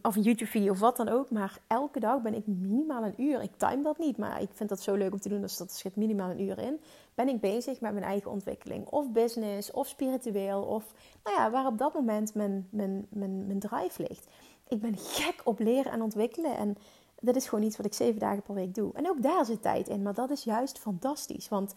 of 0.03 0.17
een 0.17 0.23
YouTube-video 0.23 0.71
of 0.71 0.79
wat 0.79 0.97
dan 0.97 1.09
ook. 1.09 1.31
Maar 1.31 1.59
elke 1.67 2.01
dag 2.01 2.23
ben 2.23 2.35
ik 2.35 2.47
minimaal 2.47 3.05
een 3.05 3.23
uur. 3.23 3.43
Ik 3.43 3.57
time 3.57 3.83
dat 3.83 3.99
niet, 3.99 4.17
maar 4.17 4.41
ik 4.41 4.49
vind 4.53 4.69
dat 4.69 4.83
zo 4.83 4.95
leuk 4.95 5.13
om 5.13 5.21
te 5.21 5.29
doen. 5.29 5.41
Dus 5.41 5.57
dat 5.57 5.73
schiet 5.73 5.97
minimaal 5.97 6.31
een 6.31 6.41
uur 6.41 6.59
in. 6.59 6.81
Ben 7.15 7.29
ik 7.29 7.41
bezig 7.41 7.81
met 7.81 7.93
mijn 7.93 8.05
eigen 8.05 8.31
ontwikkeling. 8.31 8.87
Of 8.87 9.11
business, 9.11 9.71
of 9.71 9.87
spiritueel. 9.87 10.63
Of 10.63 10.95
nou 11.25 11.37
ja, 11.37 11.51
waar 11.51 11.67
op 11.67 11.79
dat 11.79 11.95
moment 11.95 12.35
mijn, 12.35 12.69
mijn, 12.71 13.07
mijn, 13.11 13.47
mijn 13.47 13.59
drive 13.59 14.03
ligt. 14.09 14.27
Ik 14.69 14.81
ben 14.81 14.97
gek 14.97 15.41
op 15.45 15.59
leren 15.59 15.93
en 15.93 16.03
ontwikkelen. 16.03 16.57
En 16.57 16.77
dat 17.21 17.37
is 17.37 17.49
gewoon 17.49 17.65
iets 17.65 17.77
wat 17.77 17.87
ik 17.87 17.95
zeven 17.95 18.21
dagen 18.21 18.43
per 18.43 18.55
week 18.55 18.75
doe. 18.75 18.93
En 18.95 19.09
ook 19.09 19.23
daar 19.23 19.45
zit 19.45 19.63
tijd 19.63 19.89
in. 19.89 20.03
Maar 20.03 20.15
dat 20.15 20.31
is 20.31 20.45
juist 20.45 20.79
fantastisch. 20.79 21.49
Want 21.49 21.75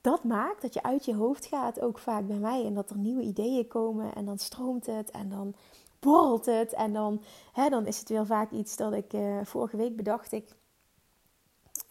dat 0.00 0.24
maakt 0.24 0.62
dat 0.62 0.74
je 0.74 0.82
uit 0.82 1.04
je 1.04 1.14
hoofd 1.14 1.46
gaat, 1.46 1.80
ook 1.80 1.98
vaak 1.98 2.26
bij 2.26 2.38
mij. 2.38 2.64
En 2.64 2.74
dat 2.74 2.90
er 2.90 2.98
nieuwe 2.98 3.22
ideeën 3.22 3.68
komen. 3.68 4.14
En 4.14 4.24
dan 4.24 4.38
stroomt 4.38 4.86
het. 4.86 5.10
En 5.10 5.28
dan 5.28 5.54
borrelt 6.00 6.46
het. 6.46 6.72
En 6.72 6.92
dan, 6.92 7.22
hè, 7.52 7.68
dan 7.68 7.86
is 7.86 7.98
het 7.98 8.08
weer 8.08 8.26
vaak 8.26 8.50
iets 8.50 8.76
dat 8.76 8.92
ik 8.92 9.12
uh, 9.12 9.40
vorige 9.44 9.76
week 9.76 9.96
bedacht. 9.96 10.32
Ik, 10.32 10.54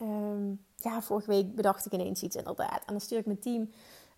um, 0.01 0.65
ja, 0.75 1.01
vorige 1.01 1.29
week 1.29 1.55
bedacht 1.55 1.85
ik 1.85 1.91
ineens 1.91 2.23
iets 2.23 2.35
inderdaad. 2.35 2.83
En 2.85 2.91
dan 2.91 3.01
stuur 3.01 3.17
ik 3.17 3.25
mijn 3.25 3.39
team. 3.39 3.69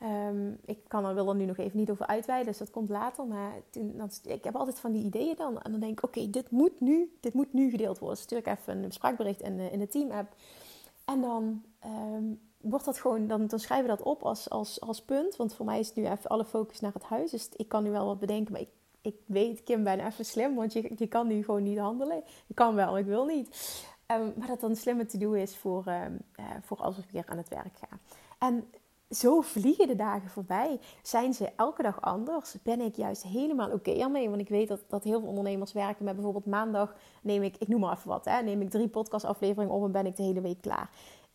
Um, 0.03 0.59
ik 0.65 0.79
kan 0.87 1.05
er, 1.05 1.13
wil 1.13 1.33
nu 1.33 1.45
nog 1.45 1.57
even 1.57 1.77
niet 1.77 1.89
over 1.89 2.07
uitweiden, 2.07 2.47
dus 2.47 2.57
dat 2.57 2.71
komt 2.71 2.89
later. 2.89 3.25
Maar 3.25 3.53
toen, 3.69 3.93
dan, 3.97 4.09
ik 4.23 4.43
heb 4.43 4.55
altijd 4.55 4.79
van 4.79 4.91
die 4.91 5.03
ideeën 5.03 5.35
dan. 5.35 5.61
En 5.61 5.71
dan 5.71 5.79
denk 5.79 5.91
ik, 5.91 6.03
oké, 6.03 6.29
dit 6.29 6.51
moet 6.51 6.79
nu, 6.79 7.17
dit 7.19 7.33
moet 7.33 7.53
nu 7.53 7.69
gedeeld 7.69 7.99
worden. 7.99 8.15
Dus 8.15 8.25
stuur 8.25 8.37
ik 8.37 8.47
even 8.47 8.83
een 8.83 8.91
spraakbericht 8.91 9.41
in 9.41 9.59
in 9.59 9.79
de 9.79 9.87
team-app. 9.87 10.35
En 11.05 11.21
dan 11.21 11.63
um, 11.85 12.39
wordt 12.61 12.85
dat 12.85 12.99
gewoon, 12.99 13.27
dan, 13.27 13.47
dan 13.47 13.59
schrijven 13.59 13.89
we 13.89 13.95
dat 13.95 14.05
op 14.05 14.23
als, 14.23 14.49
als, 14.49 14.81
als 14.81 15.01
punt. 15.01 15.35
Want 15.35 15.53
voor 15.53 15.65
mij 15.65 15.79
is 15.79 15.87
het 15.87 15.95
nu 15.95 16.05
even 16.05 16.29
alle 16.29 16.45
focus 16.45 16.79
naar 16.79 16.93
het 16.93 17.03
huis. 17.03 17.31
Dus 17.31 17.49
ik 17.55 17.67
kan 17.67 17.83
nu 17.83 17.91
wel 17.91 18.05
wat 18.05 18.19
bedenken, 18.19 18.51
maar 18.51 18.61
ik 18.61 18.69
ik 19.01 19.15
weet, 19.25 19.63
Kim, 19.63 19.83
ben 19.83 20.05
even 20.05 20.25
slim, 20.25 20.55
want 20.55 20.73
je, 20.73 20.91
je 20.95 21.07
kan 21.07 21.27
nu 21.27 21.43
gewoon 21.43 21.63
niet 21.63 21.77
handelen. 21.77 22.23
Je 22.47 22.53
kan 22.53 22.75
wel, 22.75 22.97
ik 22.97 23.05
wil 23.05 23.25
niet. 23.25 23.47
Um, 24.11 24.33
maar 24.37 24.47
dat 24.47 24.59
dan 24.59 24.75
slimmer 24.75 25.07
te 25.07 25.17
doen 25.17 25.35
is 25.35 25.57
voor, 25.57 25.87
um, 25.87 26.19
uh, 26.39 26.45
voor 26.61 26.77
als 26.77 26.97
ik 26.97 27.11
weer 27.11 27.25
aan 27.25 27.37
het 27.37 27.49
werk 27.49 27.77
ga. 27.77 27.99
En 28.39 28.69
zo 29.09 29.41
vliegen 29.41 29.87
de 29.87 29.95
dagen 29.95 30.29
voorbij. 30.29 30.79
Zijn 31.01 31.33
ze 31.33 31.51
elke 31.55 31.81
dag 31.81 32.01
anders? 32.01 32.55
Ben 32.63 32.81
ik 32.81 32.95
juist 32.95 33.23
helemaal 33.23 33.71
oké 33.71 33.91
ermee? 33.91 34.29
Want 34.29 34.41
ik 34.41 34.49
weet 34.49 34.67
dat, 34.67 34.83
dat 34.87 35.03
heel 35.03 35.19
veel 35.19 35.29
ondernemers 35.29 35.73
werken 35.73 36.05
met 36.05 36.15
bijvoorbeeld 36.15 36.45
maandag 36.45 36.95
neem 37.21 37.43
ik, 37.43 37.55
ik 37.57 37.67
noem 37.67 37.79
maar 37.79 37.97
even 37.97 38.09
wat, 38.09 38.25
hè, 38.25 38.41
neem 38.41 38.61
ik 38.61 38.69
drie 38.69 38.87
podcastafleveringen 38.87 39.75
op 39.75 39.83
en 39.83 39.91
ben 39.91 40.05
ik 40.05 40.15
de 40.15 40.23
hele 40.23 40.41
week 40.41 40.61
klaar. 40.61 40.89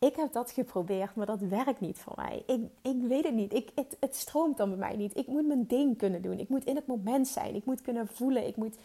Ik 0.06 0.16
heb 0.16 0.32
dat 0.32 0.50
geprobeerd, 0.50 1.14
maar 1.14 1.26
dat 1.26 1.40
werkt 1.40 1.80
niet 1.80 1.98
voor 1.98 2.12
mij. 2.16 2.42
Ik, 2.46 2.60
ik 2.82 3.02
weet 3.02 3.24
het 3.24 3.34
niet. 3.34 3.52
Ik, 3.52 3.70
het, 4.00 4.16
stroomt 4.16 4.56
dan 4.56 4.68
bij 4.68 4.78
mij 4.78 4.96
niet. 4.96 5.16
Ik 5.16 5.26
moet 5.26 5.46
mijn 5.46 5.66
ding 5.66 5.98
kunnen 5.98 6.22
doen. 6.22 6.38
Ik 6.38 6.48
moet 6.48 6.64
in 6.64 6.76
het 6.76 6.86
moment 6.86 7.28
zijn. 7.28 7.54
Ik 7.54 7.64
moet 7.64 7.82
kunnen 7.82 8.06
voelen. 8.06 8.46
Ik 8.46 8.56
moet 8.56 8.76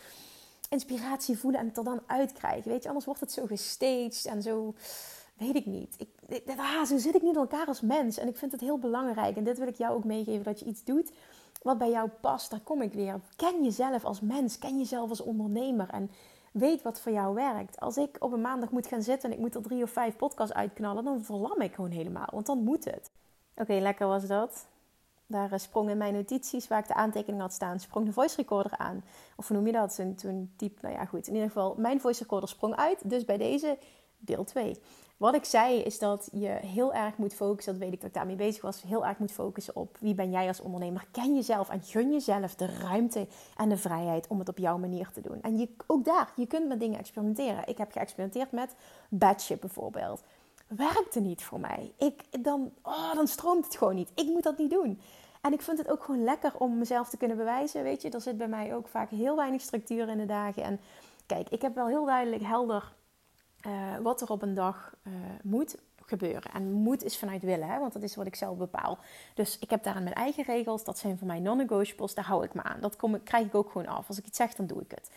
inspiratie 0.69 1.37
voelen 1.37 1.59
en 1.59 1.67
het 1.67 1.77
er 1.77 1.83
dan 1.83 2.01
uitkrijgen. 2.05 2.71
Weet 2.71 2.81
je, 2.81 2.87
anders 2.87 3.05
wordt 3.05 3.19
het 3.19 3.31
zo 3.31 3.45
gestaged 3.45 4.25
en 4.25 4.41
zo. 4.41 4.73
Weet 5.37 5.55
ik 5.55 5.65
niet. 5.65 5.95
Ik, 6.27 6.41
ah, 6.57 6.85
zo 6.85 6.97
zit 6.97 7.15
ik 7.15 7.21
niet 7.21 7.33
in 7.33 7.39
elkaar 7.39 7.65
als 7.65 7.81
mens. 7.81 8.17
En 8.17 8.27
ik 8.27 8.37
vind 8.37 8.51
het 8.51 8.61
heel 8.61 8.79
belangrijk. 8.79 9.37
En 9.37 9.43
dit 9.43 9.57
wil 9.57 9.67
ik 9.67 9.77
jou 9.77 9.95
ook 9.95 10.03
meegeven: 10.03 10.43
dat 10.43 10.59
je 10.59 10.65
iets 10.65 10.83
doet 10.83 11.11
wat 11.61 11.77
bij 11.77 11.89
jou 11.89 12.09
past, 12.21 12.49
daar 12.49 12.59
kom 12.59 12.81
ik 12.81 12.93
weer. 12.93 13.19
Ken 13.35 13.63
jezelf 13.63 14.05
als 14.05 14.21
mens, 14.21 14.59
ken 14.59 14.77
jezelf 14.77 15.09
als 15.09 15.21
ondernemer 15.21 15.89
en 15.89 16.11
weet 16.51 16.81
wat 16.81 16.99
voor 16.99 17.11
jou 17.11 17.35
werkt. 17.35 17.79
Als 17.79 17.97
ik 17.97 18.15
op 18.19 18.31
een 18.31 18.41
maandag 18.41 18.71
moet 18.71 18.87
gaan 18.87 19.01
zitten 19.01 19.29
en 19.29 19.35
ik 19.35 19.41
moet 19.41 19.55
er 19.55 19.61
drie 19.61 19.83
of 19.83 19.89
vijf 19.89 20.15
podcasts 20.15 20.55
uitknallen, 20.55 21.03
dan 21.03 21.23
verlam 21.23 21.61
ik 21.61 21.73
gewoon 21.73 21.91
helemaal, 21.91 22.27
want 22.31 22.45
dan 22.45 22.63
moet 22.63 22.85
het. 22.85 23.11
Oké, 23.55 23.73
lekker 23.73 24.07
was 24.07 24.27
dat. 24.27 24.67
Daar 25.25 25.51
eh, 25.51 25.59
sprong 25.59 25.89
in 25.89 25.97
mijn 25.97 26.13
notities, 26.13 26.67
waar 26.67 26.79
ik 26.79 26.87
de 26.87 26.93
aantekening 26.93 27.41
had 27.41 27.53
staan, 27.53 27.79
sprong 27.79 28.05
de 28.05 28.13
voice 28.13 28.35
recorder 28.35 28.77
aan. 28.77 29.03
Of 29.35 29.47
hoe 29.47 29.57
noem 29.57 29.65
je 29.65 29.71
dat? 29.71 29.95
Toen, 29.95 30.15
toen 30.15 30.53
diep, 30.55 30.81
nou 30.81 30.93
ja, 30.93 31.05
goed. 31.05 31.27
In 31.27 31.33
ieder 31.33 31.47
geval, 31.47 31.75
mijn 31.77 32.01
voice 32.01 32.23
recorder 32.23 32.49
sprong 32.49 32.75
uit. 32.75 33.09
Dus 33.09 33.25
bij 33.25 33.37
deze 33.37 33.77
deel 34.17 34.43
2. 34.43 34.79
Wat 35.19 35.35
ik 35.35 35.45
zei 35.45 35.79
is 35.79 35.99
dat 35.99 36.29
je 36.31 36.47
heel 36.47 36.93
erg 36.93 37.17
moet 37.17 37.33
focussen, 37.33 37.73
dat 37.73 37.81
weet 37.81 37.93
ik 37.93 37.99
dat 37.99 38.09
ik 38.09 38.15
daarmee 38.15 38.35
bezig 38.35 38.61
was, 38.61 38.81
heel 38.81 39.05
erg 39.05 39.17
moet 39.17 39.31
focussen 39.31 39.75
op 39.75 39.97
wie 39.99 40.13
ben 40.13 40.31
jij 40.31 40.47
als 40.47 40.61
ondernemer. 40.61 41.05
Ken 41.11 41.35
jezelf 41.35 41.69
en 41.69 41.81
gun 41.81 42.11
jezelf 42.11 42.55
de 42.55 42.65
ruimte 42.65 43.27
en 43.57 43.69
de 43.69 43.77
vrijheid 43.77 44.27
om 44.27 44.39
het 44.39 44.49
op 44.49 44.57
jouw 44.57 44.77
manier 44.77 45.09
te 45.13 45.21
doen. 45.21 45.41
En 45.41 45.57
je, 45.57 45.69
ook 45.87 46.05
daar, 46.05 46.31
je 46.35 46.45
kunt 46.45 46.67
met 46.67 46.79
dingen 46.79 46.99
experimenteren. 46.99 47.67
Ik 47.67 47.77
heb 47.77 47.91
geëxperimenteerd 47.91 48.51
met 48.51 48.75
badge 49.09 49.57
bijvoorbeeld. 49.57 50.23
Werkte 50.67 51.19
niet 51.19 51.43
voor 51.43 51.59
mij. 51.59 51.93
Ik, 51.97 52.43
dan, 52.43 52.71
oh, 52.81 53.13
dan 53.13 53.27
stroomt 53.27 53.65
het 53.65 53.77
gewoon 53.77 53.95
niet. 53.95 54.11
Ik 54.15 54.27
moet 54.27 54.43
dat 54.43 54.57
niet 54.57 54.71
doen. 54.71 55.01
En 55.41 55.53
ik 55.53 55.61
vind 55.61 55.77
het 55.77 55.89
ook 55.89 56.03
gewoon 56.03 56.23
lekker 56.23 56.51
om 56.57 56.77
mezelf 56.77 57.09
te 57.09 57.17
kunnen 57.17 57.37
bewijzen. 57.37 57.83
Weet 57.83 58.01
je, 58.01 58.09
er 58.09 58.21
zit 58.21 58.37
bij 58.37 58.47
mij 58.47 58.75
ook 58.75 58.87
vaak 58.87 59.09
heel 59.09 59.35
weinig 59.35 59.61
structuur 59.61 60.09
in 60.09 60.17
de 60.17 60.25
dagen. 60.25 60.63
En 60.63 60.79
kijk, 61.25 61.49
ik 61.49 61.61
heb 61.61 61.75
wel 61.75 61.87
heel 61.87 62.05
duidelijk 62.05 62.43
helder 62.43 62.97
uh, 63.67 63.97
wat 64.01 64.21
er 64.21 64.29
op 64.29 64.41
een 64.41 64.53
dag 64.53 64.95
uh, 65.03 65.13
moet 65.43 65.77
gebeuren. 66.05 66.51
En 66.51 66.71
moet 66.71 67.03
is 67.03 67.17
vanuit 67.17 67.41
willen, 67.41 67.67
hè? 67.67 67.79
want 67.79 67.93
dat 67.93 68.03
is 68.03 68.15
wat 68.15 68.25
ik 68.25 68.35
zelf 68.35 68.57
bepaal. 68.57 68.97
Dus 69.33 69.59
ik 69.59 69.69
heb 69.69 69.83
daarin 69.83 70.03
mijn 70.03 70.15
eigen 70.15 70.43
regels. 70.43 70.83
Dat 70.83 70.97
zijn 70.97 71.17
voor 71.17 71.27
mij 71.27 71.39
non-negotiables. 71.39 72.13
Daar 72.13 72.25
hou 72.25 72.43
ik 72.43 72.53
me 72.53 72.63
aan. 72.63 72.81
Dat 72.81 72.95
kom, 72.95 73.23
krijg 73.23 73.45
ik 73.45 73.55
ook 73.55 73.71
gewoon 73.71 73.87
af. 73.87 74.07
Als 74.07 74.17
ik 74.17 74.25
iets 74.25 74.37
zeg, 74.37 74.53
dan 74.53 74.67
doe 74.67 74.81
ik 74.81 74.91
het. 74.91 75.11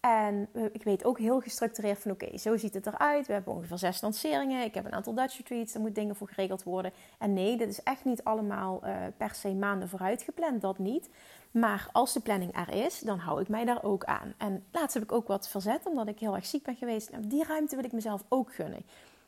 En 0.00 0.48
ik 0.72 0.82
weet 0.82 1.04
ook 1.04 1.18
heel 1.18 1.40
gestructureerd 1.40 1.98
van 1.98 2.10
oké, 2.10 2.38
zo 2.38 2.56
ziet 2.56 2.74
het 2.74 2.86
eruit. 2.86 3.26
We 3.26 3.32
hebben 3.32 3.54
ongeveer 3.54 3.78
zes 3.78 4.00
lanceringen. 4.00 4.64
Ik 4.64 4.74
heb 4.74 4.84
een 4.84 4.92
aantal 4.92 5.14
Dutch 5.14 5.36
retreats. 5.36 5.74
Er 5.74 5.80
moet 5.80 5.94
dingen 5.94 6.16
voor 6.16 6.28
geregeld 6.28 6.62
worden. 6.62 6.92
En 7.18 7.32
nee, 7.32 7.56
dit 7.56 7.68
is 7.68 7.82
echt 7.82 8.04
niet 8.04 8.24
allemaal 8.24 8.82
per 9.16 9.34
se 9.34 9.54
maanden 9.54 9.88
vooruit 9.88 10.22
gepland. 10.22 10.60
Dat 10.60 10.78
niet. 10.78 11.08
Maar 11.58 11.88
als 11.92 12.12
de 12.12 12.20
planning 12.20 12.56
er 12.56 12.84
is, 12.84 13.00
dan 13.00 13.18
hou 13.18 13.40
ik 13.40 13.48
mij 13.48 13.64
daar 13.64 13.82
ook 13.82 14.04
aan. 14.04 14.34
En 14.36 14.64
laatst 14.72 14.94
heb 14.94 15.02
ik 15.02 15.12
ook 15.12 15.26
wat 15.26 15.48
verzet, 15.48 15.86
omdat 15.86 16.08
ik 16.08 16.18
heel 16.18 16.34
erg 16.34 16.46
ziek 16.46 16.62
ben 16.62 16.76
geweest. 16.76 17.08
En 17.08 17.28
die 17.28 17.44
ruimte 17.44 17.76
wil 17.76 17.84
ik 17.84 17.92
mezelf 17.92 18.24
ook 18.28 18.54
gunnen. 18.54 18.82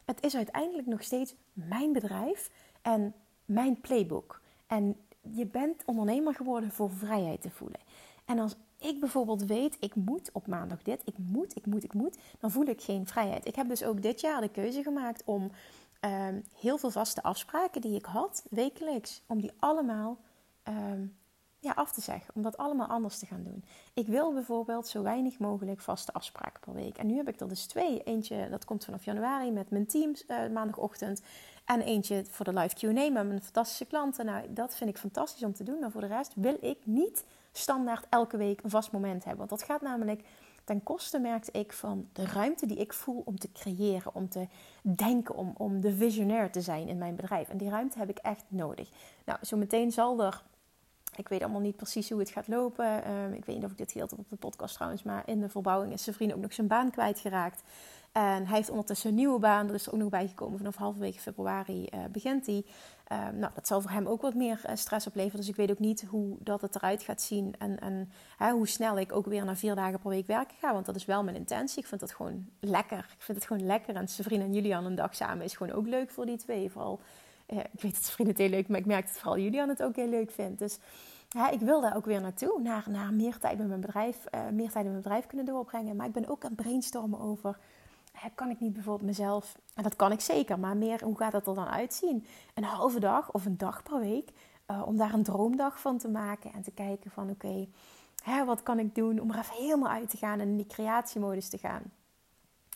Het 0.04 0.22
is 0.22 0.36
uiteindelijk 0.36 0.86
nog 0.86 1.02
steeds 1.02 1.34
mijn 1.52 1.92
bedrijf 1.92 2.50
en 2.82 3.14
mijn 3.44 3.80
playbook. 3.80 4.40
En 4.66 4.96
je 5.20 5.46
bent 5.46 5.82
ondernemer 5.84 6.34
geworden 6.34 6.72
voor 6.72 6.90
vrijheid 6.90 7.42
te 7.42 7.50
voelen. 7.50 7.80
En 8.24 8.38
als 8.38 8.56
ik 8.78 9.00
bijvoorbeeld 9.00 9.44
weet, 9.44 9.76
ik 9.80 9.94
moet 9.94 10.30
op 10.32 10.46
maandag 10.46 10.82
dit, 10.82 11.02
ik 11.04 11.18
moet, 11.18 11.56
ik 11.56 11.66
moet, 11.66 11.84
ik 11.84 11.94
moet, 11.94 12.18
dan 12.40 12.50
voel 12.50 12.66
ik 12.66 12.82
geen 12.82 13.06
vrijheid. 13.06 13.46
Ik 13.46 13.54
heb 13.54 13.68
dus 13.68 13.84
ook 13.84 14.02
dit 14.02 14.20
jaar 14.20 14.40
de 14.40 14.50
keuze 14.50 14.82
gemaakt 14.82 15.22
om 15.24 15.50
um, 16.00 16.44
heel 16.60 16.78
veel 16.78 16.90
vaste 16.90 17.22
afspraken 17.22 17.80
die 17.80 17.96
ik 17.96 18.04
had, 18.04 18.44
wekelijks, 18.50 19.22
om 19.26 19.40
die 19.40 19.52
allemaal 19.58 20.18
um, 20.64 21.16
ja, 21.60 21.72
af 21.72 21.92
te 21.92 22.00
zeggen. 22.00 22.34
Om 22.34 22.42
dat 22.42 22.56
allemaal 22.56 22.86
anders 22.86 23.18
te 23.18 23.26
gaan 23.26 23.42
doen. 23.42 23.64
Ik 23.94 24.06
wil 24.06 24.32
bijvoorbeeld 24.32 24.86
zo 24.86 25.02
weinig 25.02 25.38
mogelijk 25.38 25.80
vaste 25.80 26.12
afspraken 26.12 26.60
per 26.60 26.74
week. 26.74 26.98
En 26.98 27.06
nu 27.06 27.16
heb 27.16 27.28
ik 27.28 27.40
er 27.40 27.48
dus 27.48 27.66
twee. 27.66 28.02
Eentje, 28.02 28.48
dat 28.50 28.64
komt 28.64 28.84
vanaf 28.84 29.04
januari 29.04 29.50
met 29.50 29.70
mijn 29.70 29.86
team 29.86 30.14
uh, 30.28 30.48
maandagochtend. 30.52 31.22
En 31.64 31.80
eentje 31.80 32.24
voor 32.30 32.44
de 32.44 32.52
live 32.52 32.74
Q&A 32.74 32.92
met 32.92 33.12
mijn 33.12 33.42
fantastische 33.42 33.84
klanten. 33.84 34.24
Nou, 34.26 34.52
dat 34.52 34.76
vind 34.76 34.90
ik 34.90 34.98
fantastisch 34.98 35.44
om 35.44 35.52
te 35.52 35.64
doen. 35.64 35.78
Maar 35.78 35.90
voor 35.90 36.00
de 36.00 36.06
rest 36.06 36.32
wil 36.34 36.56
ik 36.60 36.78
niet 36.84 37.24
standaard 37.52 38.06
elke 38.08 38.36
week 38.36 38.62
een 38.62 38.70
vast 38.70 38.92
moment 38.92 39.24
hebben. 39.24 39.48
Want 39.48 39.60
dat 39.60 39.68
gaat 39.70 39.80
namelijk 39.80 40.24
ten 40.64 40.82
koste, 40.82 41.18
merkte 41.18 41.50
ik, 41.52 41.72
van 41.72 42.08
de 42.12 42.26
ruimte 42.26 42.66
die 42.66 42.76
ik 42.76 42.92
voel 42.92 43.22
om 43.24 43.38
te 43.38 43.52
creëren. 43.52 44.14
Om 44.14 44.28
te 44.28 44.48
denken, 44.82 45.34
om, 45.34 45.54
om 45.56 45.80
de 45.80 45.94
visionair 45.94 46.50
te 46.50 46.60
zijn 46.60 46.88
in 46.88 46.98
mijn 46.98 47.16
bedrijf. 47.16 47.48
En 47.48 47.56
die 47.56 47.70
ruimte 47.70 47.98
heb 47.98 48.08
ik 48.08 48.18
echt 48.18 48.44
nodig. 48.48 48.88
Nou, 49.24 49.38
zo 49.42 49.56
meteen 49.56 49.92
zal 49.92 50.22
er 50.22 50.42
ik 51.16 51.28
weet 51.28 51.42
allemaal 51.42 51.60
niet 51.60 51.76
precies 51.76 52.10
hoe 52.10 52.18
het 52.18 52.30
gaat 52.30 52.48
lopen. 52.48 53.04
Ehm, 53.04 53.32
ik 53.32 53.44
weet 53.44 53.56
niet 53.56 53.64
of 53.64 53.70
ik 53.70 53.78
dit 53.78 53.92
heel 53.92 54.08
op 54.16 54.28
de 54.28 54.36
podcast 54.36 54.74
trouwens. 54.74 55.02
Maar 55.02 55.22
in 55.26 55.40
de 55.40 55.48
verbouwing 55.48 55.92
is 55.92 56.02
zijn 56.02 56.16
vriend 56.16 56.32
ook 56.34 56.40
nog 56.40 56.52
zijn 56.52 56.66
baan 56.66 56.90
kwijtgeraakt. 56.90 57.62
En 58.12 58.46
hij 58.46 58.56
heeft 58.56 58.70
ondertussen 58.70 59.10
een 59.10 59.16
nieuwe 59.16 59.38
baan. 59.38 59.68
Er 59.68 59.74
is 59.74 59.86
er 59.86 59.92
ook 59.92 59.98
nog 59.98 60.08
bijgekomen. 60.08 60.58
Vanaf 60.58 60.76
halverwege 60.76 61.20
februari 61.20 61.88
uh, 61.94 62.00
begint 62.12 62.46
hij. 62.46 62.64
Uh, 63.12 63.28
nou, 63.28 63.52
dat 63.54 63.66
zal 63.66 63.80
voor 63.80 63.90
hem 63.90 64.06
ook 64.06 64.22
wat 64.22 64.34
meer 64.34 64.60
uh, 64.66 64.74
stress 64.74 65.06
opleveren. 65.06 65.38
Dus 65.38 65.48
ik 65.48 65.56
weet 65.56 65.70
ook 65.70 65.78
niet 65.78 66.04
hoe 66.08 66.36
dat 66.40 66.60
het 66.60 66.74
eruit 66.74 67.02
gaat 67.02 67.22
zien. 67.22 67.54
En, 67.58 67.80
en 67.80 68.10
hè, 68.36 68.50
hoe 68.50 68.68
snel 68.68 68.98
ik 68.98 69.12
ook 69.12 69.26
weer 69.26 69.44
naar 69.44 69.56
vier 69.56 69.74
dagen 69.74 69.98
per 69.98 70.10
week 70.10 70.26
werken 70.26 70.56
ga. 70.60 70.72
Want 70.72 70.86
dat 70.86 70.96
is 70.96 71.04
wel 71.04 71.24
mijn 71.24 71.36
intentie. 71.36 71.78
Ik 71.78 71.86
vind 71.86 72.00
dat 72.00 72.12
gewoon 72.12 72.46
lekker. 72.60 72.98
Ik 72.98 73.22
vind 73.22 73.38
het 73.38 73.46
gewoon 73.46 73.66
lekker. 73.66 73.96
En 73.96 74.08
zijn 74.08 74.40
en 74.40 74.52
Julian 74.52 74.84
een 74.84 74.94
dag 74.94 75.14
samen 75.14 75.44
is 75.44 75.56
gewoon 75.56 75.72
ook 75.72 75.86
leuk 75.86 76.10
voor 76.10 76.26
die 76.26 76.38
twee. 76.38 76.70
Vooral 76.70 77.00
ik 77.48 77.80
weet 77.80 77.94
dat 77.94 78.10
vrienden 78.10 78.36
het 78.36 78.44
heel 78.44 78.56
leuk, 78.56 78.68
maar 78.68 78.78
ik 78.78 78.86
merk 78.86 79.06
dat 79.06 79.16
vooral 79.16 79.38
Julian 79.38 79.68
het 79.68 79.82
ook 79.82 79.96
heel 79.96 80.08
leuk 80.08 80.30
vindt. 80.30 80.58
Dus 80.58 80.78
ik 81.50 81.60
wil 81.60 81.80
daar 81.80 81.96
ook 81.96 82.04
weer 82.04 82.20
naartoe, 82.20 82.60
naar, 82.60 83.12
meer 83.12 83.38
tijd 83.38 83.58
met 83.58 83.68
mijn 83.68 83.80
bedrijf, 83.80 84.24
uh, 84.34 84.40
meer 84.52 84.70
tijd 84.70 84.84
in 84.84 84.90
mijn 84.90 85.02
bedrijf 85.02 85.26
kunnen 85.26 85.46
doorbrengen. 85.46 85.96
Maar 85.96 86.06
ik 86.06 86.12
ben 86.12 86.28
ook 86.28 86.44
aan 86.44 86.50
het 86.50 86.60
brainstormen 86.60 87.20
over, 87.20 87.58
kan 88.34 88.50
ik 88.50 88.60
niet 88.60 88.72
bijvoorbeeld 88.72 89.08
mezelf, 89.08 89.58
en 89.74 89.82
dat 89.82 89.96
kan 89.96 90.12
ik 90.12 90.20
zeker, 90.20 90.58
maar 90.58 90.76
meer 90.76 91.04
hoe 91.04 91.16
gaat 91.16 91.32
dat 91.32 91.46
er 91.46 91.54
dan 91.54 91.68
uitzien? 91.68 92.26
Een 92.54 92.64
halve 92.64 93.00
dag 93.00 93.32
of 93.32 93.44
een 93.44 93.56
dag 93.56 93.82
per 93.82 94.00
week, 94.00 94.30
uh, 94.70 94.82
om 94.86 94.96
daar 94.96 95.12
een 95.12 95.22
droomdag 95.22 95.80
van 95.80 95.98
te 95.98 96.08
maken 96.08 96.52
en 96.52 96.62
te 96.62 96.70
kijken 96.70 97.10
van 97.10 97.30
oké, 97.30 97.68
wat 98.46 98.62
kan 98.62 98.78
ik 98.78 98.94
doen 98.94 99.20
om 99.20 99.30
er 99.30 99.38
even 99.38 99.56
helemaal 99.56 99.90
uit 99.90 100.10
te 100.10 100.16
gaan 100.16 100.40
en 100.40 100.48
in 100.48 100.56
die 100.56 100.66
creatiemodus 100.66 101.48
te 101.48 101.58
gaan 101.58 101.82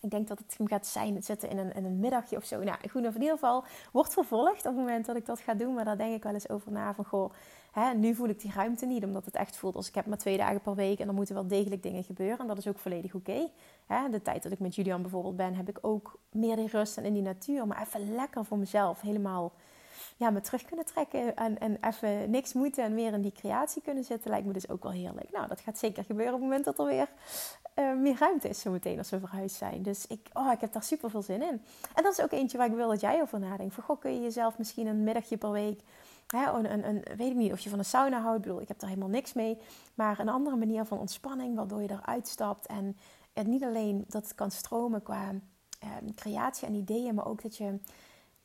ik 0.02 0.10
denk 0.10 0.28
dat 0.28 0.38
het 0.38 0.54
hem 0.58 0.68
gaat 0.68 0.86
zijn, 0.86 1.14
het 1.14 1.24
zitten 1.24 1.50
in 1.50 1.58
een, 1.58 1.74
in 1.74 1.84
een 1.84 2.00
middagje 2.00 2.36
of 2.36 2.44
zo. 2.44 2.62
Nou, 2.62 2.76
goed, 2.90 3.04
in 3.04 3.12
ieder 3.12 3.30
geval 3.30 3.64
wordt 3.92 4.12
vervolgd 4.12 4.58
op 4.58 4.64
het 4.64 4.74
moment 4.74 5.06
dat 5.06 5.16
ik 5.16 5.26
dat 5.26 5.40
ga 5.40 5.54
doen. 5.54 5.74
Maar 5.74 5.84
daar 5.84 5.96
denk 5.96 6.14
ik 6.14 6.22
wel 6.22 6.32
eens 6.32 6.48
over 6.48 6.72
na 6.72 6.94
van, 6.94 7.04
goh, 7.04 7.32
hè, 7.72 7.94
nu 7.94 8.14
voel 8.14 8.28
ik 8.28 8.40
die 8.40 8.52
ruimte 8.54 8.86
niet. 8.86 9.04
Omdat 9.04 9.24
het 9.24 9.34
echt 9.34 9.56
voelt 9.56 9.76
als 9.76 9.88
ik 9.88 9.94
heb 9.94 10.06
maar 10.06 10.18
twee 10.18 10.36
dagen 10.36 10.60
per 10.60 10.74
week 10.74 10.98
en 10.98 11.06
dan 11.06 11.14
moeten 11.14 11.34
wel 11.34 11.46
degelijk 11.46 11.82
dingen 11.82 12.04
gebeuren. 12.04 12.38
En 12.38 12.46
dat 12.46 12.58
is 12.58 12.68
ook 12.68 12.78
volledig 12.78 13.14
oké. 13.14 13.48
De 14.10 14.22
tijd 14.22 14.42
dat 14.42 14.52
ik 14.52 14.58
met 14.58 14.74
Julian 14.74 15.02
bijvoorbeeld 15.02 15.36
ben, 15.36 15.54
heb 15.54 15.68
ik 15.68 15.78
ook 15.80 16.18
meer 16.30 16.56
die 16.56 16.68
rust 16.68 16.96
en 16.96 17.04
in 17.04 17.12
die 17.12 17.22
natuur. 17.22 17.66
Maar 17.66 17.82
even 17.82 18.14
lekker 18.14 18.44
voor 18.44 18.58
mezelf, 18.58 19.00
helemaal 19.00 19.52
ja, 20.16 20.30
me 20.30 20.40
terug 20.40 20.64
kunnen 20.64 20.84
trekken 20.84 21.36
en, 21.36 21.58
en 21.58 21.78
even 21.80 22.30
niks 22.30 22.52
moeten 22.52 22.84
en 22.84 22.94
weer 22.94 23.12
in 23.12 23.20
die 23.20 23.32
creatie 23.32 23.82
kunnen 23.82 24.04
zitten, 24.04 24.30
lijkt 24.30 24.46
me 24.46 24.52
dus 24.52 24.68
ook 24.68 24.82
wel 24.82 24.92
heerlijk. 24.92 25.30
Nou, 25.32 25.48
dat 25.48 25.60
gaat 25.60 25.78
zeker 25.78 26.04
gebeuren 26.04 26.34
op 26.34 26.40
het 26.40 26.48
moment 26.48 26.64
dat 26.64 26.78
er 26.78 26.84
weer 26.84 27.08
uh, 27.74 27.94
meer 27.94 28.16
ruimte 28.18 28.48
is, 28.48 28.60
zo 28.60 28.70
meteen 28.70 28.98
als 28.98 29.10
we 29.10 29.18
verhuisd 29.18 29.56
zijn. 29.56 29.82
Dus 29.82 30.06
ik, 30.06 30.28
oh, 30.32 30.52
ik 30.52 30.60
heb 30.60 30.72
daar 30.72 30.82
super 30.82 31.10
veel 31.10 31.22
zin 31.22 31.42
in. 31.42 31.62
En 31.94 32.02
dat 32.02 32.12
is 32.12 32.24
ook 32.24 32.32
eentje 32.32 32.58
waar 32.58 32.66
ik 32.66 32.74
wil 32.74 32.88
dat 32.88 33.00
jij 33.00 33.20
over 33.20 33.40
nadenkt. 33.40 33.74
Goh, 33.74 34.00
kun 34.00 34.14
je 34.14 34.20
jezelf 34.20 34.58
misschien 34.58 34.86
een 34.86 35.04
middagje 35.04 35.36
per 35.36 35.50
week, 35.50 35.80
hè, 36.26 36.50
een, 36.50 36.88
een, 36.88 37.02
weet 37.16 37.30
ik 37.30 37.36
niet 37.36 37.52
of 37.52 37.60
je 37.60 37.70
van 37.70 37.78
een 37.78 37.84
sauna 37.84 38.20
houdt. 38.20 38.36
Ik 38.36 38.42
bedoel, 38.42 38.60
ik 38.60 38.68
heb 38.68 38.78
daar 38.78 38.88
helemaal 38.88 39.10
niks 39.10 39.32
mee. 39.32 39.58
Maar 39.94 40.18
een 40.18 40.28
andere 40.28 40.56
manier 40.56 40.84
van 40.84 40.98
ontspanning, 40.98 41.56
waardoor 41.56 41.82
je 41.82 41.90
eruit 41.90 42.28
stapt. 42.28 42.66
En 42.66 42.96
het 43.32 43.46
niet 43.46 43.62
alleen 43.62 44.04
dat 44.08 44.34
kan 44.34 44.50
stromen 44.50 45.02
qua 45.02 45.30
uh, 45.84 45.90
creatie 46.14 46.66
en 46.66 46.74
ideeën, 46.74 47.14
maar 47.14 47.26
ook 47.26 47.42
dat 47.42 47.56
je 47.56 47.78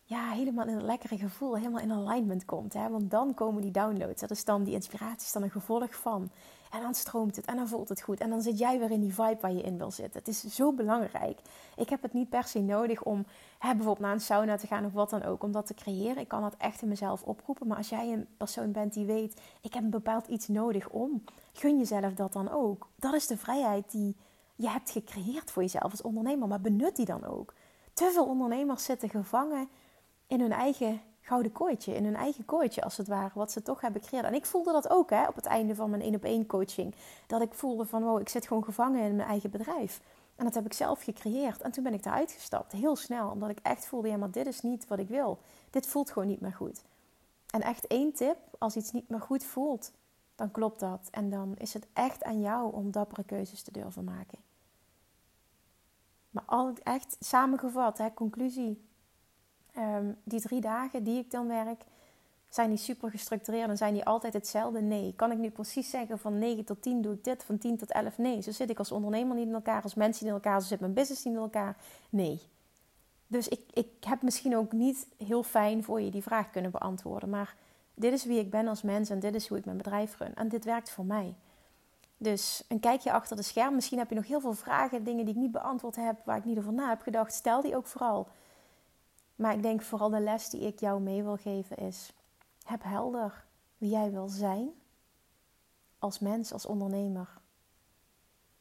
ja, 0.09 0.29
helemaal 0.29 0.67
in 0.67 0.75
een 0.75 0.85
lekkere 0.85 1.17
gevoel, 1.17 1.57
helemaal 1.57 1.81
in 1.81 1.91
alignment 1.91 2.45
komt. 2.45 2.73
Hè? 2.73 2.89
Want 2.89 3.11
dan 3.11 3.33
komen 3.33 3.61
die 3.61 3.71
downloads. 3.71 4.21
Dat 4.21 4.31
is 4.31 4.45
dan 4.45 4.63
die 4.63 4.73
inspiratie, 4.73 5.25
is 5.25 5.31
dan 5.31 5.43
een 5.43 5.51
gevolg 5.51 5.95
van. 5.95 6.29
En 6.71 6.81
dan 6.81 6.93
stroomt 6.93 7.35
het 7.35 7.45
en 7.45 7.55
dan 7.55 7.67
voelt 7.67 7.89
het 7.89 8.01
goed. 8.01 8.19
En 8.19 8.29
dan 8.29 8.41
zit 8.41 8.59
jij 8.59 8.79
weer 8.79 8.91
in 8.91 9.01
die 9.01 9.13
vibe 9.13 9.37
waar 9.41 9.51
je 9.51 9.61
in 9.61 9.77
wil 9.77 9.91
zitten. 9.91 10.19
Het 10.19 10.27
is 10.27 10.43
zo 10.43 10.73
belangrijk. 10.73 11.39
Ik 11.75 11.89
heb 11.89 12.01
het 12.01 12.13
niet 12.13 12.29
per 12.29 12.43
se 12.43 12.59
nodig 12.59 13.03
om 13.03 13.25
hè, 13.59 13.69
bijvoorbeeld 13.69 13.99
naar 13.99 14.13
een 14.13 14.21
sauna 14.21 14.57
te 14.57 14.67
gaan 14.67 14.85
of 14.85 14.93
wat 14.93 15.09
dan 15.09 15.23
ook. 15.23 15.43
Om 15.43 15.51
dat 15.51 15.65
te 15.65 15.73
creëren. 15.73 16.17
Ik 16.17 16.27
kan 16.27 16.41
dat 16.41 16.55
echt 16.57 16.81
in 16.81 16.87
mezelf 16.87 17.23
oproepen. 17.23 17.67
Maar 17.67 17.77
als 17.77 17.89
jij 17.89 18.13
een 18.13 18.27
persoon 18.37 18.71
bent 18.71 18.93
die 18.93 19.05
weet, 19.05 19.41
ik 19.61 19.73
heb 19.73 19.83
een 19.83 19.89
bepaald 19.89 20.27
iets 20.27 20.47
nodig 20.47 20.89
om. 20.89 21.23
Gun 21.53 21.77
jezelf 21.77 22.13
dat 22.13 22.33
dan 22.33 22.51
ook. 22.51 22.87
Dat 22.95 23.13
is 23.13 23.27
de 23.27 23.37
vrijheid 23.37 23.91
die 23.91 24.15
je 24.55 24.69
hebt 24.69 24.89
gecreëerd 24.89 25.51
voor 25.51 25.62
jezelf 25.62 25.91
als 25.91 26.01
ondernemer. 26.01 26.47
Maar 26.47 26.62
benut 26.62 26.95
die 26.95 27.05
dan 27.05 27.25
ook. 27.25 27.53
Te 27.93 28.12
veel 28.13 28.25
ondernemers 28.25 28.83
zitten 28.83 29.10
gevangen 29.10 29.69
in 30.28 30.40
hun 30.40 30.52
eigen 30.52 31.02
gouden 31.21 31.52
kooitje, 31.52 31.96
in 31.96 32.04
hun 32.04 32.15
eigen 32.15 32.46
kooitje 32.46 32.84
als 32.84 32.98
het 32.98 33.08
ware, 33.08 33.32
wat 33.34 33.52
ze 33.52 33.62
toch 33.62 33.82
hebben 33.82 34.02
gecreëerd. 34.02 34.25
En 34.25 34.34
ik 34.34 34.46
voelde 34.46 34.71
dat 34.71 34.90
ook 34.90 35.10
hè, 35.10 35.28
op 35.28 35.36
het 35.36 35.46
einde 35.46 35.75
van 35.75 35.90
mijn 35.90 36.02
één 36.02 36.15
op 36.15 36.23
één 36.23 36.46
coaching. 36.46 36.96
Dat 37.28 37.42
ik 37.42 37.54
voelde 37.54 37.86
van, 37.86 38.04
wow, 38.04 38.19
ik 38.19 38.30
zit 38.30 38.48
gewoon 38.48 38.63
gevangen 38.63 39.02
in 39.02 39.15
mijn 39.15 39.30
eigen 39.30 39.50
bedrijf. 39.50 40.02
En 40.36 40.46
dat 40.46 40.54
heb 40.54 40.65
ik 40.65 40.73
zelf 40.73 41.04
gecreëerd. 41.04 41.62
En 41.62 41.71
toen 41.71 41.84
ben 41.84 41.94
ik 41.94 42.06
eruit 42.06 42.32
gestapt, 42.32 42.71
heel 42.71 42.96
snel. 42.96 43.30
Omdat 43.30 43.50
ik 43.50 43.60
echt 43.62 43.86
voelde, 43.86 44.08
ja, 44.08 44.17
maar 44.17 44.32
dit 44.32 44.46
is 44.46 44.62
niet 44.62 44.88
wat 44.88 45.00
ik 45.00 45.08
wil. 45.08 45.40
Dit 45.69 45.88
voelt 45.88 46.12
gewoon 46.12 46.28
niet 46.28 46.42
meer 46.42 46.54
goed. 46.54 46.84
En 47.50 47.62
echt 47.62 47.88
één 47.88 48.13
tip, 48.13 48.38
als 48.58 48.75
iets 48.75 48.92
niet 48.92 49.10
meer 49.10 49.21
goed 49.21 49.44
voelt, 49.44 49.92
dan 50.36 50.52
klopt 50.52 50.80
dat. 50.80 51.08
En 51.12 51.30
dan 51.30 51.56
is 51.58 51.73
het 51.73 51.88
echt 51.94 52.23
aan 52.23 52.42
jou 52.42 52.73
om 52.73 52.92
dappere 52.92 53.23
keuzes 53.23 53.63
te 53.63 53.71
durven 53.71 54.04
maken. 54.04 54.40
Maar 56.30 56.44
al 56.46 56.73
echt 56.84 57.17
samengevat, 57.19 57.98
hè, 57.98 58.13
conclusie. 58.13 58.87
Ehm, 59.78 60.12
die 60.23 60.42
drie 60.42 60.62
dagen 60.62 61.04
die 61.04 61.19
ik 61.19 61.32
dan 61.32 61.48
werk, 61.48 61.82
Zijn 62.50 62.69
die 62.69 62.78
super 62.78 63.10
gestructureerd 63.10 63.69
en 63.69 63.78
zijn 63.78 63.94
die 63.94 64.06
altijd 64.06 64.34
hetzelfde? 64.34 64.82
Nee. 64.82 65.13
Kan 65.15 65.32
ik 65.32 65.38
nu 65.38 65.50
precies 65.50 65.90
zeggen 65.90 66.19
van 66.19 66.40
9 66.40 66.65
tot 66.65 66.82
10 66.82 67.02
doe 67.02 67.13
ik 67.13 67.23
dit, 67.23 67.44
van 67.44 67.58
10 67.58 67.78
tot 67.78 67.92
11? 67.92 68.17
Nee. 68.17 68.42
Zo 68.42 68.52
zit 68.52 68.69
ik 68.69 68.78
als 68.80 68.92
ondernemer 68.92 69.36
niet 69.36 69.48
in 69.48 69.54
elkaar, 69.54 69.84
als 69.84 69.94
mensen 69.94 70.25
niet 70.25 70.34
in 70.34 70.42
elkaar, 70.42 70.62
zo 70.62 70.67
zit 70.67 70.80
mijn 70.80 70.94
business 70.94 71.23
niet 71.23 71.34
in 71.34 71.40
elkaar. 71.40 71.78
Nee. 72.10 72.42
Dus 73.28 73.48
ik, 73.48 73.62
ik 73.73 73.88
heb 74.00 74.21
misschien 74.21 74.58
ook 74.58 74.71
niet 74.71 75.08
heel 75.17 75.44
fijn 75.44 75.84
voor 75.84 76.02
je 76.02 76.12
die 76.12 76.21
vraag 76.21 76.50
kunnen 76.50 76.71
beantwoorden. 76.71 77.30
Maar 77.30 77.56
dit 77.94 78.13
is 78.13 78.25
wie 78.25 78.40
ik 78.40 78.50
ben 78.50 78.67
als 78.67 78.82
mens 78.82 79.10
en 79.10 79.19
dit 79.19 79.36
is 79.36 79.48
hoe 79.48 79.58
ik 79.58 79.65
mijn 79.65 79.78
bedrijf 79.78 80.17
run. 80.17 80.36
En 80.36 80.48
dit 80.50 80.65
werkt 80.65 80.90
voor 80.90 81.06
mij. 81.06 81.34
Dus 82.17 82.63
een 82.67 82.80
kijkje 82.80 83.12
achter 83.12 83.36
de 83.36 83.44
scherm. 83.44 83.75
Misschien 83.75 83.98
heb 83.98 84.10
je 84.10 84.15
nog 84.15 84.28
heel 84.28 84.42
veel 84.42 84.54
vragen, 84.54 85.04
dingen 85.04 85.25
die 85.25 85.34
ik 85.36 85.42
niet 85.42 85.52
beantwoord 85.52 85.96
heb, 85.96 86.15
waar 86.23 86.38
ik 86.38 86.46
niet 86.46 86.58
over 86.58 86.73
na 86.73 86.90
heb 86.90 87.02
gedacht. 87.02 87.34
Stel 87.34 87.62
die 87.62 87.75
ook 87.75 87.88
vooral. 87.88 88.28
Maar 89.38 89.54
ik 89.54 89.62
denk 89.62 89.81
vooral 89.81 90.10
de 90.10 90.19
les 90.19 90.50
die 90.50 90.62
ik 90.62 90.79
jou 90.79 91.02
mee 91.02 91.23
wil 91.23 91.35
geven 91.35 91.77
is: 91.77 92.13
heb 92.63 92.83
helder 92.83 93.46
wie 93.77 93.90
jij 93.90 94.12
wil 94.12 94.27
zijn 94.27 94.69
als 96.00 96.19
mens, 96.19 96.54
als 96.54 96.65
ondernemer 96.65 97.29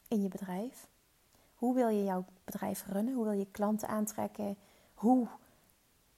in 0.09 0.22
je 0.22 0.29
bedrijf. 0.29 0.89
Hoe 1.55 1.74
wil 1.74 1.89
je 1.89 2.05
jouw 2.05 2.24
bedrijf 2.45 2.87
runnen? 2.87 3.14
Hoe 3.14 3.24
wil 3.24 3.33
je 3.33 3.51
klanten 3.51 3.89
aantrekken? 3.89 4.57
Hoe 4.95 5.27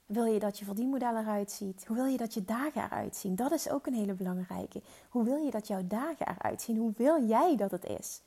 wil 0.05 0.25
je 0.25 0.39
dat 0.39 0.59
je 0.59 0.65
verdienmodel 0.65 1.17
eruit 1.17 1.51
ziet? 1.51 1.85
Hoe 1.85 1.95
wil 1.95 2.05
je 2.05 2.17
dat 2.17 2.33
je 2.33 2.45
dagen 2.45 2.83
eruit 2.83 3.15
zien? 3.15 3.35
Dat 3.35 3.51
is 3.51 3.69
ook 3.69 3.85
een 3.87 3.93
hele 3.93 4.13
belangrijke. 4.13 4.81
Hoe 5.09 5.23
wil 5.23 5.37
je 5.37 5.51
dat 5.51 5.67
jouw 5.67 5.87
dagen 5.87 6.27
eruit 6.27 6.61
zien? 6.61 6.77
Hoe 6.77 6.93
wil 6.97 7.25
jij 7.25 7.55
dat 7.55 7.71
het 7.71 7.85
is? 7.85 8.21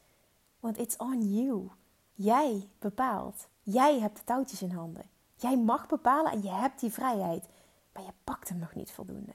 Want 0.60 0.78
it's 0.78 0.96
on 0.96 1.34
you. 1.34 1.68
Jij 2.14 2.68
bepaalt. 2.78 3.46
Jij 3.62 4.00
hebt 4.00 4.16
de 4.16 4.24
touwtjes 4.24 4.62
in 4.62 4.70
handen. 4.70 5.11
Jij 5.42 5.56
mag 5.56 5.86
bepalen 5.86 6.32
en 6.32 6.42
je 6.42 6.50
hebt 6.50 6.80
die 6.80 6.92
vrijheid. 6.92 7.48
Maar 7.92 8.02
je 8.02 8.12
pakt 8.24 8.48
hem 8.48 8.58
nog 8.58 8.74
niet 8.74 8.90
voldoende. 8.90 9.32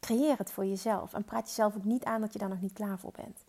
Creëer 0.00 0.38
het 0.38 0.50
voor 0.50 0.66
jezelf 0.66 1.12
en 1.12 1.24
praat 1.24 1.46
jezelf 1.46 1.76
ook 1.76 1.84
niet 1.84 2.04
aan 2.04 2.20
dat 2.20 2.32
je 2.32 2.38
daar 2.38 2.48
nog 2.48 2.60
niet 2.60 2.72
klaar 2.72 2.98
voor 2.98 3.12
bent. 3.12 3.44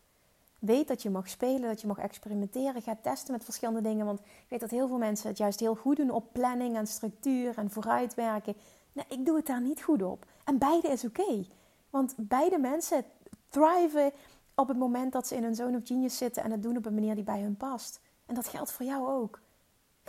Weet 0.59 0.87
dat 0.87 1.01
je 1.01 1.09
mag 1.09 1.29
spelen, 1.29 1.69
dat 1.69 1.81
je 1.81 1.87
mag 1.87 1.97
experimenteren. 1.97 2.81
Ga 2.81 2.97
testen 3.01 3.33
met 3.33 3.43
verschillende 3.43 3.81
dingen. 3.81 4.05
Want 4.05 4.19
ik 4.19 4.45
weet 4.47 4.59
dat 4.59 4.69
heel 4.69 4.87
veel 4.87 4.97
mensen 4.97 5.29
het 5.29 5.37
juist 5.37 5.59
heel 5.59 5.75
goed 5.75 5.97
doen 5.97 6.09
op 6.09 6.33
planning 6.33 6.75
en 6.75 6.87
structuur 6.87 7.57
en 7.57 7.71
vooruitwerken. 7.71 8.55
Nou, 8.93 9.07
ik 9.09 9.25
doe 9.25 9.35
het 9.35 9.45
daar 9.45 9.61
niet 9.61 9.81
goed 9.81 10.03
op. 10.03 10.25
En 10.43 10.57
beide 10.57 10.87
is 10.87 11.05
oké. 11.05 11.45
Want 11.89 12.13
beide 12.17 12.57
mensen 12.57 13.05
thriven 13.47 14.11
op 14.55 14.67
het 14.67 14.77
moment 14.77 15.11
dat 15.11 15.27
ze 15.27 15.35
in 15.35 15.43
een 15.43 15.55
zone 15.55 15.77
of 15.77 15.87
genius 15.87 16.17
zitten 16.17 16.43
en 16.43 16.51
het 16.51 16.63
doen 16.63 16.77
op 16.77 16.85
een 16.85 16.93
manier 16.93 17.15
die 17.15 17.23
bij 17.23 17.41
hun 17.41 17.57
past. 17.57 17.99
En 18.25 18.35
dat 18.35 18.47
geldt 18.47 18.71
voor 18.71 18.85
jou 18.85 19.07
ook. 19.07 19.39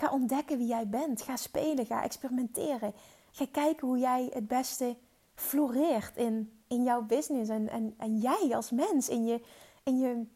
Ga 0.01 0.11
ontdekken 0.11 0.59
wie 0.59 0.66
jij 0.66 0.88
bent. 0.88 1.22
Ga 1.22 1.36
spelen, 1.36 1.86
ga 1.86 2.03
experimenteren. 2.03 2.92
Ga 3.30 3.46
kijken 3.53 3.86
hoe 3.86 3.98
jij 3.98 4.30
het 4.32 4.48
beste 4.48 4.96
floreert 5.34 6.16
in, 6.16 6.61
in 6.66 6.82
jouw 6.82 7.03
business. 7.03 7.51
En, 7.51 7.68
en, 7.68 7.94
en 7.98 8.18
jij 8.18 8.55
als 8.55 8.70
mens 8.70 9.09
in 9.09 9.26
je, 9.26 9.44
in 9.82 9.98
je 9.98 10.26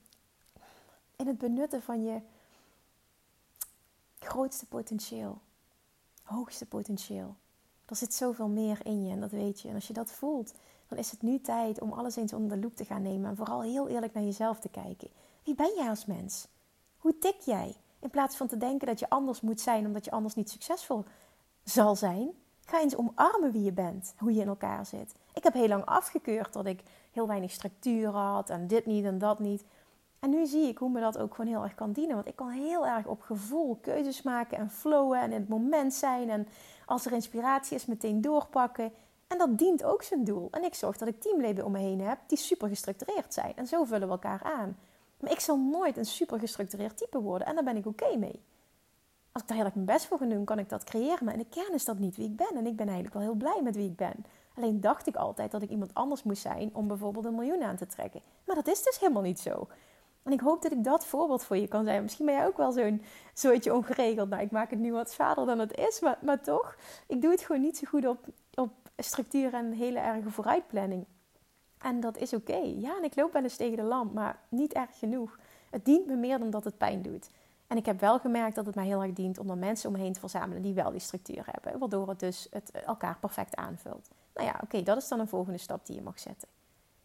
in 1.16 1.26
het 1.26 1.38
benutten 1.38 1.82
van 1.82 2.04
je 2.04 2.20
grootste 4.18 4.66
potentieel, 4.66 5.40
hoogste 6.22 6.66
potentieel. 6.66 7.36
Er 7.84 7.96
zit 7.96 8.14
zoveel 8.14 8.48
meer 8.48 8.86
in 8.86 9.04
je 9.04 9.12
en 9.12 9.20
dat 9.20 9.30
weet 9.30 9.60
je. 9.60 9.68
En 9.68 9.74
als 9.74 9.86
je 9.86 9.92
dat 9.92 10.10
voelt, 10.10 10.54
dan 10.88 10.98
is 10.98 11.10
het 11.10 11.22
nu 11.22 11.40
tijd 11.40 11.80
om 11.80 11.92
alles 11.92 12.16
eens 12.16 12.32
onder 12.32 12.56
de 12.56 12.62
loep 12.62 12.76
te 12.76 12.84
gaan 12.84 13.02
nemen 13.02 13.30
en 13.30 13.36
vooral 13.36 13.62
heel 13.62 13.88
eerlijk 13.88 14.14
naar 14.14 14.24
jezelf 14.24 14.60
te 14.60 14.68
kijken. 14.68 15.10
Wie 15.44 15.54
ben 15.54 15.74
jij 15.76 15.88
als 15.88 16.06
mens? 16.06 16.48
Hoe 16.98 17.18
tik 17.18 17.40
jij? 17.40 17.76
In 18.04 18.10
plaats 18.10 18.36
van 18.36 18.46
te 18.46 18.56
denken 18.56 18.86
dat 18.86 18.98
je 18.98 19.08
anders 19.08 19.40
moet 19.40 19.60
zijn 19.60 19.86
omdat 19.86 20.04
je 20.04 20.10
anders 20.10 20.34
niet 20.34 20.50
succesvol 20.50 21.04
zal 21.62 21.96
zijn, 21.96 22.30
ga 22.64 22.80
eens 22.80 22.96
omarmen 22.96 23.52
wie 23.52 23.62
je 23.62 23.72
bent, 23.72 24.14
hoe 24.18 24.34
je 24.34 24.40
in 24.40 24.46
elkaar 24.46 24.86
zit. 24.86 25.14
Ik 25.34 25.42
heb 25.42 25.52
heel 25.52 25.68
lang 25.68 25.84
afgekeurd 25.84 26.52
dat 26.52 26.66
ik 26.66 26.82
heel 27.12 27.26
weinig 27.26 27.50
structuur 27.50 28.08
had 28.10 28.50
en 28.50 28.66
dit 28.66 28.86
niet 28.86 29.04
en 29.04 29.18
dat 29.18 29.38
niet. 29.38 29.64
En 30.18 30.30
nu 30.30 30.46
zie 30.46 30.68
ik 30.68 30.78
hoe 30.78 30.90
me 30.90 31.00
dat 31.00 31.18
ook 31.18 31.34
gewoon 31.34 31.50
heel 31.50 31.62
erg 31.62 31.74
kan 31.74 31.92
dienen. 31.92 32.14
Want 32.14 32.28
ik 32.28 32.36
kan 32.36 32.50
heel 32.50 32.86
erg 32.86 33.06
op 33.06 33.20
gevoel 33.20 33.78
keuzes 33.80 34.22
maken 34.22 34.58
en 34.58 34.70
flowen 34.70 35.20
en 35.20 35.32
in 35.32 35.40
het 35.40 35.48
moment 35.48 35.94
zijn. 35.94 36.30
En 36.30 36.48
als 36.86 37.06
er 37.06 37.12
inspiratie 37.12 37.76
is, 37.76 37.86
meteen 37.86 38.20
doorpakken. 38.20 38.92
En 39.26 39.38
dat 39.38 39.58
dient 39.58 39.84
ook 39.84 40.02
zijn 40.02 40.24
doel. 40.24 40.48
En 40.50 40.64
ik 40.64 40.74
zorg 40.74 40.96
dat 40.96 41.08
ik 41.08 41.20
teamleden 41.20 41.64
om 41.64 41.72
me 41.72 41.78
heen 41.78 42.00
heb 42.00 42.18
die 42.26 42.38
super 42.38 42.68
gestructureerd 42.68 43.34
zijn. 43.34 43.52
En 43.56 43.66
zo 43.66 43.84
vullen 43.84 44.06
we 44.06 44.12
elkaar 44.12 44.42
aan. 44.42 44.76
Maar 45.24 45.32
ik 45.32 45.40
zal 45.40 45.58
nooit 45.58 45.96
een 45.96 46.04
super 46.04 46.38
gestructureerd 46.38 46.96
type 46.96 47.20
worden. 47.20 47.46
En 47.46 47.54
daar 47.54 47.64
ben 47.64 47.76
ik 47.76 47.86
oké 47.86 48.16
mee. 48.16 48.40
Als 49.32 49.42
ik 49.42 49.48
daar 49.48 49.58
erg 49.58 49.74
mijn 49.74 49.86
best 49.86 50.06
voor 50.06 50.18
ga 50.18 50.26
doen, 50.26 50.44
kan 50.44 50.58
ik 50.58 50.68
dat 50.68 50.84
creëren. 50.84 51.24
Maar 51.24 51.32
in 51.32 51.38
de 51.38 51.46
kern 51.60 51.72
is 51.72 51.84
dat 51.84 51.98
niet 51.98 52.16
wie 52.16 52.26
ik 52.26 52.36
ben. 52.36 52.56
En 52.56 52.66
ik 52.66 52.76
ben 52.76 52.86
eigenlijk 52.86 53.14
wel 53.14 53.22
heel 53.22 53.34
blij 53.34 53.60
met 53.62 53.76
wie 53.76 53.88
ik 53.88 53.96
ben. 53.96 54.24
Alleen 54.54 54.80
dacht 54.80 55.06
ik 55.06 55.16
altijd 55.16 55.50
dat 55.50 55.62
ik 55.62 55.70
iemand 55.70 55.94
anders 55.94 56.22
moest 56.22 56.42
zijn 56.42 56.70
om 56.72 56.88
bijvoorbeeld 56.88 57.24
een 57.24 57.34
miljoen 57.34 57.62
aan 57.62 57.76
te 57.76 57.86
trekken. 57.86 58.20
Maar 58.44 58.56
dat 58.56 58.68
is 58.68 58.82
dus 58.82 58.98
helemaal 58.98 59.22
niet 59.22 59.40
zo. 59.40 59.68
En 60.22 60.32
ik 60.32 60.40
hoop 60.40 60.62
dat 60.62 60.72
ik 60.72 60.84
dat 60.84 61.06
voorbeeld 61.06 61.44
voor 61.44 61.56
je 61.56 61.68
kan 61.68 61.84
zijn. 61.84 62.02
Misschien 62.02 62.26
ben 62.26 62.34
jij 62.34 62.46
ook 62.46 62.56
wel 62.56 62.72
zo'n 62.72 63.02
zoietje 63.34 63.74
ongeregeld. 63.74 64.28
Nou, 64.28 64.42
ik 64.42 64.50
maak 64.50 64.70
het 64.70 64.78
nu 64.78 64.92
wat 64.92 65.10
zwaarder 65.10 65.46
dan 65.46 65.58
het 65.58 65.76
is, 65.76 66.00
maar, 66.00 66.18
maar 66.22 66.42
toch. 66.42 66.76
Ik 67.06 67.22
doe 67.22 67.30
het 67.30 67.40
gewoon 67.40 67.62
niet 67.62 67.76
zo 67.76 67.86
goed 67.88 68.06
op, 68.06 68.26
op 68.54 68.70
structuur 68.96 69.54
en 69.54 69.72
hele 69.72 69.98
erge 69.98 70.30
vooruitplanning. 70.30 71.06
En 71.84 72.00
dat 72.00 72.16
is 72.16 72.32
oké. 72.32 72.56
Ja, 72.76 72.96
en 72.96 73.04
ik 73.04 73.16
loop 73.16 73.32
wel 73.32 73.42
eens 73.42 73.56
tegen 73.56 73.76
de 73.76 73.82
lamp, 73.82 74.14
maar 74.14 74.38
niet 74.48 74.72
erg 74.72 74.98
genoeg. 74.98 75.38
Het 75.70 75.84
dient 75.84 76.06
me 76.06 76.16
meer 76.16 76.38
dan 76.38 76.50
dat 76.50 76.64
het 76.64 76.78
pijn 76.78 77.02
doet. 77.02 77.30
En 77.66 77.76
ik 77.76 77.86
heb 77.86 78.00
wel 78.00 78.18
gemerkt 78.18 78.54
dat 78.54 78.66
het 78.66 78.74
mij 78.74 78.86
heel 78.86 79.02
erg 79.02 79.12
dient 79.12 79.38
om 79.38 79.50
er 79.50 79.58
mensen 79.58 79.88
om 79.94 80.00
me 80.00 80.10
te 80.10 80.20
verzamelen 80.20 80.62
die 80.62 80.74
wel 80.74 80.90
die 80.90 81.00
structuur 81.00 81.46
hebben. 81.50 81.78
Waardoor 81.78 82.08
het 82.08 82.20
dus 82.20 82.46
het 82.50 82.70
elkaar 82.70 83.16
perfect 83.20 83.56
aanvult. 83.56 84.08
Nou 84.34 84.46
ja, 84.46 84.60
oké, 84.62 84.82
dat 84.82 84.96
is 84.96 85.08
dan 85.08 85.20
een 85.20 85.28
volgende 85.28 85.58
stap 85.58 85.86
die 85.86 85.96
je 85.96 86.02
mag 86.02 86.18
zetten. 86.18 86.48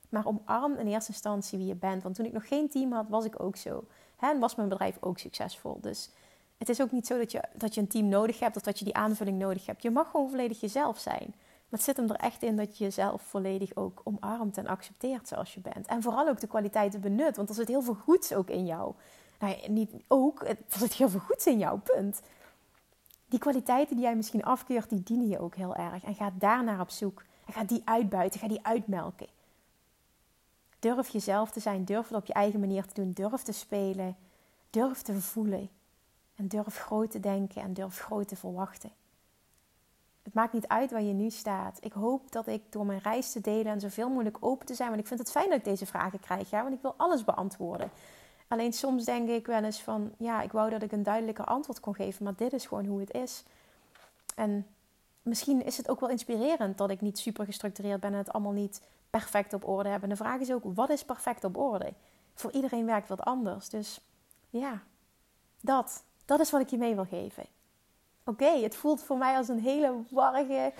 Maar 0.10 0.26
omarm 0.26 0.76
in 0.76 0.88
eerste 0.88 1.12
instantie 1.12 1.58
wie 1.58 1.68
je 1.68 1.76
bent. 1.76 2.04
Want 2.04 2.16
toen 2.16 2.26
ik 2.26 2.34
nog 2.34 2.48
geen 2.48 2.70
team 2.70 2.92
had, 2.92 3.06
was 3.10 3.26
ik 3.26 3.44
ook 3.44 3.56
zo. 3.56 3.84
En 4.20 4.40
was 4.40 4.56
mijn 4.56 4.70
bedrijf 4.70 4.98
ook 5.00 5.18
succesvol. 5.18 5.78
Dus 5.82 6.10
het 6.58 6.70
is 6.70 6.82
ook 6.82 6.92
niet 6.92 7.08
zo 7.08 7.18
dat 7.18 7.32
je, 7.32 7.42
dat 7.54 7.74
je 7.74 7.82
een 7.82 7.88
team 7.88 8.08
nodig 8.08 8.40
hebt 8.40 8.56
of 8.56 8.62
dat 8.62 8.80
je 8.80 8.86
die 8.86 8.96
aanvulling 8.96 9.40
nodig 9.40 9.66
hebt. 9.66 9.84
Je 9.84 9.92
mag 9.92 10.10
gewoon 10.10 10.30
volledig 10.30 10.60
jezelf 10.60 11.00
zijn. 11.00 11.34
Maar 11.70 11.80
het 11.80 11.84
zit 11.84 11.98
hem 11.98 12.10
er 12.10 12.16
echt 12.16 12.44
in 12.44 12.56
dat 12.56 12.78
je 12.78 12.84
jezelf 12.84 13.22
volledig 13.22 13.76
ook 13.76 14.02
omarmt 14.04 14.58
en 14.58 14.68
accepteert 14.68 15.28
zoals 15.28 15.54
je 15.54 15.60
bent. 15.60 15.88
En 15.88 16.02
vooral 16.02 16.28
ook 16.28 16.40
de 16.40 16.48
kwaliteiten 16.48 17.02
benut. 17.02 17.36
Want 17.36 17.50
er 17.50 17.56
zit 17.56 17.68
heel 17.68 17.82
veel 17.82 17.98
goeds 18.04 18.34
ook 18.34 18.50
in 18.50 18.66
jou. 18.66 18.94
Nou, 19.40 19.56
niet 19.68 19.92
ook, 20.08 20.44
er 20.44 20.58
zit 20.68 20.94
heel 20.94 21.10
veel 21.10 21.20
goeds 21.20 21.46
in 21.48 21.58
jou, 21.58 21.80
punt. 21.80 22.22
Die 23.28 23.40
kwaliteiten 23.40 23.96
die 23.96 24.06
jij 24.06 24.16
misschien 24.16 24.44
afkeurt, 24.44 24.90
die 24.90 25.04
dienen 25.04 25.28
je 25.28 25.40
ook 25.40 25.56
heel 25.56 25.76
erg. 25.76 26.04
En 26.04 26.16
ga 26.16 26.32
daarnaar 26.38 26.80
op 26.80 26.90
zoek. 26.90 27.24
En 27.46 27.54
ga 27.54 27.64
die 27.64 27.82
uitbuiten, 27.86 28.40
ga 28.40 28.48
die 28.48 28.66
uitmelken. 28.66 29.28
Durf 30.80 31.10
jezelf 31.10 31.52
te 31.52 31.60
zijn, 31.60 31.86
durf 31.86 32.08
het 32.08 32.18
op 32.18 32.26
je 32.26 32.34
eigen 32.34 32.60
manier 32.60 32.86
te 32.86 32.94
doen, 32.94 33.12
durf 33.12 33.42
te 33.42 33.52
spelen, 33.52 34.16
durf 34.70 35.02
te 35.02 35.22
voelen. 35.22 35.70
En 36.36 36.48
durf 36.48 36.78
groot 36.78 37.12
te 37.12 37.20
denken 37.20 37.62
en 37.62 37.74
durf 37.74 38.00
groot 38.00 38.28
te 38.28 38.36
verwachten. 38.36 38.92
Het 40.30 40.38
maakt 40.38 40.54
niet 40.54 40.68
uit 40.68 40.92
waar 40.92 41.02
je 41.02 41.14
nu 41.14 41.30
staat. 41.30 41.78
Ik 41.82 41.92
hoop 41.92 42.32
dat 42.32 42.48
ik 42.48 42.62
door 42.70 42.86
mijn 42.86 43.00
reis 43.00 43.32
te 43.32 43.42
delen 43.42 43.72
en 43.72 43.80
zoveel 43.80 44.10
mogelijk 44.10 44.38
open 44.40 44.66
te 44.66 44.74
zijn. 44.74 44.90
Want 44.90 45.02
ik 45.02 45.08
vind 45.08 45.20
het 45.20 45.32
fijn 45.32 45.50
dat 45.50 45.58
ik 45.58 45.64
deze 45.64 45.86
vragen 45.86 46.20
krijg, 46.20 46.50
ja, 46.50 46.62
want 46.62 46.74
ik 46.74 46.82
wil 46.82 46.94
alles 46.98 47.24
beantwoorden. 47.24 47.92
Alleen 48.48 48.74
soms 48.74 49.06
denk 49.06 49.30
ik 49.30 49.46
wel 49.46 49.64
eens 49.64 49.82
van, 49.82 50.12
ja, 50.18 50.42
ik 50.42 50.52
wou 50.52 50.70
dat 50.70 50.82
ik 50.82 50.92
een 50.92 51.04
duidelijker 51.04 51.46
antwoord 51.46 51.80
kon 51.80 51.96
geven, 51.96 52.24
maar 52.24 52.36
dit 52.36 52.54
is 52.54 52.66
gewoon 52.66 52.86
hoe 52.86 53.00
het 53.00 53.14
is. 53.14 53.44
En 54.36 54.68
misschien 55.22 55.66
is 55.66 55.78
het 55.78 55.90
ook 55.90 56.00
wel 56.00 56.10
inspirerend 56.10 56.78
dat 56.78 56.90
ik 56.90 57.02
niet 57.02 57.20
super 57.20 57.46
gestructureerd 57.46 58.00
ben 58.00 58.12
en 58.12 58.18
het 58.18 58.34
allemaal 58.34 58.52
niet 58.52 58.82
perfect 59.10 59.54
op 59.54 59.68
orde 59.68 59.90
hebben. 59.90 60.10
En 60.10 60.16
de 60.16 60.24
vraag 60.24 60.40
is 60.40 60.52
ook, 60.52 60.64
wat 60.64 60.90
is 60.90 61.04
perfect 61.04 61.44
op 61.44 61.58
orde? 61.58 61.94
Voor 62.34 62.52
iedereen 62.52 62.86
werkt 62.86 63.10
wat 63.10 63.22
anders. 63.22 63.70
Dus 63.70 64.02
ja, 64.50 64.82
dat. 65.62 66.04
Dat 66.26 66.40
is 66.40 66.52
wat 66.52 66.62
ik 66.62 66.70
je 66.70 66.78
mee 66.78 66.96
wil 66.96 67.06
geven. 67.06 67.46
Oké, 68.26 68.52
het 68.62 68.76
voelt 68.76 69.04
voor 69.04 69.18
mij 69.18 69.36
als 69.36 69.48
een 69.48 69.60
hele 69.60 69.94
warrige, 70.10 70.74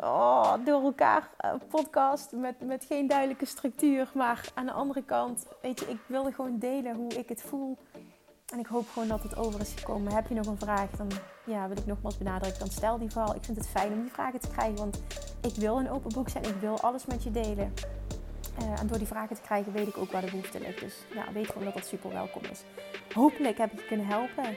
oh, 0.00 0.54
door 0.64 0.82
elkaar 0.82 1.30
uh, 1.44 1.52
podcast 1.68 2.32
met, 2.32 2.60
met 2.60 2.84
geen 2.84 3.06
duidelijke 3.06 3.44
structuur. 3.44 4.10
Maar 4.14 4.50
aan 4.54 4.66
de 4.66 4.72
andere 4.72 5.02
kant, 5.02 5.46
weet 5.62 5.80
je, 5.80 5.86
ik 5.86 5.98
wilde 6.06 6.32
gewoon 6.32 6.58
delen 6.58 6.94
hoe 6.94 7.12
ik 7.12 7.28
het 7.28 7.42
voel. 7.42 7.78
En 8.52 8.58
ik 8.58 8.66
hoop 8.66 8.88
gewoon 8.88 9.08
dat 9.08 9.22
het 9.22 9.36
over 9.36 9.60
is 9.60 9.74
gekomen. 9.76 10.14
Heb 10.14 10.28
je 10.28 10.34
nog 10.34 10.46
een 10.46 10.58
vraag, 10.58 10.90
dan 10.90 11.08
ja, 11.46 11.68
wil 11.68 11.76
ik 11.76 11.86
nogmaals 11.86 12.18
benadrukken. 12.18 12.58
Dan 12.58 12.70
stel 12.70 12.98
die 12.98 13.10
vooral. 13.10 13.34
Ik 13.34 13.44
vind 13.44 13.56
het 13.56 13.68
fijn 13.68 13.92
om 13.92 14.02
die 14.02 14.12
vragen 14.12 14.40
te 14.40 14.48
krijgen, 14.48 14.76
want 14.76 15.02
ik 15.42 15.54
wil 15.54 15.78
een 15.78 15.90
open 15.90 16.12
boek 16.12 16.28
zijn. 16.28 16.44
Ik 16.44 16.60
wil 16.60 16.80
alles 16.80 17.06
met 17.06 17.22
je 17.22 17.30
delen. 17.30 17.74
Uh, 18.62 18.80
en 18.80 18.86
door 18.86 18.98
die 18.98 19.06
vragen 19.06 19.36
te 19.36 19.42
krijgen 19.42 19.72
weet 19.72 19.88
ik 19.88 19.96
ook 19.96 20.12
waar 20.12 20.20
de 20.20 20.30
behoefte 20.30 20.60
ligt. 20.60 20.80
Dus 20.80 20.94
ja, 21.14 21.32
weet 21.32 21.46
gewoon 21.46 21.64
dat 21.64 21.74
dat 21.74 21.86
super 21.86 22.10
welkom 22.10 22.42
is. 22.50 22.62
Hopelijk 23.14 23.58
heb 23.58 23.72
ik 23.72 23.80
je 23.80 23.86
kunnen 23.86 24.06
helpen. 24.06 24.56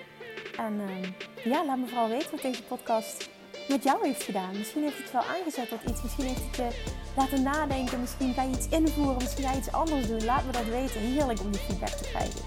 En 0.66 0.80
uh, 0.80 1.53
ja, 1.53 1.66
laat 1.66 1.78
me 1.78 1.88
vooral 1.88 2.10
weten 2.10 2.32
wat 2.32 2.41
deze 2.41 2.64
podcast 2.64 3.30
met 3.68 3.84
jou 3.84 4.05
heeft 4.07 4.24
gedaan. 4.24 4.57
Misschien 4.57 4.84
heeft 4.84 4.97
het 4.97 5.12
wel 5.12 5.22
aangezet 5.22 5.70
tot 5.70 5.80
iets. 5.89 6.01
Misschien 6.01 6.26
heeft 6.26 6.41
het 6.45 6.55
je 6.55 6.91
laten 7.16 7.43
nadenken. 7.43 7.99
Misschien 7.99 8.34
ga 8.34 8.43
je 8.43 8.49
iets 8.49 8.68
invoeren. 8.70 9.18
Misschien 9.18 9.43
ga 9.43 9.51
je 9.51 9.57
iets 9.57 9.72
anders 9.72 10.07
doen. 10.07 10.26
Laat 10.26 10.45
me 10.45 10.51
dat 10.51 10.66
weten. 10.66 11.01
Heerlijk 11.01 11.39
om 11.39 11.51
die 11.51 11.62
feedback 11.62 11.89
te 11.89 12.10
krijgen. 12.10 12.41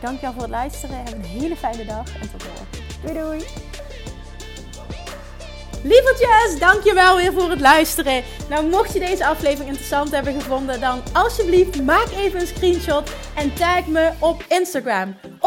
Dankjewel 0.00 0.32
voor 0.32 0.42
het 0.42 0.50
luisteren. 0.50 0.96
Heb 0.96 1.12
een 1.12 1.24
hele 1.24 1.56
fijne 1.56 1.84
dag 1.84 2.20
en 2.20 2.30
tot 2.30 2.44
morgen. 2.44 2.66
Doei 3.02 3.14
doei! 3.14 3.44
Lievertjes, 5.84 6.58
dankjewel 6.58 7.16
weer 7.16 7.32
voor 7.32 7.50
het 7.50 7.60
luisteren. 7.60 8.22
Nou, 8.48 8.68
mocht 8.68 8.92
je 8.92 8.98
deze 8.98 9.26
aflevering 9.26 9.68
interessant 9.68 10.10
hebben 10.10 10.32
gevonden, 10.32 10.80
dan 10.80 11.02
alsjeblieft 11.12 11.82
maak 11.82 12.08
even 12.10 12.40
een 12.40 12.46
screenshot 12.46 13.10
en 13.34 13.54
tag 13.54 13.86
me 13.86 14.10
op 14.18 14.44
Instagram. 14.48 15.14